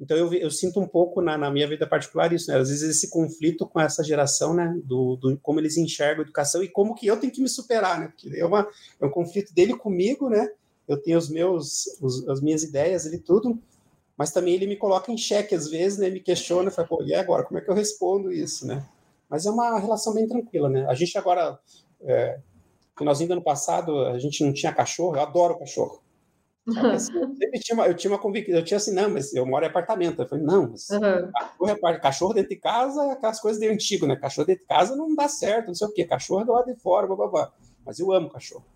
então 0.00 0.16
eu, 0.16 0.32
eu 0.32 0.50
sinto 0.50 0.80
um 0.80 0.86
pouco 0.86 1.20
na, 1.20 1.36
na, 1.36 1.50
minha 1.50 1.68
vida 1.68 1.86
particular 1.86 2.32
isso, 2.32 2.50
né? 2.50 2.58
Às 2.58 2.70
vezes 2.70 2.96
esse 2.96 3.10
conflito 3.10 3.66
com 3.66 3.78
essa 3.78 4.02
geração, 4.02 4.54
né? 4.54 4.80
Do, 4.84 5.16
do, 5.16 5.36
como 5.38 5.60
eles 5.60 5.76
enxergam 5.76 6.20
a 6.20 6.24
educação 6.24 6.62
e 6.62 6.68
como 6.68 6.94
que 6.94 7.06
eu 7.06 7.18
tenho 7.18 7.32
que 7.32 7.42
me 7.42 7.48
superar, 7.48 8.00
né? 8.00 8.08
Porque 8.08 8.34
é, 8.36 8.46
uma, 8.46 8.66
é 9.00 9.04
um 9.04 9.10
conflito 9.10 9.52
dele 9.52 9.76
comigo, 9.76 10.30
né? 10.30 10.48
Eu 10.88 10.96
tenho 10.96 11.18
os 11.18 11.28
meus, 11.28 11.86
os, 12.00 12.26
as 12.28 12.40
minhas 12.40 12.62
ideias 12.62 13.04
e 13.04 13.18
tudo, 13.18 13.60
mas 14.20 14.32
também 14.32 14.52
ele 14.52 14.66
me 14.66 14.76
coloca 14.76 15.10
em 15.10 15.16
xeque 15.16 15.54
às 15.54 15.70
vezes, 15.70 15.98
né? 15.98 16.10
Me 16.10 16.20
questiona, 16.20 16.70
fala, 16.70 16.86
pô, 16.86 17.02
e 17.02 17.14
agora? 17.14 17.42
Como 17.42 17.58
é 17.58 17.62
que 17.62 17.70
eu 17.70 17.74
respondo 17.74 18.30
isso, 18.30 18.66
né? 18.66 18.86
Mas 19.30 19.46
é 19.46 19.50
uma 19.50 19.78
relação 19.78 20.12
bem 20.12 20.28
tranquila, 20.28 20.68
né? 20.68 20.84
A 20.90 20.92
gente 20.92 21.16
agora, 21.16 21.58
é, 22.02 22.38
nós 23.00 23.18
do 23.18 23.32
ano 23.32 23.42
passado, 23.42 23.98
a 24.08 24.18
gente 24.18 24.44
não 24.44 24.52
tinha 24.52 24.74
cachorro, 24.74 25.16
eu 25.16 25.22
adoro 25.22 25.58
cachorro. 25.58 26.02
Assim, 26.92 27.14
eu 27.14 27.60
tinha 27.62 27.74
uma, 27.74 27.86
eu 27.86 27.94
tinha 27.94 28.10
uma 28.10 28.18
convicção, 28.18 28.56
eu 28.56 28.62
tinha 28.62 28.76
assim, 28.76 28.92
não, 28.92 29.08
mas 29.08 29.32
eu 29.32 29.46
moro 29.46 29.64
em 29.64 29.68
apartamento. 29.68 30.20
Eu 30.20 30.28
falei, 30.28 30.44
não, 30.44 30.68
mas 30.68 30.90
uhum. 30.90 31.32
cachorro, 31.32 31.88
é, 31.88 31.98
cachorro 31.98 32.34
dentro 32.34 32.50
de 32.50 32.56
casa, 32.56 33.12
aquelas 33.12 33.40
coisas 33.40 33.58
de 33.58 33.68
antigo, 33.68 34.06
né? 34.06 34.16
Cachorro 34.16 34.46
dentro 34.46 34.60
de 34.60 34.68
casa 34.68 34.94
não 34.96 35.14
dá 35.14 35.30
certo, 35.30 35.68
não 35.68 35.74
sei 35.74 35.88
o 35.88 35.94
quê, 35.94 36.04
cachorro 36.04 36.42
é 36.42 36.44
do 36.44 36.52
lado 36.52 36.66
de 36.66 36.78
fora, 36.78 37.06
blá, 37.06 37.16
blá, 37.16 37.26
blá. 37.26 37.52
Mas 37.86 37.98
eu 37.98 38.12
amo 38.12 38.28
cachorro. 38.28 38.66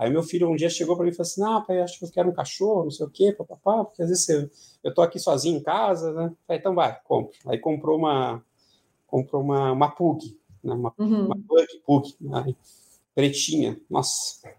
Aí 0.00 0.08
meu 0.08 0.22
filho 0.22 0.50
um 0.50 0.56
dia 0.56 0.70
chegou 0.70 0.96
para 0.96 1.04
mim 1.04 1.10
e 1.10 1.14
falou 1.14 1.28
assim: 1.28 1.44
Ah, 1.44 1.60
pai, 1.60 1.82
acho 1.82 1.98
que 1.98 2.06
eu 2.06 2.10
quero 2.10 2.30
um 2.30 2.32
cachorro, 2.32 2.84
não 2.84 2.90
sei 2.90 3.04
o 3.04 3.10
quê, 3.10 3.34
papapá, 3.34 3.84
porque 3.84 4.02
às 4.02 4.08
vezes 4.08 4.26
eu, 4.30 4.50
eu 4.82 4.94
tô 4.94 5.02
aqui 5.02 5.18
sozinho 5.18 5.58
em 5.58 5.62
casa, 5.62 6.10
né? 6.14 6.32
Então 6.48 6.74
vai, 6.74 6.98
compra. 7.04 7.36
Aí 7.46 7.58
comprou 7.58 7.98
uma 7.98 8.42
comprou 9.06 9.42
uma, 9.42 9.72
uma 9.72 9.90
pug, 9.90 10.38
né? 10.64 10.72
uma, 10.72 10.94
uhum. 10.98 11.26
uma 11.26 11.36
pug, 11.36 11.66
pug, 11.84 12.16
né? 12.18 12.54
pretinha. 13.14 13.78
Nossa. 13.90 14.50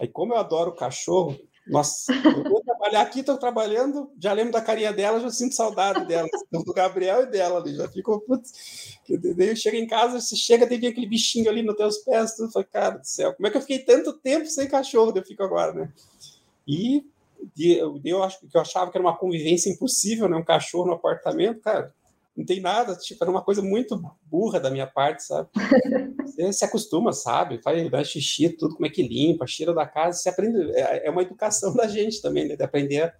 Aí 0.00 0.08
como 0.08 0.32
eu 0.32 0.38
adoro 0.38 0.74
cachorro, 0.74 1.38
nossa, 1.66 2.14
eu 2.14 2.42
trabalhar 2.86 3.02
aqui, 3.02 3.20
estou 3.20 3.36
trabalhando, 3.36 4.10
já 4.18 4.32
lembro 4.32 4.52
da 4.52 4.60
carinha 4.60 4.92
dela, 4.92 5.20
já 5.20 5.30
sinto 5.30 5.54
saudade 5.54 6.04
dela, 6.06 6.28
do 6.50 6.72
Gabriel 6.72 7.22
e 7.22 7.26
dela 7.26 7.60
ali, 7.60 7.74
já 7.74 7.88
ficou, 7.88 8.20
putz, 8.20 8.98
daí 9.36 9.56
chega 9.56 9.76
em 9.76 9.86
casa, 9.86 10.20
você 10.20 10.36
chega, 10.36 10.66
tem 10.66 10.78
aquele 10.78 11.06
bichinho 11.06 11.50
ali 11.50 11.62
nos 11.62 11.76
teus 11.76 11.98
pés, 11.98 12.34
tudo, 12.36 12.52
fala, 12.52 12.64
cara 12.64 12.98
do 12.98 13.06
céu, 13.06 13.34
como 13.34 13.46
é 13.46 13.50
que 13.50 13.56
eu 13.56 13.60
fiquei 13.60 13.80
tanto 13.80 14.12
tempo 14.14 14.46
sem 14.46 14.68
cachorro, 14.68 15.12
eu 15.14 15.24
fico 15.24 15.42
agora, 15.42 15.72
né? 15.72 15.92
E 16.66 17.04
eu, 17.58 18.00
eu 18.04 18.22
acho 18.22 18.40
que 18.40 18.56
eu 18.56 18.60
achava 18.60 18.90
que 18.90 18.96
era 18.96 19.06
uma 19.06 19.16
convivência 19.16 19.70
impossível, 19.70 20.28
né? 20.28 20.36
Um 20.36 20.44
cachorro 20.44 20.86
no 20.86 20.94
apartamento, 20.94 21.60
cara, 21.60 21.94
não 22.36 22.44
tem 22.44 22.60
nada, 22.60 22.94
tipo, 22.96 23.22
era 23.24 23.30
uma 23.30 23.42
coisa 23.42 23.62
muito 23.62 24.00
burra 24.24 24.60
da 24.60 24.70
minha 24.70 24.86
parte, 24.86 25.24
sabe? 25.24 25.48
Você 26.26 26.52
se 26.52 26.64
acostuma, 26.64 27.12
sabe? 27.12 27.62
Faz, 27.62 28.08
xixi, 28.08 28.50
tudo, 28.50 28.74
como 28.74 28.86
é 28.86 28.90
que 28.90 29.02
limpa, 29.02 29.46
cheira 29.46 29.72
da 29.72 29.86
casa, 29.86 30.18
você 30.18 30.28
aprende, 30.28 30.70
é, 30.72 31.06
é 31.06 31.10
uma 31.10 31.22
educação 31.22 31.72
da 31.74 31.88
gente 31.88 32.20
também, 32.20 32.46
né? 32.46 32.56
De 32.56 32.62
aprender. 32.62 33.14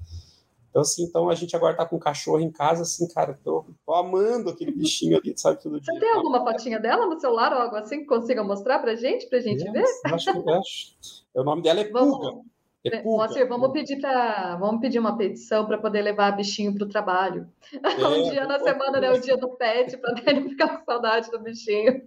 Então, 0.68 0.82
assim, 0.82 1.04
então 1.04 1.30
a 1.30 1.34
gente 1.34 1.56
agora 1.56 1.74
tá 1.74 1.86
com 1.86 1.96
um 1.96 2.00
cachorro 2.00 2.40
em 2.40 2.50
casa, 2.50 2.82
assim, 2.82 3.08
cara, 3.08 3.38
tô, 3.42 3.64
tô 3.86 3.94
amando 3.94 4.50
aquele 4.50 4.70
bichinho 4.70 5.16
ali, 5.16 5.32
sabe, 5.34 5.62
todo 5.62 5.80
dia. 5.80 5.94
Você 5.94 5.98
tem 5.98 6.12
alguma 6.12 6.44
fotinha 6.44 6.78
dela 6.78 7.06
no 7.06 7.18
celular 7.18 7.50
ou 7.54 7.60
algo 7.60 7.76
assim 7.76 8.00
que 8.00 8.04
consiga 8.04 8.44
mostrar 8.44 8.80
pra 8.80 8.94
gente, 8.94 9.26
pra 9.26 9.40
gente 9.40 9.62
yes, 9.62 9.72
ver? 9.72 9.84
Acho 10.12 10.32
que, 10.32 10.50
acho. 10.50 10.94
O 11.34 11.42
nome 11.42 11.62
dela 11.62 11.80
é 11.80 11.84
Pulga. 11.84 12.42
É 12.92 13.02
Moacir, 13.02 13.48
vamos 13.48 13.72
pedir 13.72 14.00
para 14.00 14.56
vamos 14.56 14.80
pedir 14.80 14.98
uma 14.98 15.16
petição 15.16 15.66
para 15.66 15.78
poder 15.78 16.02
levar 16.02 16.36
bichinho 16.36 16.74
para 16.74 16.84
o 16.84 16.88
trabalho. 16.88 17.48
É, 17.82 18.06
um 18.06 18.30
dia 18.30 18.46
na 18.46 18.58
semana, 18.58 19.00
né? 19.00 19.10
O 19.10 19.20
dia 19.20 19.36
do 19.36 19.48
pet, 19.50 19.96
para 19.96 20.14
ele 20.26 20.50
ficar 20.50 20.78
com 20.78 20.84
saudade 20.84 21.30
do 21.30 21.38
bichinho. 21.40 22.02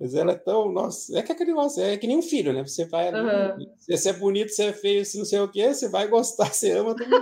Mas 0.00 0.14
ela 0.14 0.32
é 0.32 0.36
tão. 0.36 0.72
Nossa, 0.72 1.16
é 1.18 1.22
que 1.22 1.32
aquele 1.32 1.50
negócio, 1.50 1.82
é 1.82 1.96
que 1.96 2.06
nem 2.06 2.18
um 2.18 2.22
filho, 2.22 2.52
né? 2.52 2.62
Você 2.66 2.84
vai. 2.84 3.12
Uhum. 3.12 3.66
Se 3.78 3.96
você 3.96 4.10
é 4.10 4.12
bonito, 4.12 4.50
você 4.50 4.64
é 4.64 4.72
feio, 4.72 5.04
se 5.04 5.16
não 5.16 5.24
sei 5.24 5.38
o 5.40 5.48
quê, 5.48 5.72
você 5.72 5.88
vai 5.88 6.08
gostar, 6.08 6.46
você 6.52 6.72
ama 6.72 6.94
também. 6.96 7.20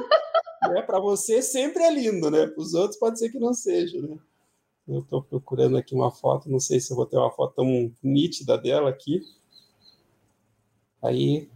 né? 0.70 0.82
Para 0.82 0.98
você 0.98 1.42
sempre 1.42 1.82
é 1.82 1.90
lindo, 1.90 2.30
né? 2.30 2.46
Para 2.46 2.60
os 2.60 2.72
outros 2.74 2.98
pode 2.98 3.18
ser 3.18 3.30
que 3.30 3.38
não 3.38 3.52
seja, 3.52 4.00
né? 4.00 4.16
Eu 4.88 5.00
estou 5.00 5.22
procurando 5.22 5.76
aqui 5.76 5.94
uma 5.94 6.10
foto, 6.10 6.50
não 6.50 6.58
sei 6.58 6.80
se 6.80 6.92
eu 6.92 6.96
vou 6.96 7.06
ter 7.06 7.16
uma 7.16 7.30
foto 7.30 7.54
tão 7.54 7.92
nítida 8.02 8.58
dela 8.58 8.90
aqui. 8.90 9.22
Aí 11.00 11.48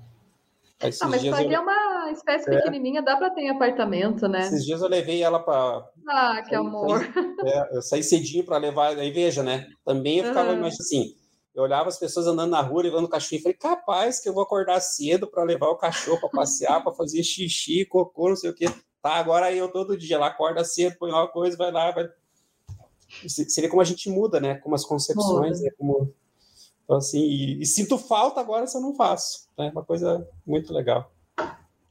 Esses 0.83 1.01
ah, 1.01 1.09
mas 1.09 1.23
dias 1.23 1.39
eu... 1.41 1.51
é 1.51 1.59
uma 1.59 2.11
espécie 2.13 2.51
é. 2.51 2.57
pequenininha, 2.57 3.03
dá 3.03 3.17
para 3.17 3.31
ter 3.31 3.43
em 3.43 3.51
apartamento, 3.51 4.29
né? 4.29 4.41
Esses 4.41 4.65
dias 4.65 4.83
eu 4.83 4.89
levei 4.89 5.23
ela 5.23 5.39
para. 5.41 5.89
Ah, 6.07 6.43
que 6.47 6.55
amor! 6.55 7.01
é, 7.45 7.77
eu 7.77 7.83
saí 7.83 8.03
cedinho 8.03 8.45
para 8.45 8.59
levar, 8.59 8.97
aí 8.99 9.11
veja, 9.11 9.43
né? 9.43 9.67
Também 9.85 10.19
eu 10.19 10.25
ficava 10.25 10.53
uhum. 10.53 10.67
assim. 10.67 11.15
Eu 11.55 11.63
olhava 11.63 11.89
as 11.89 11.99
pessoas 11.99 12.27
andando 12.27 12.51
na 12.51 12.61
rua 12.61 12.83
levando 12.83 13.07
o 13.07 13.09
cachorro 13.09 13.41
e 13.41 13.43
falei, 13.43 13.57
capaz 13.57 14.21
que 14.21 14.29
eu 14.29 14.35
vou 14.35 14.43
acordar 14.43 14.79
cedo 14.81 15.27
para 15.27 15.43
levar 15.43 15.69
o 15.69 15.79
cachorro 15.79 16.21
para 16.21 16.29
passear, 16.29 16.83
para 16.83 16.93
fazer 16.93 17.23
xixi, 17.23 17.87
cocô, 17.87 18.29
não 18.29 18.37
sei 18.37 18.51
o 18.51 18.55
quê. 18.55 18.67
Tá, 19.01 19.15
agora 19.15 19.51
eu 19.51 19.73
todo 19.73 19.97
dia, 19.97 20.17
ela 20.17 20.27
acorda 20.27 20.63
cedo, 20.65 20.97
põe 20.99 21.11
uma 21.11 21.27
coisa, 21.27 21.57
vai 21.57 21.73
lá, 21.73 21.91
vai. 21.93 22.07
vê 23.57 23.69
como 23.69 23.81
a 23.81 23.85
gente 23.85 24.11
muda, 24.11 24.39
né? 24.39 24.57
Como 24.57 24.75
as 24.75 24.85
concepções, 24.85 25.63
né? 25.63 25.71
Como, 25.79 26.13
então, 26.87 26.99
assim, 26.99 27.19
e, 27.19 27.61
e, 27.61 27.67
sinto 27.67 27.99
falta 27.99 28.41
agora 28.41 28.65
se 28.67 28.79
eu 28.79 28.81
não 28.81 28.95
faço. 28.95 29.49
É 29.59 29.65
né? 29.65 29.71
uma 29.73 29.85
coisa 29.85 30.27
muito 30.47 30.73
legal. 30.73 31.13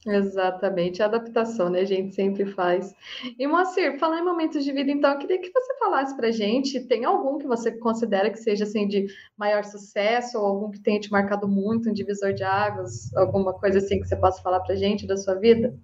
Exatamente, 0.07 1.01
a 1.01 1.07
adaptação, 1.07 1.69
né? 1.69 1.81
A 1.81 1.85
gente 1.85 2.15
sempre 2.15 2.45
faz. 2.45 2.93
E, 3.37 3.45
Moacir, 3.45 3.99
falar 3.99 4.19
em 4.19 4.23
momentos 4.23 4.63
de 4.63 4.71
vida, 4.71 4.89
então, 4.89 5.11
eu 5.11 5.17
queria 5.17 5.41
que 5.41 5.51
você 5.51 5.77
falasse 5.77 6.15
pra 6.15 6.31
gente, 6.31 6.79
tem 6.79 7.03
algum 7.03 7.37
que 7.37 7.47
você 7.47 7.71
considera 7.71 8.29
que 8.29 8.37
seja, 8.37 8.63
assim, 8.63 8.87
de 8.87 9.07
maior 9.35 9.65
sucesso, 9.65 10.37
ou 10.37 10.45
algum 10.45 10.71
que 10.71 10.79
tenha 10.79 10.99
te 10.99 11.11
marcado 11.11 11.47
muito, 11.47 11.89
um 11.89 11.93
divisor 11.93 12.33
de 12.33 12.43
águas, 12.43 13.13
alguma 13.15 13.51
coisa 13.51 13.79
assim 13.79 13.99
que 13.99 14.07
você 14.07 14.15
possa 14.15 14.41
falar 14.41 14.61
pra 14.61 14.75
gente 14.75 15.05
da 15.05 15.17
sua 15.17 15.35
vida? 15.35 15.77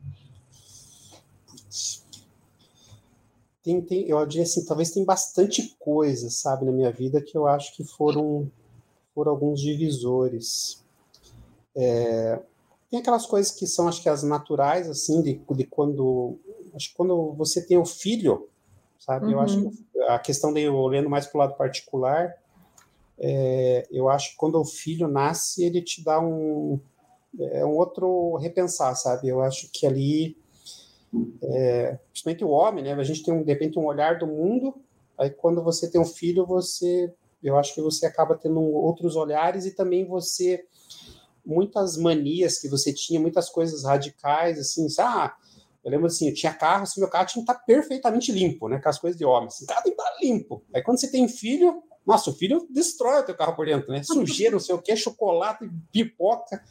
Tem, 3.63 3.81
tem, 3.81 4.07
eu 4.07 4.25
diria 4.25 4.43
assim, 4.43 4.65
talvez 4.65 4.91
tem 4.91 5.03
bastante 5.03 5.75
coisa, 5.79 6.29
sabe, 6.29 6.65
na 6.65 6.71
minha 6.71 6.91
vida 6.91 7.21
que 7.21 7.37
eu 7.37 7.45
acho 7.45 7.75
que 7.75 7.83
foram, 7.83 8.51
foram 9.13 9.31
alguns 9.31 9.61
divisores. 9.61 10.83
É, 11.75 12.41
tem 12.89 12.99
aquelas 12.99 13.25
coisas 13.25 13.51
que 13.51 13.65
são, 13.65 13.87
acho 13.87 14.01
que 14.01 14.09
as 14.09 14.23
naturais, 14.23 14.89
assim, 14.89 15.21
de, 15.21 15.41
de 15.51 15.63
quando. 15.65 16.37
Acho 16.73 16.89
que 16.89 16.95
quando 16.95 17.33
você 17.33 17.65
tem 17.65 17.77
o 17.77 17.85
filho, 17.85 18.49
sabe? 18.99 19.27
Uhum. 19.27 19.31
Eu 19.31 19.39
acho 19.39 19.59
uhum. 19.59 19.71
que 19.71 19.99
a 20.07 20.19
questão 20.19 20.53
de 20.53 20.61
eu 20.61 20.75
olhando 20.75 21.09
mais 21.09 21.25
para 21.25 21.37
o 21.37 21.39
lado 21.41 21.55
particular, 21.55 22.35
é, 23.17 23.87
eu 23.91 24.09
acho 24.09 24.31
que 24.31 24.37
quando 24.37 24.59
o 24.59 24.65
filho 24.65 25.07
nasce, 25.07 25.63
ele 25.63 25.81
te 25.81 26.03
dá 26.03 26.19
um, 26.19 26.79
é, 27.39 27.65
um 27.65 27.77
outro 27.77 28.35
repensar, 28.37 28.95
sabe? 28.95 29.27
Eu 29.27 29.41
acho 29.41 29.69
que 29.71 29.85
ali, 29.85 30.37
é, 31.43 31.97
principalmente 32.11 32.43
o 32.43 32.49
homem, 32.49 32.83
né? 32.83 32.93
A 32.93 33.03
gente 33.03 33.23
tem, 33.23 33.33
um, 33.33 33.43
de 33.43 33.51
repente, 33.51 33.79
um 33.79 33.85
olhar 33.85 34.17
do 34.17 34.27
mundo, 34.27 34.75
aí 35.17 35.29
quando 35.29 35.63
você 35.63 35.89
tem 35.89 36.01
um 36.01 36.05
filho, 36.05 36.45
você, 36.45 37.13
eu 37.43 37.57
acho 37.57 37.73
que 37.73 37.81
você 37.81 38.05
acaba 38.05 38.35
tendo 38.35 38.61
outros 38.61 39.15
olhares 39.15 39.65
e 39.65 39.75
também 39.75 40.05
você 40.05 40.65
muitas 41.45 41.97
manias 41.97 42.59
que 42.59 42.69
você 42.69 42.93
tinha, 42.93 43.19
muitas 43.19 43.49
coisas 43.49 43.83
radicais, 43.83 44.59
assim, 44.59 44.87
ah, 44.99 45.33
eu 45.83 45.91
lembro 45.91 46.07
assim, 46.07 46.29
eu 46.29 46.33
tinha 46.33 46.53
carro, 46.53 46.83
assim, 46.83 46.99
meu 46.99 47.09
carro 47.09 47.25
tinha 47.25 47.43
que 47.43 47.51
estar 47.51 47.65
perfeitamente 47.65 48.31
limpo, 48.31 48.67
né, 48.67 48.79
com 48.79 48.89
as 48.89 48.99
coisas 48.99 49.17
de 49.17 49.25
homem, 49.25 49.47
assim, 49.47 49.63
o 49.63 49.67
carro 49.67 49.83
tem 49.83 49.95
que 49.95 50.01
estar 50.01 50.17
limpo. 50.21 50.63
Aí 50.73 50.81
quando 50.81 50.99
você 50.99 51.09
tem 51.09 51.27
filho, 51.27 51.81
nossa, 52.05 52.29
o 52.29 52.33
filho 52.33 52.67
destrói 52.69 53.21
o 53.21 53.25
teu 53.25 53.35
carro 53.35 53.55
por 53.55 53.65
dentro, 53.65 53.91
né, 53.91 54.01
sujeira, 54.05 54.51
não 54.53 54.59
sei 54.59 54.75
o 54.75 54.81
que, 54.81 54.95
chocolate, 54.95 55.69
pipoca, 55.91 56.63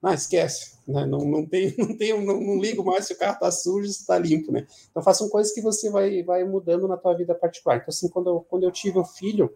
não, 0.00 0.12
esquece, 0.12 0.78
né? 0.86 1.06
não, 1.06 1.18
não, 1.18 1.46
tem, 1.46 1.74
não, 1.78 1.96
tem, 1.96 2.24
não, 2.24 2.40
não 2.40 2.60
ligo 2.60 2.84
mais 2.84 3.06
se 3.06 3.12
o 3.12 3.18
carro 3.18 3.34
está 3.34 3.50
sujo, 3.50 3.88
se 3.88 4.00
está 4.00 4.18
limpo, 4.18 4.52
né, 4.52 4.66
então 4.90 5.02
façam 5.02 5.28
coisas 5.28 5.52
que 5.52 5.60
você 5.60 5.90
vai, 5.90 6.22
vai 6.22 6.44
mudando 6.44 6.86
na 6.86 6.96
tua 6.96 7.14
vida 7.14 7.34
particular. 7.34 7.76
Então, 7.76 7.88
assim, 7.88 8.08
quando 8.08 8.30
eu, 8.30 8.40
quando 8.48 8.62
eu 8.62 8.70
tive 8.70 8.98
o 8.98 9.04
filho, 9.04 9.52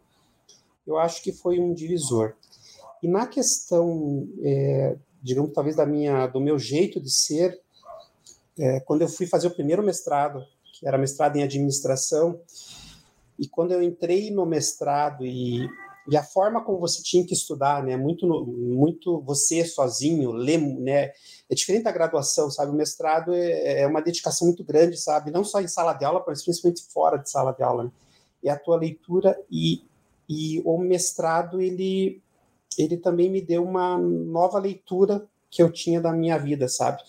eu 0.86 0.98
acho 0.98 1.22
que 1.22 1.32
foi 1.32 1.58
um 1.58 1.74
divisor. 1.74 2.34
E 3.02 3.08
na 3.08 3.26
questão, 3.26 4.28
é, 4.42 4.96
digamos, 5.22 5.52
talvez 5.52 5.76
da 5.76 5.84
minha, 5.84 6.26
do 6.26 6.40
meu 6.40 6.58
jeito 6.58 7.00
de 7.00 7.10
ser, 7.10 7.60
é, 8.58 8.80
quando 8.80 9.02
eu 9.02 9.08
fui 9.08 9.26
fazer 9.26 9.48
o 9.48 9.54
primeiro 9.54 9.82
mestrado, 9.82 10.44
que 10.72 10.86
era 10.86 10.98
mestrado 10.98 11.36
em 11.36 11.42
administração, 11.42 12.40
e 13.38 13.46
quando 13.46 13.72
eu 13.72 13.82
entrei 13.82 14.30
no 14.30 14.46
mestrado 14.46 15.26
e, 15.26 15.68
e 16.08 16.16
a 16.16 16.22
forma 16.22 16.64
como 16.64 16.78
você 16.78 17.02
tinha 17.02 17.26
que 17.26 17.34
estudar, 17.34 17.82
né, 17.82 17.96
muito, 17.96 18.26
muito 18.26 19.20
você 19.20 19.64
sozinho, 19.64 20.32
ler, 20.32 20.58
né, 20.58 21.10
é 21.50 21.54
diferente 21.54 21.84
da 21.84 21.92
graduação, 21.92 22.50
sabe? 22.50 22.72
O 22.72 22.74
mestrado 22.74 23.34
é, 23.34 23.82
é 23.82 23.86
uma 23.86 24.00
dedicação 24.00 24.48
muito 24.48 24.64
grande, 24.64 24.96
sabe? 24.96 25.30
Não 25.30 25.44
só 25.44 25.60
em 25.60 25.68
sala 25.68 25.92
de 25.92 26.04
aula, 26.04 26.24
mas 26.26 26.42
principalmente 26.42 26.84
fora 26.92 27.16
de 27.18 27.30
sala 27.30 27.52
de 27.52 27.62
aula. 27.62 27.84
Né? 27.84 27.90
É 28.44 28.50
a 28.50 28.58
tua 28.58 28.76
leitura 28.76 29.38
e, 29.50 29.82
e 30.28 30.60
o 30.64 30.78
mestrado 30.78 31.60
ele 31.60 32.22
ele 32.78 32.96
também 32.98 33.30
me 33.30 33.40
deu 33.40 33.64
uma 33.64 33.96
nova 33.96 34.58
leitura 34.58 35.26
que 35.50 35.62
eu 35.62 35.72
tinha 35.72 36.00
da 36.00 36.12
minha 36.12 36.36
vida, 36.36 36.68
sabe? 36.68 37.02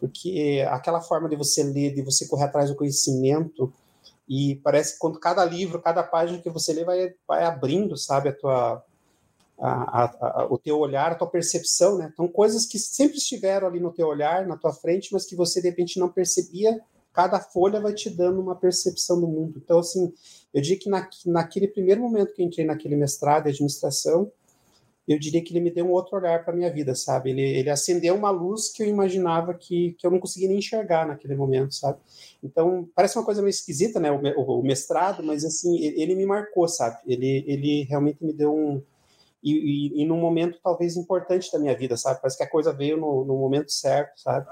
Porque 0.00 0.66
aquela 0.70 1.00
forma 1.00 1.28
de 1.28 1.36
você 1.36 1.62
ler, 1.62 1.94
de 1.94 2.02
você 2.02 2.26
correr 2.26 2.44
atrás 2.44 2.70
do 2.70 2.76
conhecimento, 2.76 3.72
e 4.28 4.56
parece 4.56 4.94
que 4.94 4.98
quando 4.98 5.20
cada 5.20 5.44
livro, 5.44 5.82
cada 5.82 6.02
página 6.02 6.40
que 6.40 6.48
você 6.48 6.72
lê 6.72 6.84
vai, 6.84 7.14
vai 7.28 7.44
abrindo, 7.44 7.96
sabe, 7.96 8.30
a 8.30 8.32
tua, 8.32 8.84
a, 9.58 10.02
a, 10.02 10.04
a, 10.04 10.46
o 10.50 10.56
teu 10.56 10.78
olhar, 10.78 11.12
a 11.12 11.14
tua 11.14 11.28
percepção, 11.28 11.98
né? 11.98 12.10
Então, 12.12 12.26
coisas 12.26 12.66
que 12.66 12.78
sempre 12.78 13.18
estiveram 13.18 13.66
ali 13.66 13.80
no 13.80 13.92
teu 13.92 14.06
olhar, 14.06 14.46
na 14.46 14.56
tua 14.56 14.72
frente, 14.72 15.12
mas 15.12 15.26
que 15.26 15.36
você 15.36 15.60
de 15.60 15.68
repente 15.68 15.98
não 15.98 16.08
percebia, 16.08 16.80
cada 17.14 17.40
folha 17.40 17.80
vai 17.80 17.94
te 17.94 18.10
dando 18.10 18.40
uma 18.40 18.56
percepção 18.56 19.20
do 19.20 19.26
mundo. 19.26 19.54
Então, 19.64 19.78
assim, 19.78 20.12
eu 20.52 20.60
diria 20.60 20.78
que 20.78 20.90
na, 20.90 21.08
naquele 21.24 21.68
primeiro 21.68 22.02
momento 22.02 22.34
que 22.34 22.42
entrei 22.42 22.66
naquele 22.66 22.96
mestrado 22.96 23.44
de 23.44 23.50
administração, 23.50 24.30
eu 25.06 25.18
diria 25.18 25.42
que 25.42 25.52
ele 25.52 25.60
me 25.60 25.70
deu 25.70 25.86
um 25.86 25.90
outro 25.90 26.16
olhar 26.16 26.44
para 26.44 26.56
minha 26.56 26.72
vida, 26.72 26.94
sabe? 26.94 27.30
Ele, 27.30 27.42
ele 27.42 27.70
acendeu 27.70 28.14
uma 28.14 28.30
luz 28.30 28.72
que 28.72 28.82
eu 28.82 28.86
imaginava 28.86 29.52
que, 29.52 29.94
que 29.98 30.06
eu 30.06 30.10
não 30.10 30.18
conseguia 30.18 30.48
nem 30.48 30.58
enxergar 30.58 31.06
naquele 31.06 31.36
momento, 31.36 31.74
sabe? 31.74 31.98
Então, 32.42 32.88
parece 32.94 33.16
uma 33.18 33.24
coisa 33.24 33.42
meio 33.42 33.50
esquisita, 33.50 34.00
né? 34.00 34.10
O, 34.10 34.60
o 34.60 34.62
mestrado, 34.62 35.22
mas 35.22 35.44
assim, 35.44 35.76
ele, 35.78 36.02
ele, 36.02 36.14
me 36.14 36.24
marcou, 36.24 36.66
sabe? 36.66 36.98
Ele, 37.06 37.44
ele 37.46 37.82
realmente 37.84 38.24
me 38.24 38.32
deu 38.32 38.54
um. 38.54 38.82
E, 39.44 39.52
e, 39.52 40.02
e 40.02 40.06
num 40.06 40.18
momento 40.18 40.58
talvez 40.64 40.96
importante 40.96 41.52
da 41.52 41.58
minha 41.58 41.76
vida, 41.76 41.96
sabe? 41.98 42.20
Parece 42.20 42.38
que 42.38 42.42
a 42.42 42.50
coisa 42.50 42.72
veio 42.72 42.96
no, 42.96 43.24
no 43.24 43.36
momento 43.36 43.70
certo, 43.70 44.18
sabe? 44.18 44.46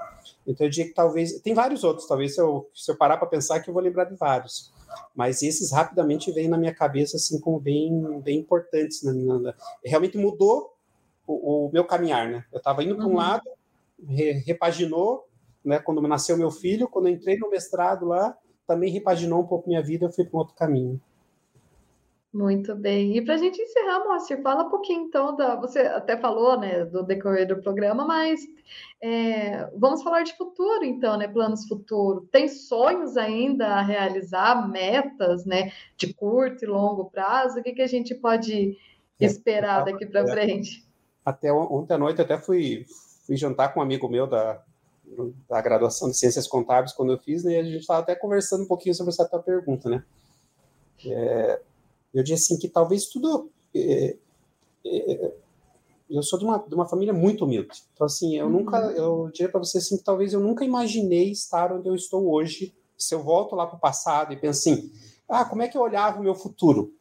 Então 0.45 0.67
eu 0.67 0.69
diria 0.69 0.87
que 0.87 0.93
talvez. 0.93 1.41
Tem 1.41 1.53
vários 1.53 1.83
outros, 1.83 2.07
talvez 2.07 2.35
se 2.35 2.41
eu, 2.41 2.69
se 2.73 2.91
eu 2.91 2.95
parar 2.95 3.17
para 3.17 3.27
pensar 3.27 3.59
que 3.59 3.69
eu 3.69 3.73
vou 3.73 3.81
lembrar 3.81 4.05
de 4.05 4.15
vários 4.15 4.71
mas 5.15 5.41
esses 5.41 5.71
rapidamente 5.71 6.31
vêm 6.31 6.47
na 6.47 6.57
minha 6.57 6.73
cabeça 6.73 7.17
assim 7.17 7.39
como 7.39 7.59
bem, 7.59 8.19
bem 8.21 8.39
importantes 8.39 9.03
na 9.03 9.13
minha, 9.13 9.55
realmente 9.83 10.17
mudou 10.17 10.73
o, 11.25 11.67
o 11.67 11.71
meu 11.71 11.85
caminhar, 11.85 12.29
né? 12.29 12.45
Eu 12.51 12.57
estava 12.57 12.83
indo 12.83 12.95
para 12.95 13.05
um 13.05 13.09
uhum. 13.09 13.15
lado, 13.15 13.49
re, 14.07 14.33
repaginou, 14.45 15.27
né? 15.63 15.79
Quando 15.79 16.01
nasceu 16.01 16.37
meu 16.37 16.51
filho, 16.51 16.87
quando 16.87 17.07
eu 17.07 17.13
entrei 17.13 17.37
no 17.37 17.49
mestrado 17.49 18.05
lá, 18.05 18.37
também 18.67 18.91
repaginou 18.91 19.41
um 19.41 19.47
pouco 19.47 19.67
minha 19.67 19.81
vida, 19.81 20.05
eu 20.05 20.11
fui 20.11 20.25
para 20.25 20.35
um 20.35 20.39
outro 20.39 20.55
caminho. 20.55 20.99
Muito 22.33 22.73
bem. 22.73 23.15
E 23.15 23.21
para 23.21 23.35
a 23.35 23.37
gente 23.37 23.61
encerrar, 23.61 23.99
Moacir, 23.99 24.41
fala 24.41 24.63
um 24.63 24.69
pouquinho 24.71 25.03
então 25.03 25.35
da. 25.35 25.55
Você 25.57 25.81
até 25.81 26.17
falou, 26.17 26.59
né, 26.59 26.83
do 26.83 27.03
decorrer 27.03 27.47
do 27.47 27.61
programa, 27.61 28.05
mas 28.05 28.41
é, 28.99 29.69
vamos 29.77 30.01
falar 30.01 30.23
de 30.23 30.35
futuro, 30.35 30.83
então, 30.83 31.15
né? 31.15 31.27
Planos 31.27 31.67
futuro. 31.67 32.27
Tem 32.31 32.47
sonhos 32.47 33.17
ainda 33.17 33.67
a 33.67 33.81
realizar, 33.83 34.67
metas, 34.67 35.45
né, 35.45 35.71
de 35.95 36.11
curto 36.11 36.65
e 36.65 36.67
longo 36.67 37.05
prazo? 37.05 37.59
O 37.59 37.63
que, 37.63 37.73
que 37.73 37.83
a 37.83 37.87
gente 37.87 38.15
pode 38.15 38.79
é, 39.21 39.25
esperar 39.25 39.85
daqui 39.85 40.07
para 40.07 40.25
frente? 40.25 40.83
Até 41.23 41.53
ontem 41.53 41.93
à 41.93 41.97
noite, 41.99 42.19
até 42.19 42.39
fui, 42.39 42.83
fui 43.27 43.37
jantar 43.37 43.75
com 43.75 43.79
um 43.79 43.83
amigo 43.83 44.09
meu 44.09 44.25
da, 44.25 44.59
da 45.47 45.61
graduação 45.61 46.09
de 46.09 46.17
Ciências 46.17 46.47
Contábeis, 46.47 46.93
quando 46.93 47.11
eu 47.11 47.19
fiz, 47.19 47.43
né? 47.43 47.59
A 47.59 47.63
gente 47.63 47.77
estava 47.77 47.99
até 47.99 48.15
conversando 48.15 48.63
um 48.63 48.67
pouquinho 48.67 48.95
sobre 48.95 49.13
essa 49.13 49.29
tua 49.29 49.39
pergunta, 49.39 49.87
né? 49.87 50.03
É, 51.05 51.61
eu 52.13 52.23
disse 52.23 52.53
assim 52.53 52.61
que 52.61 52.67
talvez 52.67 53.07
tudo 53.07 53.49
é, 53.75 54.17
é, 54.85 55.33
eu 56.09 56.21
sou 56.21 56.37
de 56.37 56.45
uma, 56.45 56.59
de 56.59 56.75
uma 56.75 56.85
família 56.85 57.13
muito 57.13 57.43
humilde. 57.43 57.83
Então 57.93 58.05
assim 58.05 58.37
eu 58.37 58.45
uhum. 58.45 58.51
nunca 58.51 58.77
eu 58.77 59.29
diria 59.33 59.49
para 59.49 59.59
você 59.59 59.79
assim 59.79 59.97
que 59.97 60.03
talvez 60.03 60.33
eu 60.33 60.39
nunca 60.39 60.63
imaginei 60.63 61.31
estar 61.31 61.71
onde 61.71 61.89
eu 61.89 61.95
estou 61.95 62.31
hoje. 62.31 62.73
Se 62.97 63.15
eu 63.15 63.23
volto 63.23 63.55
lá 63.55 63.65
para 63.65 63.77
o 63.77 63.79
passado 63.79 64.31
e 64.31 64.37
penso 64.37 64.59
assim 64.59 64.91
ah 65.27 65.43
como 65.43 65.61
é 65.61 65.67
que 65.67 65.77
eu 65.77 65.81
olhava 65.81 66.19
o 66.19 66.23
meu 66.23 66.35
futuro? 66.35 66.93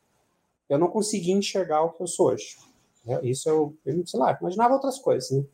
Eu 0.69 0.79
não 0.79 0.89
conseguia 0.89 1.35
enxergar 1.35 1.83
o 1.83 1.91
que 1.91 2.03
eu 2.03 2.07
sou 2.07 2.29
hoje. 2.29 2.57
É, 3.07 3.27
isso 3.27 3.49
eu, 3.49 3.77
eu 3.85 4.07
sei 4.07 4.19
lá 4.19 4.37
imaginava 4.41 4.75
outras 4.75 4.99
coisas 4.99 5.31
né? 5.31 5.45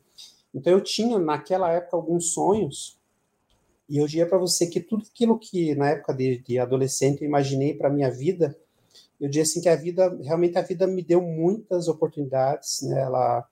Então 0.53 0.71
eu 0.71 0.81
tinha 0.81 1.19
naquela 1.19 1.71
época 1.71 1.97
alguns 1.97 2.33
sonhos. 2.33 2.97
E 3.87 3.97
eu 3.97 4.07
diria 4.07 4.27
para 4.27 4.37
você 4.37 4.67
que 4.67 4.79
tudo 4.79 5.03
aquilo 5.09 5.37
que 5.37 5.73
na 5.75 5.89
época 5.89 6.13
de, 6.13 6.37
de 6.39 6.59
adolescente 6.59 7.21
eu 7.21 7.27
imaginei 7.27 7.73
para 7.73 7.89
minha 7.89 8.09
vida 8.09 8.55
eu 9.19 9.27
diria 9.27 9.43
assim 9.43 9.61
que 9.61 9.69
a 9.69 9.75
vida, 9.75 10.17
realmente 10.21 10.57
a 10.57 10.61
vida 10.61 10.87
me 10.87 11.03
deu 11.03 11.21
muitas 11.21 11.87
oportunidades, 11.87 12.81
né? 12.83 13.01
Ela, 13.01 13.45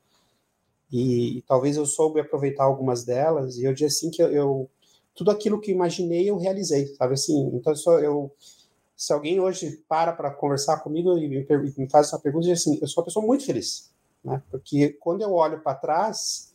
e, 0.92 1.38
e 1.38 1.42
talvez 1.42 1.76
eu 1.76 1.86
soube 1.86 2.20
aproveitar 2.20 2.64
algumas 2.64 3.04
delas, 3.04 3.58
e 3.58 3.66
eu 3.66 3.74
diria 3.74 3.88
assim 3.88 4.10
que 4.10 4.22
eu, 4.22 4.32
eu 4.32 4.70
tudo 5.14 5.32
aquilo 5.32 5.60
que 5.60 5.72
imaginei 5.72 6.30
eu 6.30 6.38
realizei, 6.38 6.88
sabe 6.96 7.16
assim? 7.16 7.50
Então 7.54 7.74
eu, 7.88 8.00
eu 8.00 8.32
se 8.96 9.12
alguém 9.12 9.40
hoje 9.40 9.84
para 9.88 10.14
para 10.14 10.32
conversar 10.32 10.78
comigo 10.78 11.18
e 11.18 11.28
me, 11.28 11.46
me, 11.78 11.90
faz 11.90 12.08
essa 12.08 12.20
pergunta, 12.20 12.48
eu 12.48 12.54
assim, 12.54 12.80
eu 12.82 12.88
sou 12.88 13.02
uma 13.02 13.06
pessoa 13.06 13.26
muito 13.26 13.46
feliz, 13.46 13.92
né? 14.24 14.42
Porque 14.50 14.90
quando 15.00 15.22
eu 15.22 15.34
olho 15.34 15.62
para 15.62 15.76
trás 15.76 16.54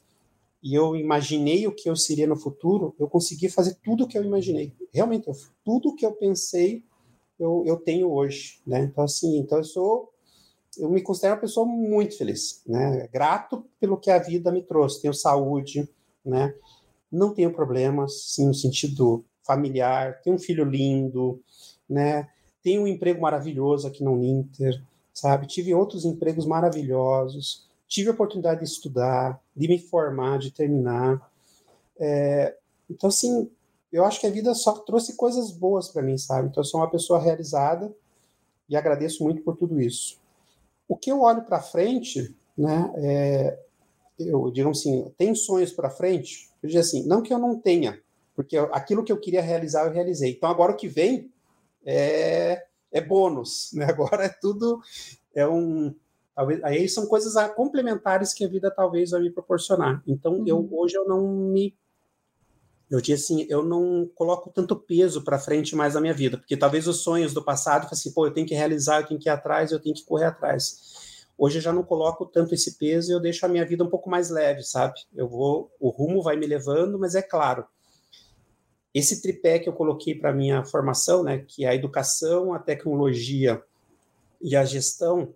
e 0.62 0.74
eu 0.74 0.96
imaginei 0.96 1.66
o 1.66 1.74
que 1.74 1.90
eu 1.90 1.96
seria 1.96 2.26
no 2.26 2.36
futuro, 2.36 2.94
eu 2.98 3.08
consegui 3.08 3.48
fazer 3.48 3.76
tudo 3.82 4.04
o 4.04 4.08
que 4.08 4.16
eu 4.16 4.24
imaginei. 4.24 4.72
Realmente, 4.92 5.28
tudo 5.64 5.90
o 5.90 5.96
que 5.96 6.06
eu 6.06 6.12
pensei, 6.12 6.84
eu, 7.38 7.62
eu 7.66 7.76
tenho 7.76 8.10
hoje, 8.10 8.60
né? 8.66 8.80
Então, 8.80 9.04
assim, 9.04 9.38
então 9.38 9.58
eu 9.58 9.64
sou, 9.64 10.12
eu 10.78 10.90
me 10.90 11.00
considero 11.02 11.34
uma 11.34 11.40
pessoa 11.40 11.66
muito 11.66 12.16
feliz, 12.16 12.62
né? 12.66 13.08
Grato 13.12 13.64
pelo 13.80 13.96
que 13.96 14.10
a 14.10 14.18
vida 14.18 14.50
me 14.50 14.62
trouxe. 14.62 15.02
Tenho 15.02 15.14
saúde, 15.14 15.88
né? 16.24 16.54
Não 17.10 17.34
tenho 17.34 17.52
problemas, 17.52 18.32
sim, 18.32 18.46
no 18.46 18.54
sentido 18.54 19.24
familiar. 19.44 20.20
Tenho 20.22 20.36
um 20.36 20.38
filho 20.38 20.64
lindo, 20.64 21.42
né? 21.88 22.28
tenho 22.62 22.82
um 22.82 22.86
emprego 22.86 23.20
maravilhoso 23.20 23.86
aqui 23.86 24.04
na 24.04 24.10
Uninter, 24.10 24.80
sabe? 25.12 25.46
Tive 25.46 25.74
outros 25.74 26.04
empregos 26.04 26.46
maravilhosos, 26.46 27.68
tive 27.88 28.08
a 28.08 28.12
oportunidade 28.12 28.60
de 28.60 28.66
estudar, 28.66 29.40
de 29.54 29.68
me 29.68 29.78
formar, 29.78 30.38
de 30.38 30.50
terminar. 30.52 31.20
É, 31.98 32.56
então, 32.88 33.08
assim, 33.08 33.50
eu 33.92 34.04
acho 34.04 34.20
que 34.20 34.26
a 34.26 34.30
vida 34.30 34.54
só 34.54 34.72
trouxe 34.72 35.14
coisas 35.16 35.52
boas 35.52 35.88
para 35.88 36.02
mim, 36.02 36.16
sabe? 36.16 36.48
Então, 36.48 36.62
eu 36.62 36.64
sou 36.64 36.80
uma 36.80 36.90
pessoa 36.90 37.20
realizada 37.20 37.94
e 38.68 38.74
agradeço 38.74 39.22
muito 39.22 39.42
por 39.42 39.56
tudo 39.56 39.80
isso. 39.80 40.18
O 40.88 40.96
que 40.96 41.12
eu 41.12 41.20
olho 41.20 41.42
para 41.42 41.60
frente, 41.60 42.34
né, 42.56 42.90
é, 42.96 43.58
eu 44.18 44.50
digo 44.50 44.70
assim, 44.70 45.12
tem 45.18 45.34
sonhos 45.34 45.72
para 45.72 45.90
frente? 45.90 46.50
Eu 46.62 46.68
digo 46.68 46.80
assim, 46.80 47.06
não 47.06 47.22
que 47.22 47.32
eu 47.32 47.38
não 47.38 47.58
tenha, 47.58 48.00
porque 48.34 48.56
aquilo 48.56 49.04
que 49.04 49.12
eu 49.12 49.20
queria 49.20 49.42
realizar, 49.42 49.84
eu 49.84 49.92
realizei. 49.92 50.32
Então, 50.32 50.48
agora 50.48 50.72
o 50.72 50.76
que 50.76 50.88
vem 50.88 51.30
é, 51.84 52.64
é 52.90 53.00
bônus, 53.00 53.72
né? 53.76 53.84
Agora 53.84 54.24
é 54.24 54.28
tudo, 54.30 54.80
é 55.34 55.46
um, 55.46 55.94
talvez, 56.34 56.64
aí 56.64 56.88
são 56.88 57.06
coisas 57.06 57.34
complementares 57.54 58.32
que 58.32 58.44
a 58.44 58.48
vida 58.48 58.70
talvez 58.70 59.10
vai 59.10 59.20
me 59.20 59.30
proporcionar. 59.30 60.02
Então, 60.06 60.38
uhum. 60.38 60.44
eu 60.46 60.68
hoje 60.72 60.96
eu 60.96 61.06
não 61.06 61.26
me 61.28 61.74
eu 62.92 63.00
disse 63.00 63.32
assim, 63.32 63.46
eu 63.48 63.64
não 63.64 64.06
coloco 64.14 64.50
tanto 64.50 64.76
peso 64.76 65.24
para 65.24 65.38
frente 65.38 65.74
mais 65.74 65.94
na 65.94 66.00
minha 66.00 66.12
vida, 66.12 66.36
porque 66.36 66.58
talvez 66.58 66.86
os 66.86 66.98
sonhos 66.98 67.32
do 67.32 67.42
passado, 67.42 67.88
assim, 67.90 68.12
pô, 68.12 68.26
eu 68.26 68.30
tenho 68.30 68.46
que 68.46 68.54
realizar, 68.54 69.00
eu 69.00 69.06
tenho 69.06 69.18
que 69.18 69.30
ir 69.30 69.32
atrás, 69.32 69.72
eu 69.72 69.80
tenho 69.80 69.94
que 69.94 70.04
correr 70.04 70.26
atrás. 70.26 71.24
Hoje 71.38 71.56
eu 71.56 71.62
já 71.62 71.72
não 71.72 71.82
coloco 71.82 72.26
tanto 72.26 72.54
esse 72.54 72.76
peso 72.76 73.10
e 73.10 73.14
eu 73.14 73.20
deixo 73.20 73.46
a 73.46 73.48
minha 73.48 73.64
vida 73.64 73.82
um 73.82 73.88
pouco 73.88 74.10
mais 74.10 74.28
leve, 74.28 74.62
sabe? 74.62 75.00
Eu 75.14 75.26
vou, 75.26 75.72
o 75.80 75.88
rumo 75.88 76.22
vai 76.22 76.36
me 76.36 76.46
levando, 76.46 76.98
mas 76.98 77.14
é 77.14 77.22
claro, 77.22 77.64
esse 78.92 79.22
tripé 79.22 79.58
que 79.58 79.70
eu 79.70 79.72
coloquei 79.72 80.14
para 80.14 80.30
minha 80.30 80.62
formação, 80.62 81.24
né, 81.24 81.46
que 81.48 81.64
é 81.64 81.68
a 81.70 81.74
educação, 81.74 82.52
a 82.52 82.58
tecnologia 82.58 83.62
e 84.38 84.54
a 84.54 84.66
gestão, 84.66 85.32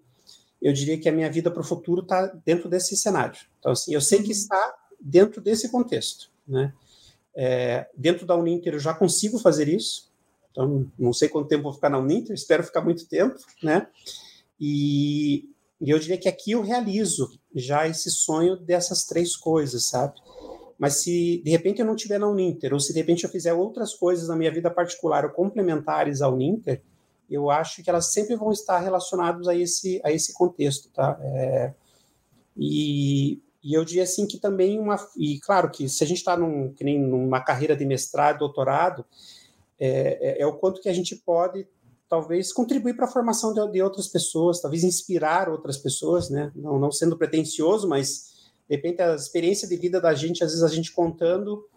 eu 0.61 0.75
diria 0.75 1.01
que 1.01 1.09
a 1.09 1.13
minha 1.13 1.33
vida 1.33 1.51
para 1.51 1.63
o 1.63 1.65
futuro 1.65 2.03
está 2.03 2.27
dentro 2.45 2.69
desse 2.69 2.95
cenário. 2.99 3.41
Então, 3.59 3.73
assim, 3.73 3.95
eu 3.95 4.01
sei 4.03 4.19
que 4.19 4.27
uhum. 4.27 4.31
está 4.33 4.75
dentro 5.01 5.41
desse 5.41 5.71
contexto, 5.71 6.31
né? 6.47 6.75
É, 7.37 7.87
dentro 7.95 8.27
da 8.27 8.35
Uninter 8.35 8.73
eu 8.73 8.79
já 8.79 8.95
consigo 8.95 9.39
fazer 9.39 9.69
isso, 9.69 10.11
então 10.51 10.91
não 10.99 11.13
sei 11.13 11.29
quanto 11.29 11.49
tempo 11.49 11.65
vou 11.65 11.75
ficar 11.75 11.91
na 11.91 11.99
Uninter, 11.99 12.35
espero 12.35 12.65
ficar 12.65 12.81
muito 12.81 13.07
tempo, 13.07 13.37
né? 13.63 13.87
E, 14.59 15.51
e 15.79 15.91
eu 15.91 15.99
diria 15.99 16.17
que 16.17 16.31
aqui 16.31 16.53
eu 16.53 16.63
realizo 16.63 17.39
já 17.55 17.87
esse 17.87 18.11
sonho 18.11 18.57
dessas 18.57 19.05
três 19.05 19.37
coisas, 19.37 19.85
sabe? 19.85 20.15
Mas 20.79 21.03
se 21.03 21.43
de 21.45 21.51
repente 21.51 21.81
eu 21.81 21.87
não 21.87 21.95
tiver 21.95 22.19
na 22.19 22.27
Uninter, 22.27 22.73
ou 22.73 22.81
se 22.81 22.95
de 22.95 22.99
repente 22.99 23.25
eu 23.25 23.31
fizer 23.31 23.53
outras 23.53 23.95
coisas 23.95 24.29
na 24.29 24.37
minha 24.37 24.51
vida 24.51 24.71
particular 24.71 25.25
ou 25.27 25.31
complementares 25.31 26.23
à 26.23 26.29
Uninter, 26.29 26.83
eu 27.29 27.51
acho 27.51 27.83
que 27.83 27.91
elas 27.91 28.13
sempre 28.13 28.35
vão 28.37 28.51
estar 28.53 28.79
relacionadas 28.79 29.47
a 29.49 29.55
esse, 29.55 30.01
a 30.05 30.11
esse 30.11 30.33
contexto, 30.33 30.89
tá? 30.91 31.19
É, 31.21 31.75
e, 32.57 33.41
e 33.67 33.75
eu 33.75 33.85
diria 33.85 34.05
assim 34.05 34.29
que 34.29 34.39
também 34.39 34.79
uma 34.79 34.97
e 35.17 35.41
claro 35.41 35.69
que 35.69 35.89
se 35.89 36.05
a 36.05 36.07
gente 36.07 36.19
está 36.19 36.37
num, 36.37 36.73
que 36.73 36.85
nem 36.85 37.03
numa 37.03 37.41
carreira 37.41 37.75
de 37.75 37.85
mestrado, 37.85 38.39
doutorado, 38.39 39.05
é, 39.77 40.39
é, 40.39 40.43
é, 40.43 40.47
o 40.47 40.53
quanto 40.53 40.81
que 40.81 40.89
a 40.89 40.93
gente 40.93 41.17
pode 41.17 41.67
talvez 42.09 42.53
contribuir 42.53 42.95
para 42.95 43.07
a 43.07 43.11
formação 43.11 43.53
de, 43.53 43.73
de, 43.73 43.83
outras 43.83 44.07
pessoas, 44.07 44.61
talvez 44.61 44.85
inspirar 44.85 45.49
outras 45.49 45.77
pessoas, 45.77 46.31
né? 46.31 46.53
Não, 46.55 46.79
não 46.79 46.93
sendo 46.93 47.19
pretensioso, 47.19 47.89
mas 47.89 48.53
de 48.69 48.77
repente 48.77 49.03
a 49.03 49.17
experiência 49.17 49.67
de 49.67 49.77
vida 49.77 50.01
da 50.01 50.15
gente, 50.15 50.45
às 50.45 50.53
vezes 50.53 50.63
a 50.63 50.73
gente 50.73 50.93
contando 50.93 51.69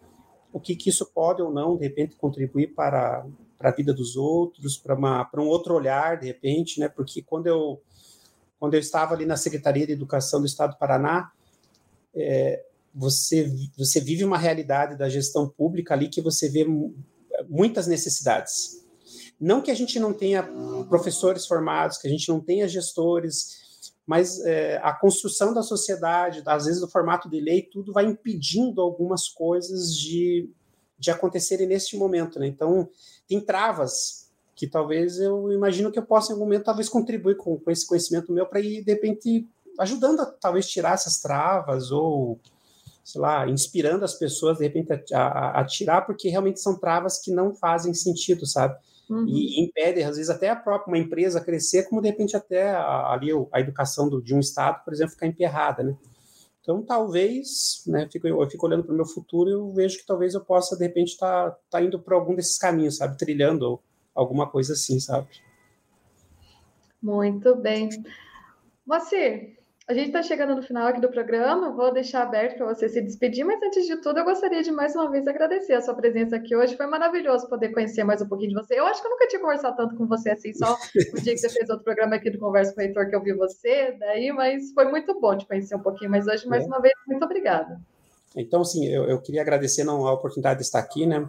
o 0.52 0.60
que, 0.60 0.76
que 0.76 0.90
isso 0.90 1.04
pode 1.12 1.42
ou 1.42 1.50
não, 1.50 1.76
de 1.76 1.82
repente 1.82 2.14
contribuir 2.14 2.68
para, 2.68 3.26
para 3.58 3.70
a 3.70 3.74
vida 3.74 3.92
dos 3.92 4.14
outros, 4.14 4.78
para 4.78 4.94
uma 4.94 5.24
para 5.24 5.42
um 5.42 5.48
outro 5.48 5.74
olhar, 5.74 6.20
de 6.20 6.28
repente, 6.28 6.78
né? 6.78 6.88
Porque 6.88 7.20
quando 7.20 7.48
eu 7.48 7.82
quando 8.60 8.74
eu 8.74 8.80
estava 8.80 9.12
ali 9.12 9.26
na 9.26 9.36
Secretaria 9.36 9.88
de 9.88 9.92
Educação 9.92 10.38
do 10.38 10.46
Estado 10.46 10.74
do 10.74 10.78
Paraná, 10.78 11.32
é, 12.14 12.62
você, 12.94 13.50
você 13.76 14.00
vive 14.00 14.24
uma 14.24 14.38
realidade 14.38 14.96
da 14.96 15.08
gestão 15.08 15.48
pública 15.48 15.94
ali 15.94 16.08
que 16.08 16.20
você 16.20 16.48
vê 16.48 16.66
muitas 17.48 17.86
necessidades. 17.86 18.80
Não 19.40 19.62
que 19.62 19.70
a 19.70 19.74
gente 19.74 19.98
não 19.98 20.12
tenha 20.12 20.42
professores 20.88 21.46
formados, 21.46 21.96
que 21.96 22.06
a 22.06 22.10
gente 22.10 22.28
não 22.28 22.40
tenha 22.40 22.68
gestores, 22.68 23.92
mas 24.06 24.40
é, 24.40 24.78
a 24.82 24.92
construção 24.92 25.54
da 25.54 25.62
sociedade, 25.62 26.42
às 26.44 26.66
vezes 26.66 26.80
do 26.80 26.88
formato 26.88 27.28
de 27.30 27.40
lei, 27.40 27.62
tudo 27.62 27.92
vai 27.92 28.04
impedindo 28.04 28.80
algumas 28.80 29.28
coisas 29.28 29.96
de, 29.96 30.50
de 30.98 31.10
acontecerem 31.10 31.66
neste 31.66 31.96
momento. 31.96 32.38
Né? 32.38 32.48
Então, 32.48 32.88
tem 33.26 33.40
travas 33.40 34.28
que 34.54 34.66
talvez 34.66 35.18
eu 35.18 35.50
imagino 35.52 35.90
que 35.90 35.98
eu 35.98 36.04
possa, 36.04 36.30
em 36.30 36.34
algum 36.34 36.44
momento, 36.44 36.64
talvez 36.64 36.88
contribuir 36.88 37.36
com, 37.36 37.58
com 37.58 37.70
esse 37.70 37.86
conhecimento 37.86 38.30
meu 38.30 38.44
para 38.44 38.60
ir, 38.60 38.84
de 38.84 38.92
repente, 38.92 39.48
ajudando 39.80 40.20
a 40.20 40.26
talvez 40.26 40.68
tirar 40.68 40.94
essas 40.94 41.20
travas 41.20 41.90
ou, 41.90 42.38
sei 43.02 43.20
lá, 43.20 43.48
inspirando 43.48 44.04
as 44.04 44.14
pessoas 44.14 44.58
de 44.58 44.64
repente 44.64 44.92
a, 45.12 45.20
a, 45.20 45.60
a 45.60 45.64
tirar, 45.64 46.02
porque 46.02 46.28
realmente 46.28 46.60
são 46.60 46.78
travas 46.78 47.20
que 47.20 47.32
não 47.32 47.54
fazem 47.54 47.94
sentido, 47.94 48.46
sabe? 48.46 48.76
Uhum. 49.08 49.26
E, 49.26 49.64
impedem, 49.64 50.04
às 50.04 50.16
vezes, 50.16 50.30
até 50.30 50.50
a 50.50 50.56
própria 50.56 50.92
uma 50.92 51.02
empresa 51.02 51.40
crescer, 51.40 51.88
como 51.88 52.00
de 52.00 52.08
repente 52.08 52.36
até 52.36 52.70
a, 52.70 53.12
ali 53.12 53.30
a 53.52 53.60
educação 53.60 54.08
do, 54.08 54.22
de 54.22 54.34
um 54.34 54.38
estado, 54.38 54.84
por 54.84 54.92
exemplo, 54.92 55.14
ficar 55.14 55.26
emperrada, 55.26 55.82
né? 55.82 55.96
Então, 56.60 56.82
talvez, 56.82 57.82
né, 57.86 58.06
fico, 58.12 58.28
eu 58.28 58.48
fico 58.48 58.66
olhando 58.66 58.84
para 58.84 58.92
o 58.92 58.96
meu 58.96 59.06
futuro 59.06 59.48
e 59.48 59.52
eu 59.54 59.72
vejo 59.72 59.98
que 59.98 60.06
talvez 60.06 60.34
eu 60.34 60.42
possa, 60.42 60.76
de 60.76 60.84
repente, 60.84 61.12
estar 61.12 61.50
tá, 61.50 61.58
tá 61.70 61.82
indo 61.82 61.98
para 61.98 62.14
algum 62.14 62.34
desses 62.34 62.58
caminhos, 62.58 62.98
sabe? 62.98 63.16
Trilhando 63.16 63.80
alguma 64.14 64.48
coisa 64.48 64.74
assim, 64.74 65.00
sabe? 65.00 65.26
Muito 67.02 67.56
bem. 67.56 67.88
Você, 68.86 69.56
a 69.90 69.92
gente 69.92 70.06
está 70.06 70.22
chegando 70.22 70.54
no 70.54 70.62
final 70.62 70.86
aqui 70.86 71.00
do 71.00 71.10
programa, 71.10 71.72
vou 71.72 71.92
deixar 71.92 72.22
aberto 72.22 72.58
para 72.58 72.72
você 72.72 72.88
se 72.88 73.00
despedir, 73.00 73.44
mas 73.44 73.60
antes 73.60 73.84
de 73.88 73.96
tudo, 74.00 74.20
eu 74.20 74.24
gostaria 74.24 74.62
de 74.62 74.70
mais 74.70 74.94
uma 74.94 75.10
vez 75.10 75.26
agradecer 75.26 75.72
a 75.72 75.82
sua 75.82 75.94
presença 75.94 76.36
aqui 76.36 76.54
hoje. 76.54 76.76
Foi 76.76 76.86
maravilhoso 76.86 77.48
poder 77.48 77.70
conhecer 77.70 78.04
mais 78.04 78.22
um 78.22 78.28
pouquinho 78.28 78.50
de 78.50 78.54
você. 78.54 78.78
Eu 78.78 78.86
acho 78.86 79.00
que 79.00 79.08
eu 79.08 79.10
nunca 79.10 79.26
tinha 79.26 79.42
conversado 79.42 79.76
tanto 79.76 79.96
com 79.96 80.06
você 80.06 80.30
assim, 80.30 80.52
só 80.54 80.74
o 81.12 81.20
dia 81.20 81.32
que 81.32 81.38
você 81.38 81.48
fez 81.48 81.68
outro 81.68 81.82
programa 81.82 82.14
aqui 82.14 82.30
do 82.30 82.38
Conversa 82.38 82.72
com 82.72 82.80
o 82.80 82.84
Heitor 82.84 83.08
que 83.08 83.16
eu 83.16 83.20
vi 83.20 83.32
você, 83.32 83.96
daí, 83.98 84.30
mas 84.30 84.72
foi 84.72 84.84
muito 84.84 85.18
bom 85.18 85.36
te 85.36 85.44
conhecer 85.44 85.74
um 85.74 85.82
pouquinho. 85.82 86.08
Mas 86.08 86.28
hoje, 86.28 86.46
mais 86.46 86.62
é. 86.62 86.66
uma 86.68 86.80
vez, 86.80 86.94
muito 87.08 87.24
obrigada. 87.24 87.80
Então, 88.36 88.60
assim, 88.60 88.86
eu, 88.86 89.06
eu 89.06 89.20
queria 89.20 89.42
agradecer 89.42 89.82
não, 89.82 90.06
a 90.06 90.12
oportunidade 90.12 90.60
de 90.60 90.66
estar 90.66 90.78
aqui, 90.78 91.04
né? 91.04 91.28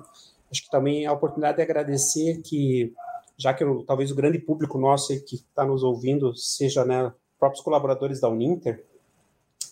Acho 0.52 0.66
que 0.66 0.70
também 0.70 1.08
a 1.08 1.14
oportunidade 1.14 1.58
de 1.58 1.64
agradecer 1.64 2.40
que, 2.44 2.94
já 3.40 3.56
que 3.56 3.64
eu, 3.64 3.84
talvez 3.88 4.12
o 4.12 4.16
grande 4.16 4.38
público 4.38 4.78
nosso 4.78 5.08
que 5.26 5.38
está 5.38 5.66
nos 5.66 5.82
ouvindo 5.82 6.38
seja, 6.38 6.86
né, 6.86 7.12
próprios 7.42 7.64
colaboradores 7.64 8.22
da 8.22 8.30
Uninter, 8.30 8.86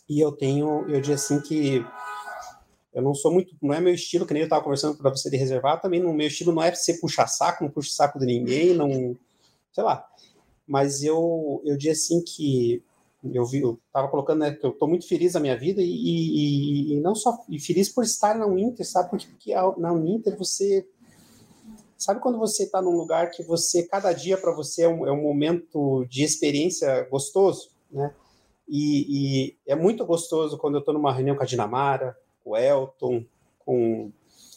e 0.09 0.19
eu 0.19 0.31
tenho, 0.31 0.89
eu 0.89 0.99
digo 0.99 1.13
assim 1.13 1.39
que 1.39 1.85
eu 2.91 3.03
não 3.03 3.13
sou 3.13 3.31
muito, 3.31 3.55
não 3.61 3.75
é 3.75 3.79
meu 3.79 3.93
estilo, 3.93 4.25
que 4.25 4.33
nem 4.33 4.41
eu 4.41 4.47
estava 4.47 4.63
conversando 4.63 4.97
para 4.97 5.11
você 5.11 5.29
de 5.29 5.37
reservar, 5.37 5.79
também 5.79 6.01
no 6.01 6.11
meu 6.11 6.25
estilo 6.25 6.51
não 6.51 6.63
é 6.63 6.73
ser 6.73 6.99
puxar 6.99 7.27
saco, 7.27 7.63
não 7.63 7.69
puxo 7.69 7.91
saco 7.91 8.17
de 8.17 8.25
ninguém, 8.25 8.73
não, 8.73 9.15
sei 9.71 9.83
lá. 9.83 10.03
Mas 10.65 11.03
eu, 11.03 11.61
eu 11.63 11.77
digo 11.77 11.91
assim 11.91 12.23
que 12.23 12.83
eu 13.23 13.45
vi, 13.45 13.61
eu 13.61 13.79
estava 13.85 14.07
colocando, 14.07 14.39
né, 14.39 14.51
que 14.51 14.65
eu 14.65 14.71
estou 14.71 14.87
muito 14.87 15.07
feliz 15.07 15.35
na 15.35 15.39
minha 15.39 15.55
vida 15.55 15.79
e, 15.79 15.85
e, 15.85 16.93
e, 16.93 16.99
não 17.01 17.13
só 17.13 17.37
e 17.47 17.59
feliz 17.59 17.87
por 17.87 18.03
estar 18.03 18.35
na 18.35 18.47
Uninter, 18.47 18.89
sabe? 18.89 19.11
Porque, 19.11 19.27
porque 19.27 19.53
na 19.77 19.93
Uninter 19.93 20.35
você 20.35 20.87
Sabe 21.99 22.21
quando 22.21 22.39
você 22.39 22.63
está 22.63 22.81
num 22.81 22.95
lugar 22.95 23.29
que 23.29 23.43
você, 23.43 23.83
cada 23.83 24.13
dia 24.13 24.37
para 24.37 24.53
você 24.53 24.83
é 24.83 24.87
um, 24.87 25.05
é 25.05 25.11
um, 25.11 25.21
momento 25.21 26.05
de 26.05 26.23
experiência 26.23 27.05
gostoso, 27.09 27.71
né? 27.91 28.15
E, 28.65 29.49
e 29.49 29.57
é 29.67 29.75
muito 29.75 30.05
gostoso 30.05 30.57
quando 30.57 30.75
eu 30.75 30.79
estou 30.79 30.93
numa 30.93 31.11
reunião 31.11 31.35
com 31.35 31.43
a 31.43 31.45
Dinamara, 31.45 32.15
com 32.41 32.51
o 32.51 32.57
Elton, 32.57 33.25
com, 33.59 34.13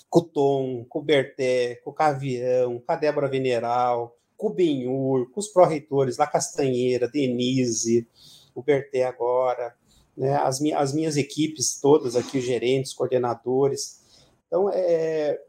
com 0.09 0.19
o 0.21 0.23
Tom, 0.23 0.85
com 0.89 1.01
o 1.01 1.03
Berté, 1.03 1.81
com 1.83 1.91
o 1.91 1.95
Cavião, 1.95 2.79
com 2.79 2.93
a 2.93 2.95
Débora 2.97 3.29
Veneral, 3.29 4.17
com 4.37 4.47
o 4.47 4.55
Benhur, 4.55 5.29
com 5.33 5.41
os 5.41 5.49
pró-reitores, 5.49 6.19
La 6.19 6.29
Castanheira, 6.29 7.09
Denise, 7.09 8.07
o 8.55 8.63
Berté 8.63 9.03
agora, 9.03 9.75
né? 10.17 10.37
as, 10.37 10.61
minhas, 10.61 10.81
as 10.81 10.95
minhas 10.95 11.17
equipes 11.17 11.81
todas 11.81 12.15
aqui, 12.15 12.39
os 12.39 12.45
gerentes, 12.45 12.93
coordenadores. 12.93 14.01
Então, 14.47 14.71
é, 14.73 15.41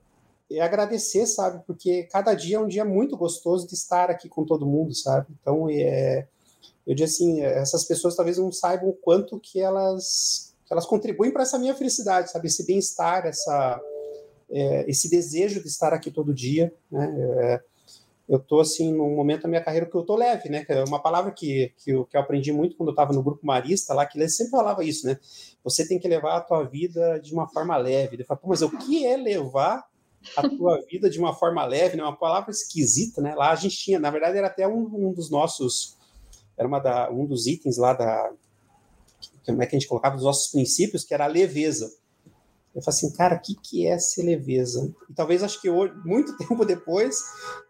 e 0.54 0.60
agradecer, 0.60 1.26
sabe? 1.26 1.64
Porque 1.66 2.04
cada 2.04 2.36
dia 2.36 2.58
é 2.58 2.60
um 2.60 2.68
dia 2.68 2.86
muito 2.86 3.18
gostoso 3.18 3.68
de 3.68 3.74
estar 3.74 4.12
aqui 4.12 4.30
com 4.30 4.46
todo 4.46 4.68
mundo, 4.68 4.94
sabe? 4.94 5.28
Então, 5.42 5.68
é, 5.68 6.28
eu 6.86 6.94
digo 6.94 7.10
assim, 7.10 7.42
essas 7.42 7.84
pessoas 7.86 8.16
talvez 8.16 8.38
não 8.38 8.52
saibam 8.52 8.90
o 8.90 8.94
quanto 8.94 9.40
que 9.40 9.60
elas, 9.60 10.54
que 10.64 10.72
elas 10.72 10.86
contribuem 10.86 11.32
para 11.32 11.42
essa 11.42 11.58
minha 11.58 11.74
felicidade, 11.74 12.30
sabe? 12.30 12.48
Esse 12.48 12.68
bem-estar, 12.68 13.26
essa, 13.26 13.82
é, 14.52 14.88
esse 14.88 15.10
desejo 15.10 15.60
de 15.60 15.68
estar 15.68 15.92
aqui 15.92 16.12
todo 16.12 16.32
dia, 16.32 16.72
né? 16.92 17.12
É, 17.40 17.62
eu 18.30 18.40
tô 18.40 18.62
assim 18.62 18.94
num 18.94 19.16
momento 19.16 19.44
da 19.44 19.50
minha 19.50 19.64
carreira 19.64 19.88
que 19.88 19.96
eu 19.96 20.04
tô 20.04 20.16
leve, 20.16 20.50
né? 20.50 20.64
É 20.70 20.84
uma 20.84 21.02
palavra 21.02 21.32
que, 21.32 21.74
que, 21.78 21.92
eu, 21.92 22.06
que 22.06 22.16
eu 22.16 22.22
aprendi 22.22 22.54
muito 22.54 22.78
quando 22.78 22.90
eu 22.90 22.94
estava 22.94 23.12
no 23.12 23.24
grupo 23.24 23.46
Marista 23.46 23.94
lá, 23.94 24.06
que 24.06 24.20
ele 24.20 24.30
sempre 24.30 24.52
falava 24.52 24.84
isso, 24.84 25.08
né? 25.08 25.18
Você 25.64 25.88
tem 25.88 26.00
que 26.00 26.08
levar 26.08 26.38
a 26.38 26.42
tua 26.42 26.64
vida 26.64 27.20
de 27.20 27.34
uma 27.34 27.50
forma 27.50 27.76
leve. 27.76 28.16
Ele 28.16 28.24
fala, 28.24 28.40
mas 28.44 28.62
o 28.62 28.70
que 28.78 29.06
é 29.06 29.18
levar 29.18 29.84
a 30.36 30.48
tua 30.48 30.82
vida 30.90 31.10
de 31.10 31.20
uma 31.20 31.34
forma 31.34 31.66
leve, 31.66 31.98
né? 31.98 32.04
Uma 32.04 32.16
palavra 32.16 32.52
esquisita, 32.52 33.22
né? 33.22 33.36
Lá 33.36 33.52
a 33.52 33.56
gente 33.56 33.78
tinha, 33.78 34.00
na 34.00 34.10
verdade, 34.10 34.38
era 34.38 34.48
até 34.48 34.68
um, 34.68 35.10
um 35.10 35.14
dos 35.14 35.30
nossos, 35.30 35.98
era 36.58 36.68
uma 36.68 36.80
da, 36.80 37.12
um 37.12 37.26
dos 37.26 37.48
itens 37.48 37.78
lá 37.78 37.94
da, 37.94 38.32
como 39.46 39.62
é 39.62 39.66
que 39.66 39.76
a 39.76 39.80
gente 39.80 39.88
colocava 39.88 40.16
os 40.16 40.24
nossos 40.24 40.52
princípios, 40.52 41.04
que 41.04 41.14
era 41.14 41.26
a 41.26 41.28
leveza. 41.28 41.94
Eu 42.74 42.82
falei 42.82 42.98
assim, 42.98 43.12
cara, 43.12 43.36
o 43.36 43.40
que, 43.40 43.56
que 43.56 43.86
é 43.86 44.00
ser 44.00 44.24
leveza? 44.24 44.94
E 45.10 45.14
talvez 45.14 45.44
acho 45.44 45.62
que 45.62 45.70
hoje, 45.70 45.94
muito 46.06 46.36
tempo 46.38 46.66
depois, 46.66 47.18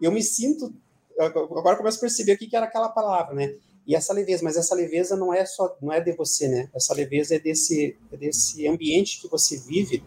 eu 0.01 0.12
me 0.12 0.22
sinto. 0.22 0.74
Agora 1.20 1.76
começo 1.76 1.97
a 1.97 2.01
perceber 2.01 2.34
o 2.34 2.38
que, 2.38 2.47
que 2.47 2.56
era 2.56 2.66
aquela 2.66 2.89
palavra, 2.89 3.36
né? 3.36 3.56
E 3.86 3.95
essa 3.95 4.14
leveza, 4.14 4.43
mas 4.43 4.56
essa 4.56 4.74
leveza 4.74 5.16
não 5.18 5.34
é 5.34 5.45
só, 5.45 5.76
não 5.82 5.91
é 5.91 5.99
de 5.99 6.14
você, 6.14 6.47
né? 6.47 6.70
Essa 6.74 6.93
leveza 6.93 7.36
é 7.36 7.39
desse, 7.39 7.97
é 8.12 8.18
desse 8.18 8.66
ambiente 8.66 9.20
que 9.22 9.28
você 9.28 9.58
vive. 9.58 10.01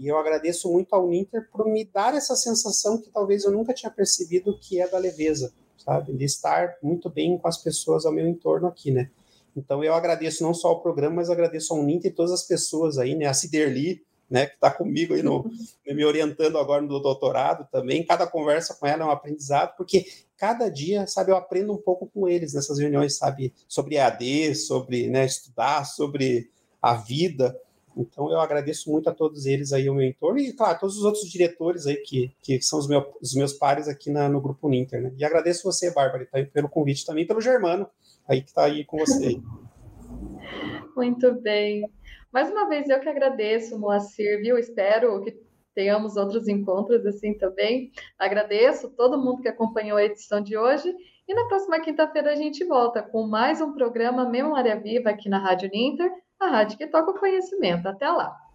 E 0.00 0.08
eu 0.08 0.16
agradeço 0.16 0.72
muito 0.72 0.94
ao 0.94 1.06
Ninter 1.06 1.46
por 1.52 1.66
me 1.66 1.84
dar 1.84 2.14
essa 2.14 2.34
sensação 2.34 2.96
que 2.96 3.10
talvez 3.10 3.44
eu 3.44 3.52
nunca 3.52 3.74
tinha 3.74 3.90
percebido 3.90 4.58
que 4.58 4.80
é 4.80 4.88
da 4.88 4.96
leveza, 4.96 5.52
sabe? 5.76 6.14
De 6.14 6.24
estar 6.24 6.78
muito 6.82 7.10
bem 7.10 7.36
com 7.36 7.46
as 7.46 7.58
pessoas 7.58 8.06
ao 8.06 8.12
meu 8.12 8.26
entorno 8.26 8.66
aqui, 8.66 8.90
né? 8.90 9.10
Então 9.54 9.84
eu 9.84 9.92
agradeço 9.92 10.42
não 10.42 10.54
só 10.54 10.68
ao 10.68 10.80
programa, 10.80 11.16
mas 11.16 11.28
agradeço 11.28 11.74
ao 11.74 11.82
Ninter 11.82 12.10
e 12.10 12.14
todas 12.14 12.32
as 12.32 12.44
pessoas 12.44 12.96
aí, 12.96 13.14
né? 13.14 13.26
A 13.26 13.34
Ciderli, 13.34 14.02
né, 14.30 14.46
que 14.46 14.54
está 14.54 14.70
comigo 14.70 15.12
aí 15.12 15.22
no, 15.22 15.44
me 15.86 16.04
orientando 16.04 16.56
agora 16.56 16.80
no 16.80 16.98
doutorado 16.98 17.68
também. 17.70 18.02
Cada 18.02 18.26
conversa 18.26 18.74
com 18.74 18.86
ela 18.86 19.02
é 19.02 19.06
um 19.06 19.10
aprendizado, 19.10 19.76
porque 19.76 20.06
cada 20.34 20.70
dia, 20.70 21.06
sabe, 21.06 21.30
eu 21.30 21.36
aprendo 21.36 21.74
um 21.74 21.76
pouco 21.76 22.06
com 22.06 22.26
eles 22.26 22.54
nessas 22.54 22.78
reuniões, 22.78 23.18
sabe, 23.18 23.52
sobre 23.68 23.96
EAD, 23.96 24.54
sobre 24.54 25.10
né, 25.10 25.26
estudar, 25.26 25.84
sobre 25.84 26.50
a 26.80 26.94
vida. 26.94 27.54
Então 27.96 28.30
eu 28.30 28.40
agradeço 28.40 28.90
muito 28.90 29.08
a 29.08 29.14
todos 29.14 29.46
eles 29.46 29.72
aí, 29.72 29.88
o 29.88 29.94
meu 29.94 30.06
entorno, 30.06 30.38
e 30.38 30.52
claro, 30.52 30.78
todos 30.78 30.96
os 30.96 31.04
outros 31.04 31.28
diretores 31.30 31.86
aí 31.86 31.96
que, 31.96 32.32
que 32.42 32.60
são 32.62 32.78
os, 32.78 32.88
meu, 32.88 33.04
os 33.20 33.34
meus 33.34 33.52
pares 33.52 33.88
aqui 33.88 34.10
na, 34.10 34.28
no 34.28 34.40
Grupo 34.40 34.68
Ninter, 34.68 35.02
né? 35.02 35.12
E 35.16 35.24
agradeço 35.24 35.64
você, 35.64 35.92
Bárbara, 35.92 36.26
tá, 36.26 36.38
pelo 36.52 36.68
convite 36.68 37.04
também, 37.04 37.26
pelo 37.26 37.40
Germano, 37.40 37.88
aí 38.28 38.42
que 38.42 38.48
está 38.48 38.64
aí 38.64 38.84
com 38.84 38.98
você. 38.98 39.40
Muito 40.96 41.32
bem. 41.40 41.88
Mais 42.32 42.50
uma 42.50 42.68
vez, 42.68 42.88
eu 42.88 43.00
que 43.00 43.08
agradeço, 43.08 43.78
Moacir, 43.78 44.40
viu? 44.40 44.56
Espero 44.56 45.20
que 45.22 45.36
tenhamos 45.74 46.16
outros 46.16 46.46
encontros 46.48 47.04
assim 47.06 47.34
também. 47.34 47.90
Agradeço 48.18 48.90
todo 48.90 49.18
mundo 49.18 49.42
que 49.42 49.48
acompanhou 49.48 49.98
a 49.98 50.04
edição 50.04 50.40
de 50.40 50.56
hoje. 50.56 50.94
E 51.26 51.34
na 51.34 51.46
próxima 51.46 51.80
quinta-feira 51.80 52.32
a 52.32 52.36
gente 52.36 52.64
volta 52.64 53.02
com 53.02 53.26
mais 53.26 53.60
um 53.60 53.72
programa 53.72 54.28
Memória 54.28 54.78
Viva 54.78 55.10
aqui 55.10 55.28
na 55.28 55.38
Rádio 55.38 55.70
Ninter, 55.72 56.10
a 56.40 56.48
rádio 56.48 56.78
que 56.78 56.86
toca 56.86 57.10
o 57.12 57.18
conhecimento. 57.18 57.86
Até 57.88 58.08
lá! 58.10 58.49